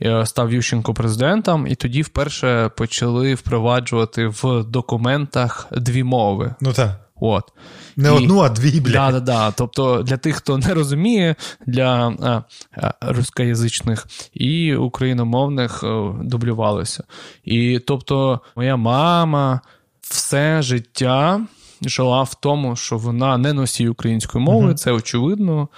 [0.00, 6.54] uh став Ющенко президентом, і тоді вперше почали впроваджувати в документах дві мови.
[6.60, 7.00] Ну так.
[7.20, 7.52] От.
[7.96, 8.92] Не і, одну, а дві, бля.
[8.92, 9.50] Да, да, да.
[9.50, 11.34] Тобто для тих, хто не розуміє,
[11.66, 12.42] для а,
[12.76, 15.84] а, рускоязичних і україномовних
[16.22, 17.04] дублювалося.
[17.44, 19.60] І тобто, моя мама
[20.00, 21.40] все життя
[21.88, 24.74] жила в тому, що вона не носій української мови, uh-huh.
[24.74, 25.68] це очевидно.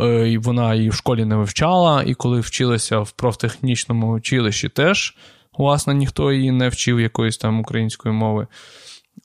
[0.00, 5.16] Е, і Вона її в школі не вивчала, і коли вчилася в профтехнічному училищі, теж,
[5.58, 8.46] власне, ніхто її не вчив якоїсь там української мови.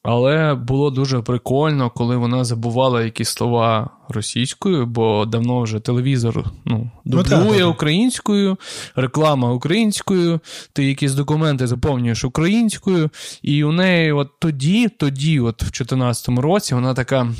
[0.03, 6.91] Але було дуже прикольно, коли вона забувала якісь слова російською, бо давно вже телевізор ну,
[7.05, 8.57] ну дублює українською,
[8.95, 10.39] реклама українською,
[10.73, 13.09] ти якісь документи заповнюєш українською,
[13.41, 17.33] і у неї от тоді, тоді, от в 2014 році, вона така: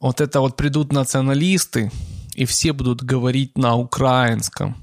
[0.00, 1.90] от это от прийдуть націоналісти,
[2.36, 4.74] і всі будуть говорити на українському.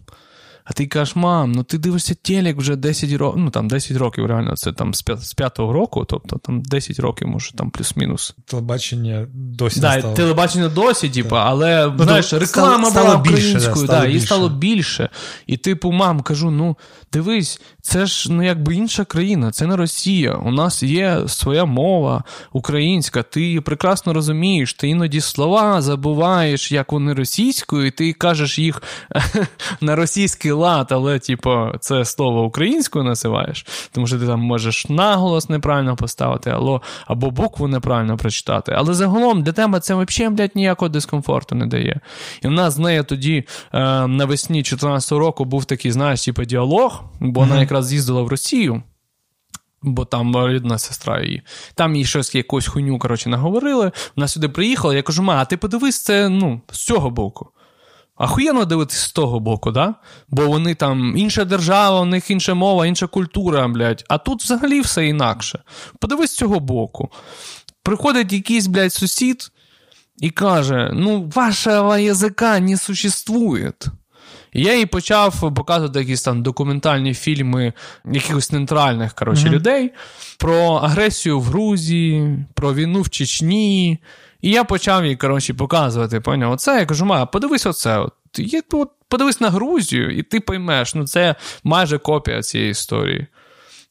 [0.70, 4.26] А ти кажеш, мам, ну ти дивишся телек вже 10 років, ну там 10 років,
[4.26, 8.36] реально, це там з 5-го року, тобто там 10 років, може, там плюс-мінус.
[8.46, 10.14] Телебачення досі да, стало.
[10.14, 15.10] телебачення досі, типу, але ну, знаєш, реклама стало, була українською, да, да, і стало більше.
[15.48, 16.78] І типу, мам, кажу, ну
[17.14, 20.34] дивись, це ж ну якби інша країна, це не Росія.
[20.34, 27.14] У нас є своя мова українська, ти прекрасно розумієш, ти іноді слова забуваєш, як вони
[27.14, 28.84] російською, і ти кажеш їх
[29.82, 35.50] на російський лад, але, типу, це слово українською називаєш, тому що ти там можеш наголос
[35.50, 38.74] неправильно поставити, або, або букву неправильно прочитати.
[38.78, 42.00] Але загалом для тебе це взагалі, блядь, ніякого дискомфорту не дає.
[42.44, 43.44] І в нас з нею тоді
[43.74, 48.84] е, навесні 2014 року був такий, знаєш, типу, діалог, бо вона якраз з'їздила в Росію.
[49.82, 51.42] Бо там рідна сестра її.
[51.76, 53.92] Там їй щось якусь хуйню коротше, наговорили.
[54.16, 57.52] Вона сюди приїхала, я кажу, ма, а ти подивись, це ну, з цього боку.
[58.20, 59.96] Ахуєнно дивитися з того боку, да?
[60.28, 64.04] бо вони там інша держава, у них інша мова, інша культура, блядь.
[64.08, 65.60] А тут взагалі все інакше.
[66.00, 67.10] Подивись з цього боку.
[67.84, 69.52] Приходить якийсь, блядь, сусід
[70.18, 73.74] і каже: ну, вашого язика не существує.
[74.54, 77.74] І я їй почав показувати якісь там документальні фільми
[78.12, 79.52] якихось нейтральних коротше, mm-hmm.
[79.52, 79.92] людей
[80.38, 84.00] про агресію в Грузії, про війну в Чечні.
[84.42, 86.20] І я почав їй коротше, показувати.
[86.20, 87.98] поняв, Оце я кажу, ма, подивись оце.
[87.98, 88.14] От.
[88.38, 93.28] Є, от, Подивись на Грузію, і ти поймеш, ну це майже копія цієї історії.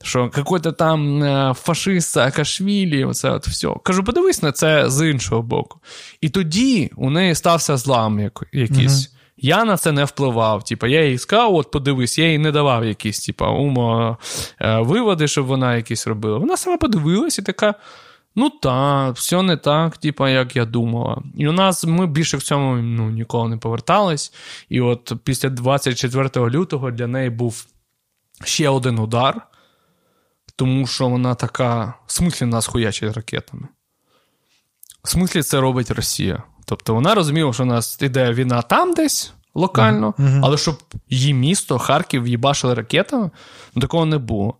[0.03, 3.69] Що какой-то там е, фашист Саакашвілі, оце от все.
[3.83, 5.81] Кажу, подивись на це з іншого боку.
[6.21, 8.93] І тоді у неї стався злам якийсь.
[8.93, 9.18] Mm-hmm.
[9.41, 10.65] Я на це не впливав.
[10.65, 14.19] Типа, я їй сказав, от подивись, я їй не давав якісь, типа, умо
[14.61, 16.39] е, виводи, щоб вона якісь робила.
[16.39, 17.75] Вона сама подивилась і така.
[18.37, 21.23] Ну так, все не так, типа, як я думала.
[21.35, 24.33] І у нас ми більше в цьому ну, ніколи не повертались.
[24.69, 27.67] І от після 24 лютого для неї був
[28.45, 29.41] ще один удар,
[30.57, 33.69] тому що вона така, в смислі нас хуячить ракетами.
[35.05, 36.43] В смислі це робить Росія.
[36.69, 40.41] Тобто вона розуміла, що у нас іде війна там десь локально, uh-huh.
[40.45, 40.79] але щоб
[41.09, 43.31] її місто, Харків, їбашили ракетами,
[43.75, 44.55] ну, такого не було.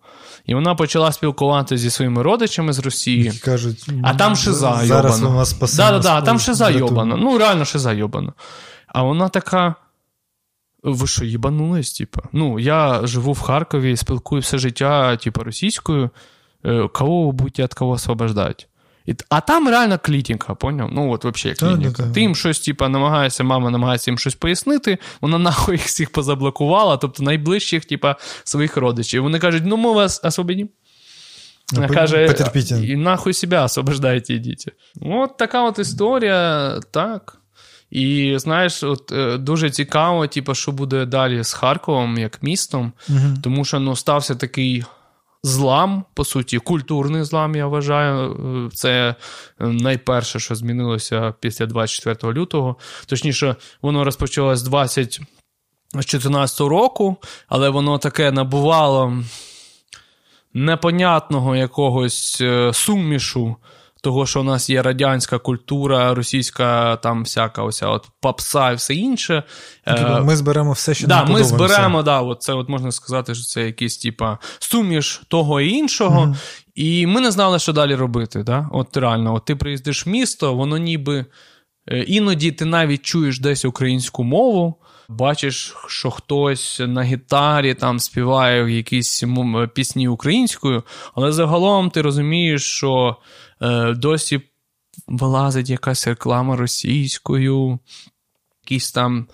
[0.47, 3.23] І вона почала спілкуватися зі своїми родичами з Росії.
[3.23, 5.37] Які кажуть, а там шиза зараз йобана.
[5.37, 7.17] Вас да, да, да, а там шиза йобана.
[7.17, 8.33] Ну, реально шиза йобана.
[8.87, 9.75] А вона така.
[10.83, 11.93] Ви що, їбанулись?
[11.93, 12.21] Типа?
[12.33, 16.11] Ну, я живу в Харкові, спілкую все життя, типу, російською.
[16.65, 18.65] Е, кого ви будете від кого освобождати?
[19.29, 20.91] А там реально клітінка, поняв?
[20.93, 22.03] Ну, от взагалі клітінка.
[22.15, 26.97] Ти їм щось, типу, намагаєшся, мама намагається їм щось пояснити, вона нахуй їх всіх позаблокувала,
[26.97, 28.09] тобто найближчих, типу,
[28.45, 29.23] своїх родичів.
[29.23, 30.69] Вони кажуть, ну ми вас освободимо.
[31.73, 32.35] Вона ну, каже,
[32.85, 34.69] і нахуй себе освобождайте, йдіть.
[35.01, 37.39] От така от історія, так.
[37.91, 43.19] І знаєш, от е, дуже цікаво, типу, що буде далі з Харковом як містом, угу.
[43.43, 44.85] тому що ну, стався такий
[45.43, 48.33] злам, по суті, культурний злам, я вважаю.
[48.67, 49.15] Е, це
[49.61, 52.77] найперше, що змінилося після 24 лютого.
[53.07, 55.21] Точніше, воно розпочалось з 20.
[55.95, 57.17] З 14 року,
[57.49, 59.23] але воно таке набувало
[60.55, 63.57] непонятного якогось е, сумішу
[64.03, 68.95] того, що у нас є радянська культура, російська там всяка ося от попса і все
[68.95, 69.43] інше.
[69.87, 73.45] Е, ми зберемо все, що да, Ми зберемо, да, от це от можна сказати, що
[73.45, 76.21] це якийсь типа суміш того і іншого.
[76.21, 76.35] Mm-hmm.
[76.75, 78.43] І ми не знали, що далі робити.
[78.43, 78.69] Да?
[78.73, 81.25] От реально, от ти приїздиш в місто, воно ніби
[81.87, 84.75] е, іноді ти навіть чуєш десь українську мову.
[85.09, 89.25] Бачиш, що хтось на гітарі там співає якісь
[89.75, 90.83] пісні українською,
[91.15, 93.17] але загалом ти розумієш, що
[93.63, 94.41] е, досі
[95.07, 97.79] вилазить якась реклама російською,
[98.65, 99.27] якісь там.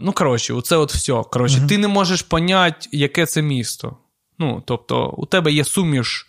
[0.00, 1.22] Ну, коротше, оце от все.
[1.30, 1.68] Коротше, mm-hmm.
[1.68, 3.96] ти не можеш поняти, яке це місто.
[4.38, 6.26] Ну, тобто, у тебе є суміш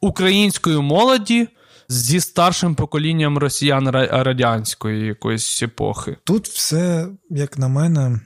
[0.00, 1.48] української молоді.
[1.90, 6.16] Зі старшим поколінням росіян радянської якоїсь епохи.
[6.24, 8.20] Тут все, як на мене,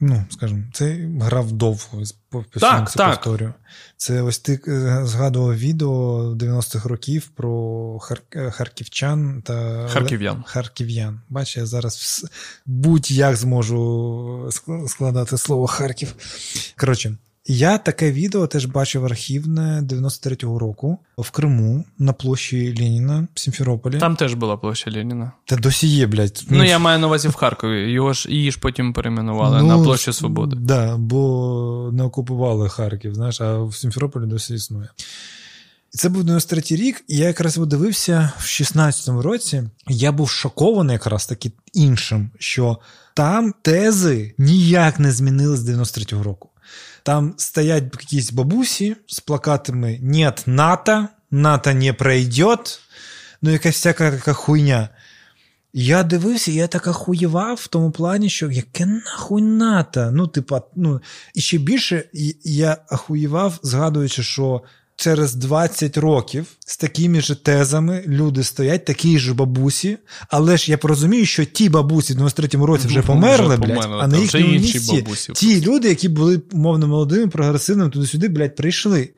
[0.00, 2.94] Ну, скажімо, це грав довго, це так.
[2.94, 3.54] повторюю.
[3.96, 8.22] Це ось ти е, згадував відео 90-х років про хар...
[8.34, 10.44] Е, харківчан та харків'ян.
[10.46, 11.20] Харків'ян.
[11.28, 12.26] Бач, я зараз
[12.66, 14.50] будь-як зможу
[14.88, 16.14] складати слово Харків.
[16.76, 17.16] Коротше,
[17.48, 23.98] я таке відео теж бачив архівне 93-го року в Криму на площі Леніна в Сімферополі.
[23.98, 25.32] Там теж була площа Леніна.
[25.44, 26.44] Та досі є, блядь.
[26.50, 27.92] Ну, я маю на увазі в Харкові.
[27.92, 30.56] Його ж її ж потім перейменували ну, на площу Свободи.
[30.56, 34.88] Так, да, бо не окупували Харків, знаєш, а в Сімферополі досі існує.
[35.94, 39.62] І це був 93-й рік, і я якраз дивився в 16-му році.
[39.88, 42.78] Я був шокований якраз таки іншим, що
[43.14, 46.47] там тези ніяк не змінились з 93-го року.
[47.08, 52.80] Там стоять якісь бабусі з плакатами «Нет НАТО, НАТО не пройдет»,
[53.42, 54.88] ну якась всяка така хуйня.
[55.72, 60.10] Я дивився, я так ахуєвав в тому плані, що яке нахуй НАТО?
[60.12, 61.00] Ну, типа, ну,
[61.34, 62.04] і ще більше
[62.44, 64.62] я ахуєвав, згадуючи, що
[64.98, 69.98] через 20 років з такими ж тезами люди стоять, такі ж бабусі,
[70.28, 74.06] але ж я порозумію, що ті бабусі в 93-му році вже померли, вже блядь, а
[74.06, 75.04] на їхньому місці
[75.34, 79.10] ті люди, які були умовно молодими, прогресивними, туди-сюди, блядь, прийшли.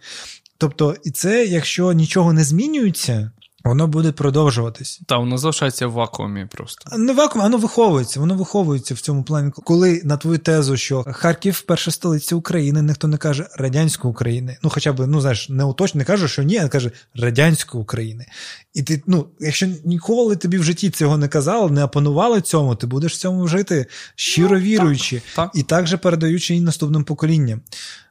[0.59, 3.31] Тобто, і це, якщо нічого не змінюється,
[3.65, 5.01] Воно буде продовжуватись.
[5.07, 6.99] Та воно залишається в вакуумі просто.
[6.99, 8.21] Не вакуум, воно виховується.
[8.21, 9.51] Воно виховується в цьому плані.
[9.65, 14.57] Коли на твою тезу, що Харків перша столиця України, ніхто не каже радянської України.
[14.63, 18.27] Ну, хоча б, ну знаєш, не уточно, не каже, що ні, а каже радянської України.
[18.75, 22.87] І ти, ну, якщо ніколи тобі в житті цього не казали, не опанували цьому, ти
[22.87, 25.51] будеш в цьому жити щиро ну, віруючи, так, так.
[25.55, 27.61] і також передаючи і наступним поколінням.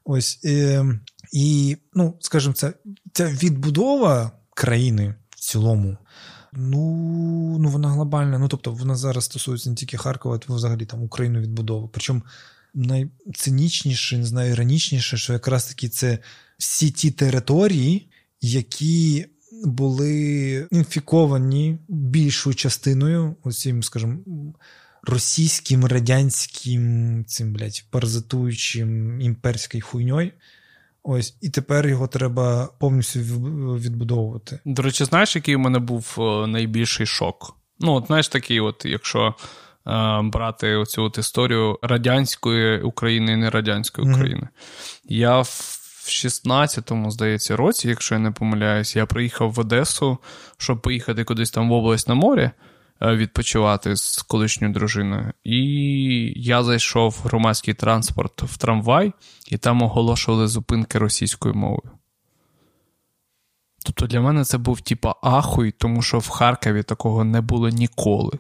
[0.06, 0.80] Ось і,
[1.34, 2.74] і ну, скажімо, це
[3.14, 5.98] ця відбудова країни в цілому.
[6.53, 8.40] Ну, ну вона глобальна.
[8.40, 11.90] Ну, тобто, вона зараз стосується не тільки Харкова, а взагалі там Україну відбудови.
[11.91, 12.22] Причому
[12.74, 16.20] найцинічніше, не знаю, іронічніше, що якраз таки це
[16.57, 18.10] всі ті території,
[18.41, 19.26] які
[19.66, 24.18] були інфіковані більшою частиною, оцім, скажімо,
[25.03, 30.32] російським, радянським, цим, блядь, паразитуючим імперською хуйньою.
[31.04, 34.60] Ось, і тепер його треба повністю відбудовувати.
[34.66, 37.56] До речі, знаєш, який у мене був е, найбільший шок?
[37.80, 39.36] Ну, от знаєш, такий, от, якщо
[39.88, 44.48] е, брати оцю от історію радянської України і не радянської України.
[44.52, 45.06] Mm-hmm.
[45.10, 45.46] Я в
[46.10, 50.18] 16-му, здається, році, якщо я не помиляюсь, я приїхав в Одесу,
[50.58, 52.52] щоб поїхати кудись там в область на морі.
[53.02, 55.34] Е, відпочивати з колишньою дружиною.
[55.44, 55.64] І
[56.36, 59.14] я зайшов в громадський транспорт в трамвай,
[59.48, 61.92] і там оголошували зупинки російською мовою.
[63.86, 68.40] Тобто для мене це був типа ахуй, тому що в Харкові такого не було ніколи.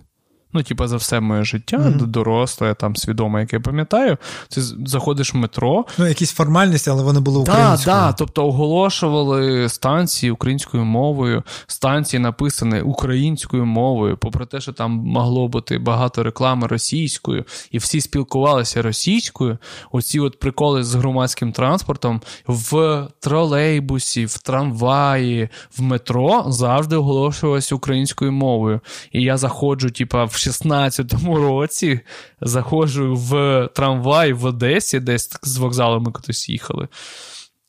[0.53, 2.05] Ну, типа, за все моє життя, mm-hmm.
[2.05, 4.17] доросле, там свідоме, яке я пам'ятаю,
[4.49, 5.85] ти заходиш в метро.
[5.97, 7.77] Ну, якісь формальності, але вони були українською.
[7.77, 14.91] Так, да, тобто оголошували станції українською мовою, станції написані українською мовою, попри те, що там
[14.91, 19.57] могло бути багато реклами російською, і всі спілкувалися російською.
[19.91, 28.31] Оці от приколи з громадським транспортом в тролейбусі, в трамваї, в метро завжди оголошувалося українською
[28.31, 28.79] мовою.
[29.11, 31.99] І я заходжу, типа, в 16-му році
[32.41, 36.87] заходжу в трамвай в Одесі, десь з вокзалу ми кудись їхали.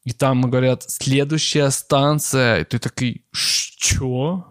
[0.04, 4.42] І там говорять, слідуща станція, і ти такий, що?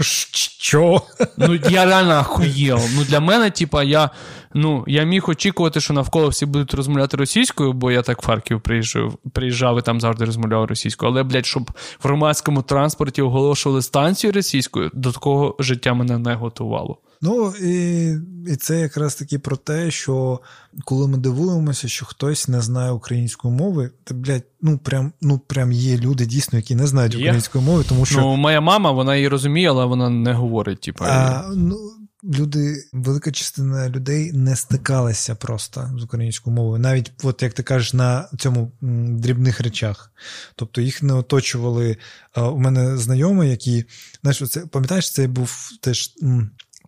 [0.00, 1.02] Що?
[1.36, 2.80] Ну, я реально охуєв.
[2.94, 4.10] Ну, для мене, типа, я
[4.54, 8.60] ну, я міг очікувати, що навколо всі будуть розмовляти російською, бо я так в Харків
[8.60, 11.12] приїжджав, приїжджав і там завжди розмовляв російською.
[11.12, 16.98] Але, блядь, щоб в громадському транспорті оголошували станцію російською, до такого життя мене не готувало.
[17.24, 18.16] Ну і
[18.46, 20.40] і це якраз таки про те, що
[20.84, 25.72] коли ми дивуємося, що хтось не знає української мови, то блядь, ну прям ну прям
[25.72, 29.28] є люди дійсно, які не знають української мови, тому що Ну, моя мама вона її
[29.28, 30.80] розуміє, але вона не говорить.
[30.80, 31.76] Типу, а, ну,
[32.24, 37.92] люди, велика частина людей не стикалася просто з українською мовою, навіть от як ти кажеш,
[37.92, 40.12] на цьому дрібних речах.
[40.56, 41.96] Тобто їх не оточували.
[42.36, 43.84] У мене знайомий, які
[44.22, 46.14] знаєш, це пам'ятаєш, це був теж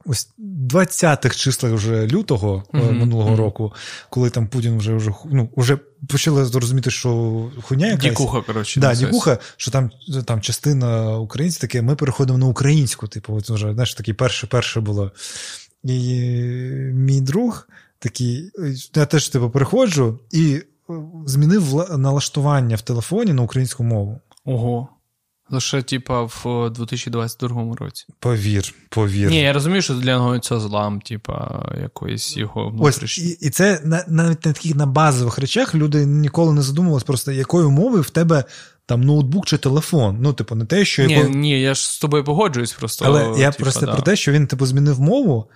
[0.06, 0.28] ось
[0.70, 2.92] 20-х числах вже лютого mm-hmm.
[2.92, 3.36] минулого mm-hmm.
[3.36, 3.72] року,
[4.10, 5.78] коли там Путін вже вже ну, вже
[6.08, 7.10] почали зрозуміти, що
[7.62, 8.02] хуйня якась.
[8.02, 8.80] Дікуха, коротше.
[8.80, 9.90] Да, дікуха, що там
[10.24, 14.80] там частина українців таке, ми переходимо на українську, типу, от вже, знаєш, таке перше перше
[14.80, 15.12] було.
[15.84, 16.20] І
[16.92, 17.68] мій друг
[17.98, 18.50] такий,
[18.94, 20.62] я теж типу, переходжу і
[21.26, 24.20] змінив налаштування в телефоні на українську мову.
[24.44, 24.88] Ого.
[25.50, 28.06] Лише, типа, в 2022 році.
[28.18, 29.30] Повір, повір.
[29.30, 33.32] Ні, я розумію, що для нього це злам, типа, якоїсь його внутрішньої.
[33.32, 37.32] Ось, І і це навіть на таких на базових речах люди ніколи не задумувалися, просто
[37.32, 38.44] якою мовою в тебе
[38.86, 40.18] там ноутбук чи телефон.
[40.20, 41.04] Ну, типу, не те, що.
[41.04, 41.34] Ні, якою...
[41.34, 43.04] ні, я ж з тобою погоджуюсь просто.
[43.04, 43.92] Але я типа, просто да.
[43.92, 45.50] про те, що він типу змінив мову.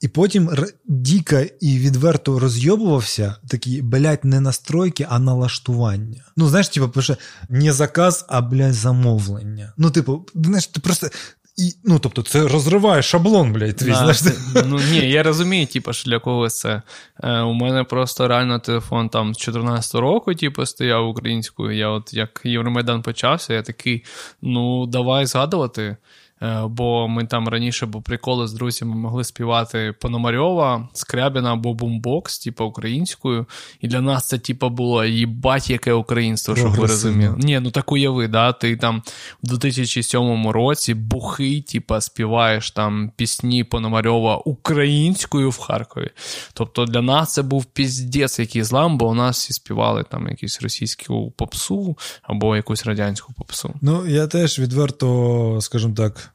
[0.00, 0.50] І потім
[0.84, 6.24] Діка і відверто розйобувався, такі, блядь, не настройки, а налаштування.
[6.36, 7.16] Ну, знаєш, типу, пише
[7.48, 9.72] не заказ, а блядь, замовлення.
[9.76, 11.08] Ну, типу, знаєш, ти просто.
[11.56, 14.18] І, Ну, тобто, це розриває шаблон, блядь, твій, да, знаєш.
[14.18, 14.32] Це,
[14.66, 16.82] ну, ні, я розумію, типу, що для когось це.
[17.22, 21.76] Е, У мене просто реально телефон там з 14 року, типу, стояв українською.
[21.76, 24.04] Я от як Євромайдан почався, я такий,
[24.42, 25.96] ну, давай згадувати.
[26.42, 32.38] Е, бо ми там раніше бо приколи з друзями могли співати Пономарьова, Скрябіна або бумбокс,
[32.38, 33.46] типу українською.
[33.80, 37.34] І для нас це типу, було їбать, яке українство, щоб ви розуміли.
[37.38, 39.02] Ні, ну так уяви, да, ти там
[39.42, 46.10] в 2007 році бухий, типу, співаєш там пісні Пономарьова українською в Харкові.
[46.52, 50.62] Тобто для нас це був піздець, який злам, бо у нас всі співали там якусь
[50.62, 53.74] російську попсу або якусь радянську попсу.
[53.82, 56.29] Ну, я теж відверто, скажімо так.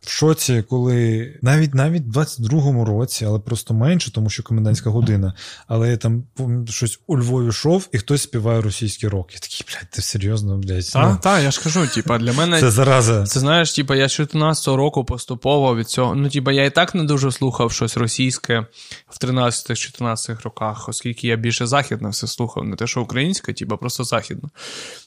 [0.00, 5.34] В шоці, коли навіть навіть в 22-му році, але просто менше, тому що комендантська година.
[5.66, 6.24] Але я там
[6.68, 9.34] щось у Львові йшов, і хтось співає російський рок.
[9.34, 10.90] Я такий, блядь, ти серйозно, блядь.
[10.92, 12.60] Так, ну, так, я ж кажу, типа, для мене.
[12.60, 13.24] Це зараза.
[13.24, 16.14] Це знаєш, типа, я 14-го року поступово від цього.
[16.14, 18.66] Ну, типа, я і так не дуже слухав щось російське
[19.08, 24.04] в 13-14 роках, оскільки я більше західне все слухав, не те, що українське, типа, просто
[24.04, 24.48] західне.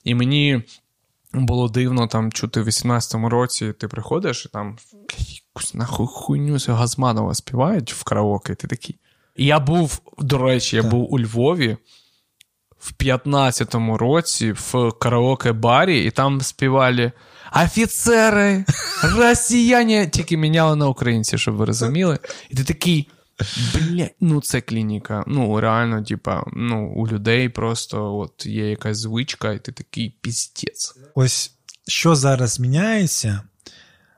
[0.04, 0.64] І мені
[1.34, 4.78] було дивно там чути в 18-му році, ти приходиш і там
[5.56, 9.00] якусь нахуй хуйню Газманова співають в караоке, ти такий.
[9.36, 10.92] Я був, до речі, я так.
[10.92, 11.78] був у Львові
[12.80, 17.12] в 15-му році в караоке-барі, і там співали
[17.64, 18.66] офіцери,
[19.04, 22.20] росіяни, тільки міняли на українці, щоб ви розуміли.
[22.50, 23.10] І ти такий.
[23.74, 25.24] Блять, ну це клініка.
[25.28, 30.96] Ну, реально, типа, ну, у людей просто от є якась звичка, і ти такий піздець.
[31.16, 31.52] Ось
[31.88, 33.42] що зараз міняється,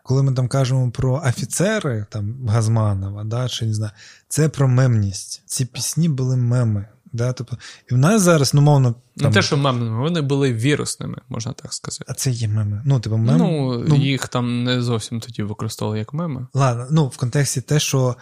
[0.03, 3.91] коли ми там кажемо про офіцери, там Газманова, да, чи не знаю,
[4.27, 5.43] це про мемність.
[5.45, 6.85] Ці пісні були меми.
[7.15, 7.33] Да?
[7.33, 7.57] Тобто,
[7.91, 8.95] І в нас зараз, ну, мовно.
[9.17, 9.27] Там...
[9.27, 12.05] Не те, що мемними, вони були вірусними, можна так сказати.
[12.07, 12.81] А це є меми.
[12.85, 13.37] Ну, типу, мем...
[13.37, 16.47] ну, ну їх там не зовсім тоді використовували як меми.
[16.53, 18.15] Ладно, ну в контексті те, що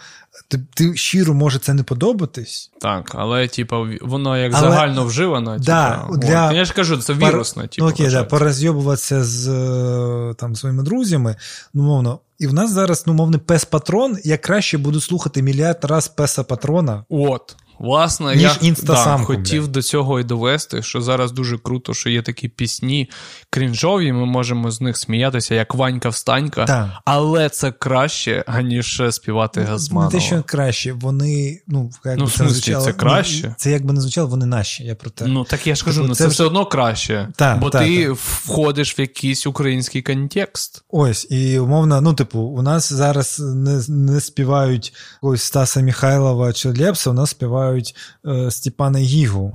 [0.48, 2.70] ти, ти щиро може це не подобатись.
[2.80, 4.70] Так, але, типу, воно як але...
[4.70, 5.58] загально вживано.
[5.58, 6.52] Да, типу, для...
[6.52, 7.62] Я ж кажу, це вірусне.
[7.62, 7.70] Пар...
[7.70, 11.36] Типу, ну, окей, да, порозйобуватися з е, там, своїми друзями,
[11.74, 12.20] ну, мовно.
[12.38, 17.04] І в нас зараз, ну, мовний пес-патрон, я краще буду слухати мільярд раз песа патрона.
[17.08, 17.56] От.
[17.78, 22.22] Власне, Ніж я да, хотів до цього і довести, що зараз дуже круто, що є
[22.22, 23.10] такі пісні
[23.50, 27.00] крінжові, ми можемо з них сміятися, як Ванька Встанька, да.
[27.04, 30.12] але це краще, аніж співати ну, Газманова.
[30.14, 33.54] Не те, що краще, вони, ну, як ну, би це звучало, це краще.
[33.58, 34.84] Це як би не звучало, вони наші.
[34.84, 35.26] Я про те.
[35.26, 38.06] Ну, так я ж кажу, ну це, це все одно краще, та, бо та, ти
[38.06, 38.12] та.
[38.12, 40.84] входиш в якийсь український контекст.
[40.88, 46.68] Ось, і умовно, ну, типу, у нас зараз не не співають ось Стаса Михайлова чи
[46.68, 47.94] Лепса, у нас співають співають
[48.26, 49.52] е, Степана Гігу.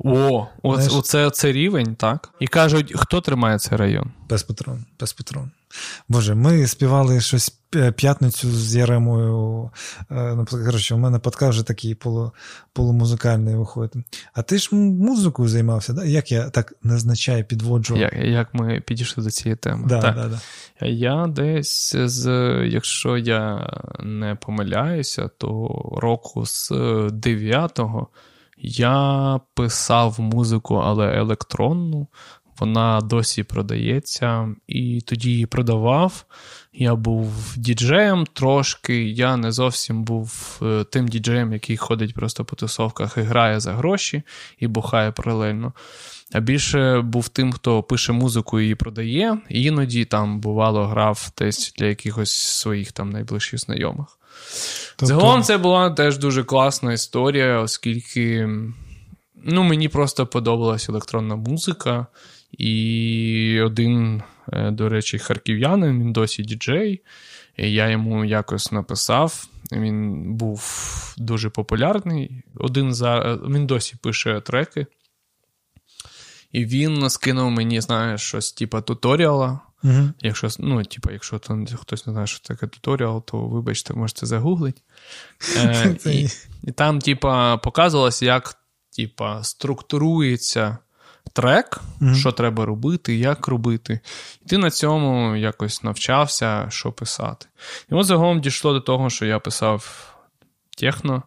[0.63, 0.93] О, Знаєш?
[0.93, 2.29] оце, це рівень, так?
[2.39, 4.11] І кажуть, хто тримає цей район?
[4.29, 5.51] Без патрон, без патрон.
[6.09, 7.59] Боже, ми співали щось
[7.95, 9.69] п'ятницю з Яремою.
[10.11, 12.31] Е, ну, коротше, у мене подкаст вже такий полу,
[12.73, 14.03] полумузикальний виходить.
[14.33, 16.05] А ти ж музикою займався, да?
[16.05, 17.97] як я так незначай підводжу?
[17.97, 19.87] Як як ми підійшли до цієї теми?
[19.87, 20.15] Да, так.
[20.15, 20.39] Да, да.
[20.87, 22.29] Я десь, з,
[22.67, 23.69] якщо я
[23.99, 25.67] не помиляюся, то
[26.01, 28.07] року з 9-го
[28.61, 32.07] я писав музику, але електронну.
[32.59, 36.25] Вона досі продається, і тоді її продавав.
[36.73, 39.03] Я був діджеєм трошки.
[39.03, 43.73] Я не зовсім був е, тим діджеєм, який ходить просто по тусовках і грає за
[43.73, 44.23] гроші
[44.59, 45.73] і бухає паралельно.
[46.33, 49.37] А більше був тим, хто пише музику і її продає.
[49.49, 54.07] І іноді там, бувало, грав десь для якихось своїх там найближчих знайомих.
[54.95, 55.05] Тобто...
[55.05, 58.49] Загалом це була теж дуже класна історія, оскільки
[59.43, 62.07] ну, мені просто подобалась електронна музика.
[62.51, 64.23] І один,
[64.53, 67.01] е, до речі, харків'янин, він досі діджей.
[67.57, 69.47] Я йому якось написав.
[69.71, 70.63] Він був
[71.17, 72.43] дуже популярний.
[72.55, 73.39] Один за...
[73.49, 74.85] Він досі пише треки.
[76.51, 79.59] І він скинув мені, знаєш, щось типу туторіала.
[79.83, 84.25] uh Якщо ну, типу, якщо то, хтось не знає, що таке туторіал, то вибачте, можете
[84.25, 84.81] загуглити.
[85.57, 86.27] Е, і,
[86.63, 88.55] і там, типа, показувалось, як
[88.95, 90.77] типа, структурується
[91.33, 92.15] трек, mm-hmm.
[92.15, 93.99] що треба робити, як робити.
[94.45, 97.45] І ти на цьому якось навчався, що писати.
[97.91, 100.05] І от загалом дійшло до того, що я писав
[100.77, 101.23] техно.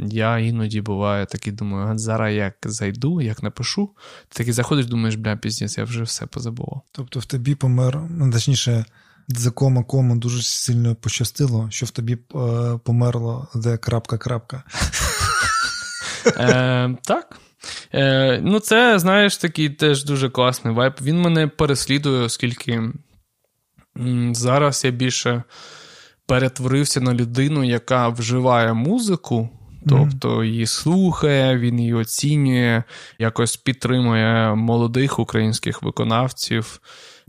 [0.00, 3.90] Я іноді буває такий думаю, зараз як зайду, як напишу,
[4.28, 6.82] ти такий заходиш, думаєш, бля, піздець, я вже все позабував.
[6.92, 8.84] Тобто в тобі помер, ну, точніше,
[9.28, 12.18] за кома кому дуже сильно пощастило, що в тобі е,
[12.84, 14.62] померло де крапка крапка.
[16.26, 17.40] Е, так.
[17.94, 20.92] Е, Ну, це, знаєш, такий теж дуже класний вайб.
[21.02, 22.82] Він мене переслідує, оскільки
[24.32, 25.42] зараз я більше
[26.26, 29.48] перетворився на людину, яка вживає музику.
[29.88, 32.82] Тобто її слухає, він її оцінює,
[33.18, 36.80] якось підтримує молодих українських виконавців.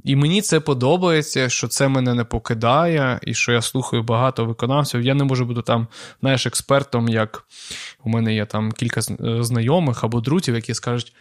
[0.07, 5.01] І мені це подобається, що це мене не покидає, і що я слухаю багато виконавців.
[5.01, 5.87] Я не можу бути там,
[6.21, 7.43] знаєш, експертом, як
[8.03, 11.13] у мене є там кілька е, знайомих або друзів, які скажуть.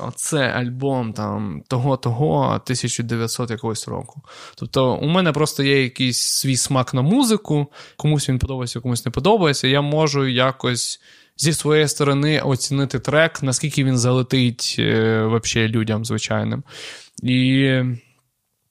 [0.00, 4.22] Оце альбом там того-того 1900 якогось року.
[4.54, 7.66] Тобто, у мене просто є якийсь свій смак на музику,
[7.96, 9.68] комусь він подобається, комусь не подобається.
[9.68, 11.00] Я можу якось
[11.36, 16.62] зі своєї сторони оцінити трек, наскільки він залетить е, вообще людям звичайним.
[17.22, 17.82] І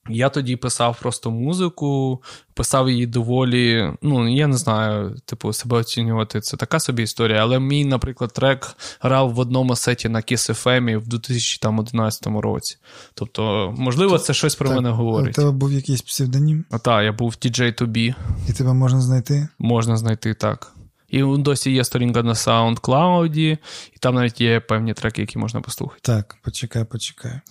[0.10, 2.22] Я тоді писав просто музику,
[2.54, 3.94] писав її доволі.
[4.02, 6.42] Ну, я не знаю, типу, себе оцінювати.
[6.42, 7.42] Це така собі історія.
[7.42, 12.78] Але мій, наприклад, трек грав в одному сеті на Kiss FM в 2011 році.
[13.14, 15.38] Тобто, можливо, це щось про так, мене говорить.
[15.38, 16.66] У тебе був якийсь псевдонім?
[16.72, 18.16] А так, я був DJ 2B.
[18.50, 19.48] І тебе можна знайти?
[19.60, 20.74] Можна знайти так.
[21.10, 23.58] І досі є сторінка на SoundCloud, і
[24.00, 26.02] там навіть є певні треки, які можна послухати.
[26.04, 27.42] Так, почекай, почекай.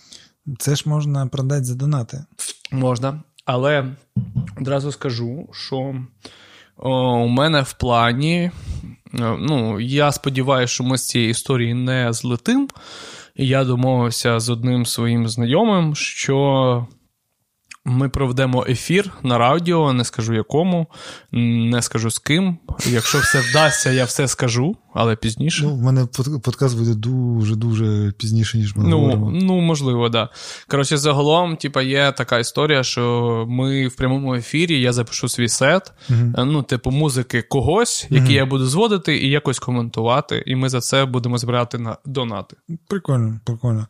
[0.58, 2.24] Це ж можна продати за донати.
[2.72, 3.22] Можна.
[3.44, 3.84] Але
[4.60, 5.94] одразу скажу, що
[6.76, 8.50] о, у мене в плані.
[9.12, 12.68] Ну, я сподіваюся, що ми з цієї історії не злетим.
[13.36, 16.86] Я домовився з одним своїм знайомим, що
[17.86, 20.86] ми проведемо ефір на радіо, не скажу якому,
[21.32, 22.58] не скажу з ким.
[22.86, 25.62] Якщо все вдасться, я все скажу, але пізніше.
[25.64, 26.06] Ну, в мене
[26.42, 29.30] подкаст буде дуже-дуже пізніше, ніж ми ну, говоримо.
[29.30, 30.12] Ну, можливо, так.
[30.12, 30.28] Да.
[30.68, 35.92] Коротше, загалом, типа, є така історія, що ми в прямому ефірі я запишу свій сет,
[36.10, 40.68] uh ну, типу, музики когось, який uh я буду зводити і якось коментувати, і ми
[40.68, 42.56] за це будемо збирати на донати.
[42.88, 43.86] Прикольно, прикольно.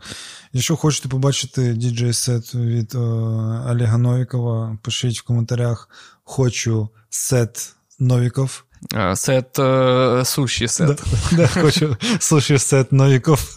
[0.52, 5.88] Якщо хочете побачити діджей-сет від о, Олега Новікова, пишіть в коментарях
[6.24, 8.64] хочу сет Новіков.
[9.14, 11.02] Сет е, суші сет.
[11.32, 13.56] Да, да, Хочу суші сет Новіков.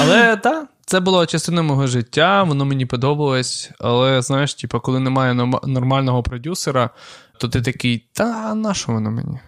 [0.00, 3.70] Але так, це було частиною мого життя, воно мені подобалось.
[3.78, 5.34] Але знаєш, типу, коли немає
[5.64, 6.90] нормального продюсера,
[7.38, 9.40] то ти такий, та на що воно мені?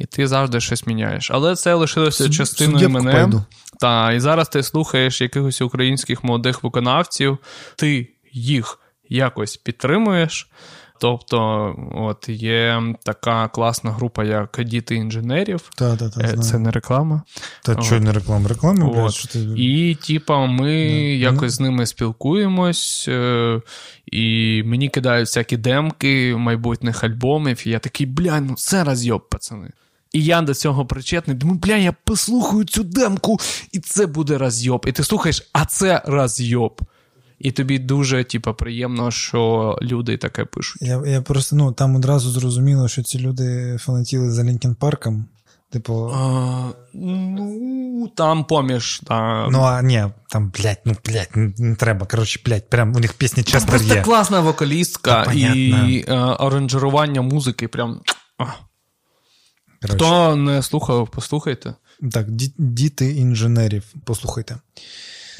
[0.00, 1.30] І ти завжди щось міняєш.
[1.30, 3.12] Але це лишилося Суд, частиною мене.
[3.12, 3.44] Пойду.
[3.80, 7.38] Та, і зараз ти слухаєш якихось українських молодих виконавців,
[7.76, 8.78] ти їх
[9.08, 10.50] якось підтримуєш.
[11.00, 15.70] Тобто, от є така класна група, як діти інженерів.
[15.76, 17.22] Та, та, та, Це не реклама.
[17.64, 18.48] Та що не реклама?
[18.48, 19.38] Реклама, блядь, що ти...
[19.56, 21.16] І, типа, ми yeah.
[21.16, 23.60] якось з ними спілкуємось, е,
[24.06, 27.66] і мені кидають всякі демки майбутніх альбомів.
[27.66, 29.70] І я такий, бля, ну це розйоб, пацани.
[30.12, 31.36] І я до цього причетний.
[31.36, 33.40] Думаю, бля, я послухаю цю демку,
[33.72, 34.84] і це буде розйоб.
[34.88, 36.80] І ти слухаєш, а це розйоб.
[37.38, 40.82] І тобі дуже, типу, приємно, що люди таке пишуть.
[40.82, 45.26] Я я просто ну там одразу зрозуміло, що ці люди фанатіли за Лінкен Парком.
[45.72, 46.10] Типу.
[46.14, 49.00] А, ну, там поміж.
[49.06, 49.48] Та...
[49.50, 52.06] Ну, а ні, там, блядь, ну, блядь, не треба.
[52.06, 53.78] Коротше, блядь, прям у них пісні часто є.
[53.78, 58.00] Просто класна вокалістка Та, і а, аранжирування музики прям.
[59.82, 59.96] Короче.
[59.96, 61.74] Хто не слухав, послухайте.
[62.12, 62.26] Так,
[62.58, 64.56] діти інженерів, послухайте.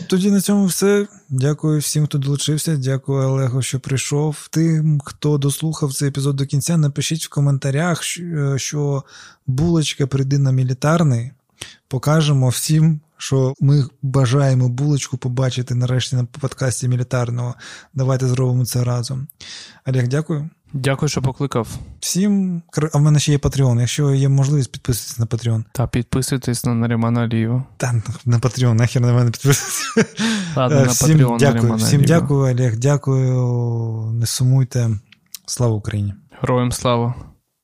[0.07, 1.07] Тоді на цьому все.
[1.29, 2.77] Дякую всім, хто долучився.
[2.77, 4.49] Дякую, Олегу, що прийшов.
[4.51, 8.03] Тим, хто дослухав цей епізод до кінця, напишіть в коментарях,
[8.57, 9.05] що
[9.47, 11.31] булочка прийде на мілітарний.
[11.89, 17.55] Покажемо всім, що ми бажаємо булочку побачити нарешті на подкасті мілітарного.
[17.95, 19.29] Давайте зробимо це разом.
[19.87, 20.51] Олег, дякую.
[20.73, 21.69] Дякую, що покликав.
[22.01, 22.63] Всім.
[22.93, 23.81] А в мене ще є Patreon.
[23.81, 25.65] Якщо є можливість, підписуйтесь на Patreon.
[25.73, 27.65] Та підписуйтесь на Нарімана Алієва.
[27.77, 29.83] Та на Patreon, нахер на мене підписуйтесь.
[30.57, 32.77] Ладно, на всім Patreon дякую, Всім дякую, Олег.
[32.77, 34.13] Дякую.
[34.13, 34.91] Не сумуйте.
[35.47, 36.15] Слава Україні.
[36.41, 37.15] Героям слава.